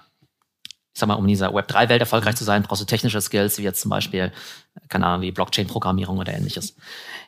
ich 0.95 0.99
sag 1.01 1.07
mal, 1.07 1.15
um 1.15 1.25
in 1.25 1.29
dieser 1.29 1.49
Web3-Welt 1.49 1.99
erfolgreich 1.99 2.37
zu 2.37 2.45
sein, 2.45 2.63
brauchst 2.63 2.81
du 2.81 2.85
technische 2.85 3.19
Skills, 3.19 3.57
wie 3.57 3.63
jetzt 3.63 3.81
zum 3.81 3.89
Beispiel, 3.89 4.31
keine 4.87 5.05
Ahnung, 5.05 5.23
wie 5.23 5.31
Blockchain-Programmierung 5.33 6.17
oder 6.17 6.33
ähnliches. 6.33 6.77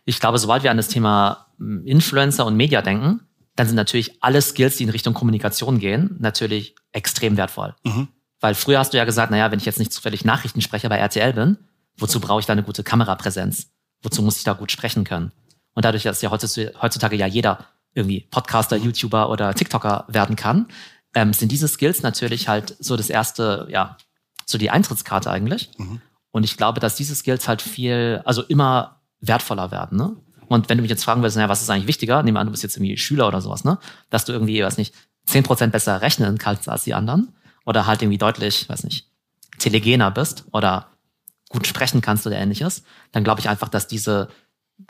Ich 0.06 0.22
glaube, 0.22 0.38
sobald 0.38 0.64
wir 0.64 0.72
an 0.72 0.78
das 0.78 0.88
Thema 0.88 1.48
hm, 1.58 1.86
Influencer 1.86 2.46
und 2.46 2.56
Media 2.56 2.82
denken, 2.82 3.28
dann 3.58 3.68
sind 3.68 3.76
natürlich 3.76 4.24
alle 4.24 4.42
Skills, 4.42 4.78
die 4.78 4.84
in 4.84 4.90
Richtung 4.90 5.14
Kommunikation 5.14 5.80
gehen, 5.80 6.16
natürlich 6.20 6.76
extrem 6.94 7.36
wertvoll. 7.36 7.76
Mhm. 7.84 8.08
Weil 8.40 8.56
früher 8.56 8.80
hast 8.80 8.94
du 8.94 8.98
ja 8.98 9.04
gesagt, 9.04 9.32
naja, 9.32 9.52
wenn 9.52 9.60
ich 9.60 9.66
jetzt 9.66 9.80
nicht 9.80 9.92
zufällig 9.92 10.24
Nachrichtensprecher 10.24 10.88
bei 10.88 10.98
RTL 10.98 11.34
bin, 11.34 11.58
wozu 11.98 12.22
brauche 12.22 12.40
ich 12.40 12.46
da 12.46 12.54
eine 12.54 12.64
gute 12.64 12.84
Kamerapräsenz? 12.84 13.68
Wozu 14.02 14.22
muss 14.22 14.38
ich 14.38 14.46
da 14.46 14.54
gut 14.54 14.72
sprechen 14.72 15.04
können? 15.04 15.34
Und 15.74 15.84
dadurch, 15.84 16.04
dass 16.04 16.22
ja 16.22 16.32
heutzutage 16.32 17.18
ja 17.18 17.28
jeder 17.28 17.66
irgendwie 17.94 18.22
Podcaster, 18.22 18.78
YouTuber 18.78 19.30
oder 19.30 19.54
TikToker 19.54 20.06
werden 20.08 20.38
kann, 20.38 20.68
ähm, 21.18 21.34
sind 21.34 21.52
diese 21.52 21.68
Skills 21.68 22.04
natürlich 22.04 22.48
halt 22.48 22.76
so 22.80 22.96
das 22.96 23.10
erste, 23.10 23.68
ja, 23.72 23.98
so 24.46 24.60
die 24.60 24.70
Eintrittskarte 24.70 25.32
eigentlich. 25.32 25.72
Mhm. 25.80 26.00
Und 26.30 26.44
ich 26.44 26.58
glaube, 26.58 26.80
dass 26.80 26.94
diese 26.94 27.16
Skills 27.16 27.48
halt 27.48 27.64
viel, 27.64 28.22
also 28.24 28.44
immer 28.44 29.02
wertvoller 29.20 29.72
werden. 29.72 29.98
Ne? 29.98 30.16
Und 30.48 30.70
wenn 30.70 30.78
du 30.78 30.84
mich 30.84 30.92
jetzt 30.92 31.04
fragen 31.04 31.24
willst, 31.24 31.36
naja, 31.36 31.50
was 31.50 31.64
ist 31.64 31.72
eigentlich 31.72 31.88
wichtiger? 31.88 32.22
Nehmen 32.22 32.36
wir 32.36 32.42
an, 32.42 32.46
du 32.46 32.52
bist 32.52 32.62
jetzt 32.62 32.78
irgendwie 32.78 32.98
Schüler 32.98 33.28
oder 33.28 33.42
sowas, 33.42 33.64
ne? 33.64 33.80
Dass 34.12 34.26
du 34.26 34.32
irgendwie, 34.32 34.62
weiß 34.62 34.78
nicht, 34.78 34.94
zehn 35.26 35.42
Prozent 35.42 35.72
besser 35.72 36.02
rechnen 36.02 36.38
kannst 36.38 36.70
als 36.70 36.84
die 36.84 36.94
anderen. 36.94 37.34
Oder 37.66 37.88
halt 37.88 38.04
irgendwie 38.04 38.20
deutlich, 38.20 38.70
weiß 38.70 38.84
nicht, 38.84 39.10
telegener 39.58 40.12
bist 40.12 40.46
oder 40.52 40.92
gut 41.50 41.66
sprechen 41.66 42.02
kannst 42.02 42.28
oder 42.28 42.38
ähnliches, 42.38 42.84
dann 43.12 43.24
glaube 43.24 43.40
ich 43.40 43.50
einfach, 43.50 43.70
dass 43.70 43.88
diese 43.88 44.28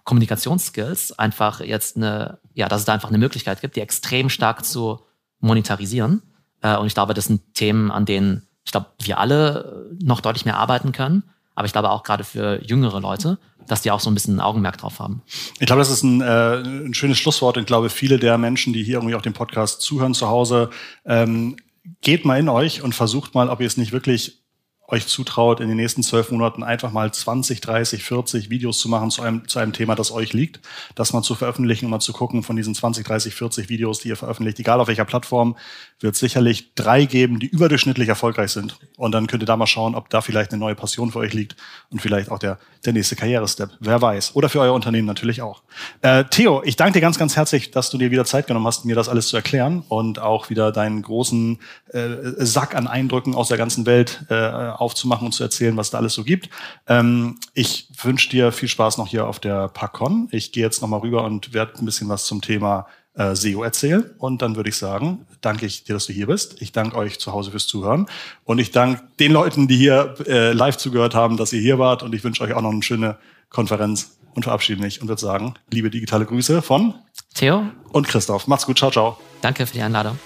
Kommunikationsskills 0.03 1.17
einfach 1.17 1.61
jetzt 1.61 1.95
eine, 1.95 2.39
ja, 2.53 2.67
dass 2.67 2.81
es 2.81 2.85
da 2.85 2.93
einfach 2.93 3.09
eine 3.09 3.17
Möglichkeit 3.17 3.61
gibt, 3.61 3.77
die 3.77 3.81
extrem 3.81 4.29
stark 4.29 4.65
zu 4.65 5.06
monetarisieren. 5.39 6.21
Äh, 6.61 6.77
und 6.77 6.87
ich 6.87 6.93
glaube, 6.93 7.13
das 7.13 7.25
sind 7.25 7.53
Themen, 7.53 7.91
an 7.91 8.05
denen 8.05 8.47
ich 8.67 8.71
glaube, 8.71 8.87
wir 9.01 9.17
alle 9.17 9.95
noch 10.03 10.19
deutlich 10.19 10.43
mehr 10.43 10.57
arbeiten 10.57 10.91
können. 10.91 11.23
Aber 11.55 11.65
ich 11.65 11.71
glaube 11.71 11.89
auch 11.89 12.03
gerade 12.03 12.25
für 12.25 12.61
jüngere 12.63 12.99
Leute, 12.99 13.39
dass 13.65 13.81
die 13.81 13.91
auch 13.91 14.01
so 14.01 14.11
ein 14.11 14.13
bisschen 14.13 14.35
ein 14.35 14.41
Augenmerk 14.41 14.77
drauf 14.77 14.99
haben. 14.99 15.23
Ich 15.59 15.67
glaube, 15.67 15.79
das 15.79 15.89
ist 15.89 16.03
ein, 16.03 16.21
äh, 16.21 16.57
ein 16.57 16.93
schönes 16.93 17.17
Schlusswort. 17.17 17.55
Ich 17.55 17.65
glaube, 17.65 17.89
viele 17.89 18.19
der 18.19 18.37
Menschen, 18.37 18.73
die 18.73 18.83
hier 18.83 18.95
irgendwie 18.95 19.15
auch 19.15 19.21
dem 19.21 19.33
Podcast 19.33 19.81
zuhören 19.81 20.13
zu 20.13 20.27
Hause, 20.27 20.69
ähm, 21.05 21.55
geht 22.01 22.25
mal 22.25 22.39
in 22.39 22.49
euch 22.49 22.81
und 22.81 22.93
versucht 22.93 23.33
mal, 23.33 23.49
ob 23.49 23.61
ihr 23.61 23.67
es 23.67 23.77
nicht 23.77 23.93
wirklich 23.93 24.43
euch 24.87 25.07
zutraut, 25.07 25.59
in 25.59 25.67
den 25.67 25.75
nächsten 25.75 26.01
zwölf 26.01 26.31
Monaten 26.31 26.63
einfach 26.63 26.91
mal 26.91 27.13
20, 27.13 27.59
30, 27.59 28.03
40 28.03 28.49
Videos 28.49 28.79
zu 28.79 28.87
machen 28.87 29.11
zu 29.11 29.21
einem, 29.21 29.47
zu 29.47 29.59
einem 29.59 29.73
Thema, 29.73 29.95
das 29.95 30.11
euch 30.11 30.31
liegt, 30.31 30.61
das 30.95 31.11
mal 31.11 31.21
zu 31.21 31.35
veröffentlichen 31.35 31.85
und 31.85 31.91
mal 31.91 31.99
zu 31.99 32.13
gucken 32.13 32.41
von 32.41 32.55
diesen 32.55 32.73
20, 32.73 33.05
30, 33.05 33.35
40 33.35 33.69
Videos, 33.69 33.99
die 33.99 34.07
ihr 34.07 34.15
veröffentlicht, 34.15 34.59
egal 34.59 34.79
auf 34.79 34.87
welcher 34.87 35.03
Plattform, 35.03 35.57
wird 35.99 36.15
sicherlich 36.15 36.73
drei 36.75 37.05
geben, 37.05 37.39
die 37.39 37.47
überdurchschnittlich 37.47 38.07
erfolgreich 38.07 38.51
sind. 38.51 38.77
Und 38.95 39.11
dann 39.11 39.27
könnt 39.27 39.43
ihr 39.43 39.47
da 39.47 39.57
mal 39.57 39.67
schauen, 39.67 39.93
ob 39.93 40.09
da 40.09 40.21
vielleicht 40.21 40.51
eine 40.51 40.59
neue 40.59 40.75
Passion 40.75 41.11
für 41.11 41.19
euch 41.19 41.33
liegt 41.33 41.57
und 41.89 42.01
vielleicht 42.01 42.31
auch 42.31 42.39
der, 42.39 42.57
der 42.85 42.93
nächste 42.93 43.17
Karrierestep. 43.17 43.71
Wer 43.81 44.01
weiß. 44.01 44.35
Oder 44.35 44.47
für 44.47 44.61
euer 44.61 44.73
Unternehmen 44.73 45.07
natürlich 45.07 45.41
auch. 45.41 45.63
Äh, 46.01 46.23
Theo, 46.25 46.61
ich 46.63 46.77
danke 46.77 46.93
dir 46.93 47.01
ganz, 47.01 47.19
ganz 47.19 47.35
herzlich, 47.35 47.71
dass 47.71 47.89
du 47.89 47.97
dir 47.97 48.09
wieder 48.11 48.23
Zeit 48.23 48.47
genommen 48.47 48.67
hast, 48.67 48.85
mir 48.85 48.95
das 48.95 49.09
alles 49.09 49.27
zu 49.27 49.35
erklären 49.35 49.83
und 49.89 50.19
auch 50.19 50.49
wieder 50.49 50.71
deinen 50.71 51.01
großen 51.01 51.59
äh, 51.89 52.07
Sack 52.37 52.75
an 52.75 52.87
Eindrücken 52.87 53.35
aus 53.35 53.49
der 53.49 53.57
ganzen 53.57 53.85
Welt 53.85 54.25
äh, 54.29 54.76
aufzumachen 54.79 55.25
und 55.25 55.31
zu 55.33 55.43
erzählen, 55.43 55.75
was 55.77 55.89
da 55.89 55.97
alles 55.97 56.13
so 56.13 56.23
gibt. 56.23 56.49
Ähm, 56.87 57.39
ich 57.53 57.89
wünsche 58.01 58.29
dir 58.29 58.51
viel 58.51 58.69
Spaß 58.69 58.97
noch 58.97 59.07
hier 59.07 59.27
auf 59.27 59.39
der 59.39 59.67
PACON. 59.69 60.29
Ich 60.31 60.51
gehe 60.51 60.63
jetzt 60.63 60.81
nochmal 60.81 61.01
rüber 61.01 61.23
und 61.23 61.53
werde 61.53 61.77
ein 61.79 61.85
bisschen 61.85 62.09
was 62.09 62.25
zum 62.25 62.41
Thema 62.41 62.87
äh, 63.17 63.35
SEO 63.35 63.63
erzählen. 63.63 64.11
Und 64.17 64.41
dann 64.41 64.55
würde 64.55 64.69
ich 64.69 64.77
sagen, 64.77 65.25
danke 65.41 65.65
ich 65.65 65.83
dir, 65.83 65.93
dass 65.93 66.05
du 66.05 66.13
hier 66.13 66.27
bist. 66.27 66.61
Ich 66.61 66.71
danke 66.71 66.95
euch 66.95 67.19
zu 67.19 67.33
Hause 67.33 67.51
fürs 67.51 67.67
Zuhören. 67.67 68.07
Und 68.43 68.59
ich 68.59 68.71
danke 68.71 69.03
den 69.19 69.31
Leuten, 69.31 69.67
die 69.67 69.77
hier 69.77 70.15
äh, 70.27 70.53
live 70.53 70.77
zugehört 70.77 71.15
haben, 71.15 71.37
dass 71.37 71.53
ihr 71.53 71.61
hier 71.61 71.79
wart. 71.79 72.03
Und 72.03 72.13
ich 72.15 72.23
wünsche 72.23 72.43
euch 72.43 72.53
auch 72.53 72.61
noch 72.61 72.71
eine 72.71 72.83
schöne 72.83 73.17
Konferenz 73.49 74.17
und 74.35 74.43
verabschiede 74.43 74.81
mich 74.81 75.01
und 75.01 75.07
würde 75.07 75.21
sagen, 75.21 75.55
liebe 75.71 75.89
digitale 75.89 76.25
Grüße 76.25 76.61
von 76.61 76.93
Theo 77.33 77.63
und 77.89 78.07
Christoph. 78.07 78.47
Macht's 78.47 78.65
gut. 78.65 78.77
Ciao, 78.77 78.91
ciao. 78.91 79.17
Danke 79.41 79.65
für 79.65 79.73
die 79.73 79.81
Einladung. 79.81 80.17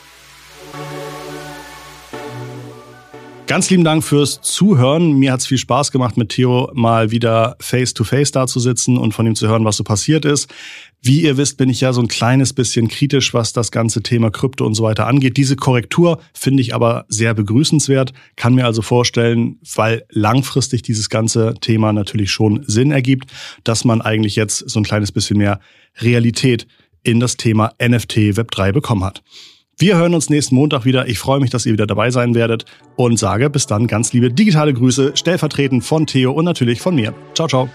Ganz 3.51 3.69
lieben 3.69 3.83
Dank 3.83 4.01
fürs 4.01 4.39
Zuhören. 4.41 5.19
Mir 5.19 5.33
hat 5.33 5.41
es 5.41 5.47
viel 5.47 5.57
Spaß 5.57 5.91
gemacht, 5.91 6.15
mit 6.15 6.29
Theo 6.29 6.71
mal 6.73 7.11
wieder 7.11 7.57
face-to-face 7.59 8.31
da 8.31 8.47
zu 8.47 8.61
sitzen 8.61 8.97
und 8.97 9.13
von 9.13 9.27
ihm 9.27 9.35
zu 9.35 9.49
hören, 9.49 9.65
was 9.65 9.75
so 9.75 9.83
passiert 9.83 10.23
ist. 10.23 10.49
Wie 11.01 11.23
ihr 11.23 11.35
wisst, 11.35 11.57
bin 11.57 11.69
ich 11.69 11.81
ja 11.81 11.91
so 11.91 11.99
ein 11.99 12.07
kleines 12.07 12.53
bisschen 12.53 12.87
kritisch, 12.87 13.33
was 13.33 13.51
das 13.51 13.71
ganze 13.71 14.03
Thema 14.03 14.31
Krypto 14.31 14.65
und 14.65 14.73
so 14.73 14.83
weiter 14.83 15.05
angeht. 15.05 15.35
Diese 15.35 15.57
Korrektur 15.57 16.21
finde 16.33 16.61
ich 16.61 16.73
aber 16.73 17.03
sehr 17.09 17.33
begrüßenswert, 17.33 18.13
kann 18.37 18.55
mir 18.55 18.65
also 18.65 18.81
vorstellen, 18.81 19.59
weil 19.75 20.05
langfristig 20.11 20.81
dieses 20.81 21.09
ganze 21.09 21.53
Thema 21.59 21.91
natürlich 21.91 22.31
schon 22.31 22.63
Sinn 22.67 22.91
ergibt, 22.91 23.33
dass 23.65 23.83
man 23.83 23.99
eigentlich 24.01 24.37
jetzt 24.37 24.59
so 24.59 24.79
ein 24.79 24.85
kleines 24.85 25.11
bisschen 25.11 25.37
mehr 25.37 25.59
Realität 25.99 26.67
in 27.03 27.19
das 27.19 27.35
Thema 27.35 27.73
NFT 27.83 28.15
Web3 28.15 28.71
bekommen 28.71 29.03
hat. 29.03 29.21
Wir 29.81 29.97
hören 29.97 30.13
uns 30.13 30.29
nächsten 30.29 30.53
Montag 30.53 30.85
wieder. 30.85 31.07
Ich 31.07 31.17
freue 31.17 31.39
mich, 31.39 31.49
dass 31.49 31.65
ihr 31.65 31.73
wieder 31.73 31.87
dabei 31.87 32.11
sein 32.11 32.35
werdet 32.35 32.65
und 32.97 33.17
sage 33.17 33.49
bis 33.49 33.65
dann 33.65 33.87
ganz 33.87 34.13
liebe 34.13 34.31
digitale 34.31 34.75
Grüße, 34.75 35.13
stellvertretend 35.15 35.83
von 35.83 36.05
Theo 36.05 36.31
und 36.33 36.45
natürlich 36.45 36.79
von 36.79 36.93
mir. 36.93 37.15
Ciao, 37.33 37.47
ciao. 37.47 37.67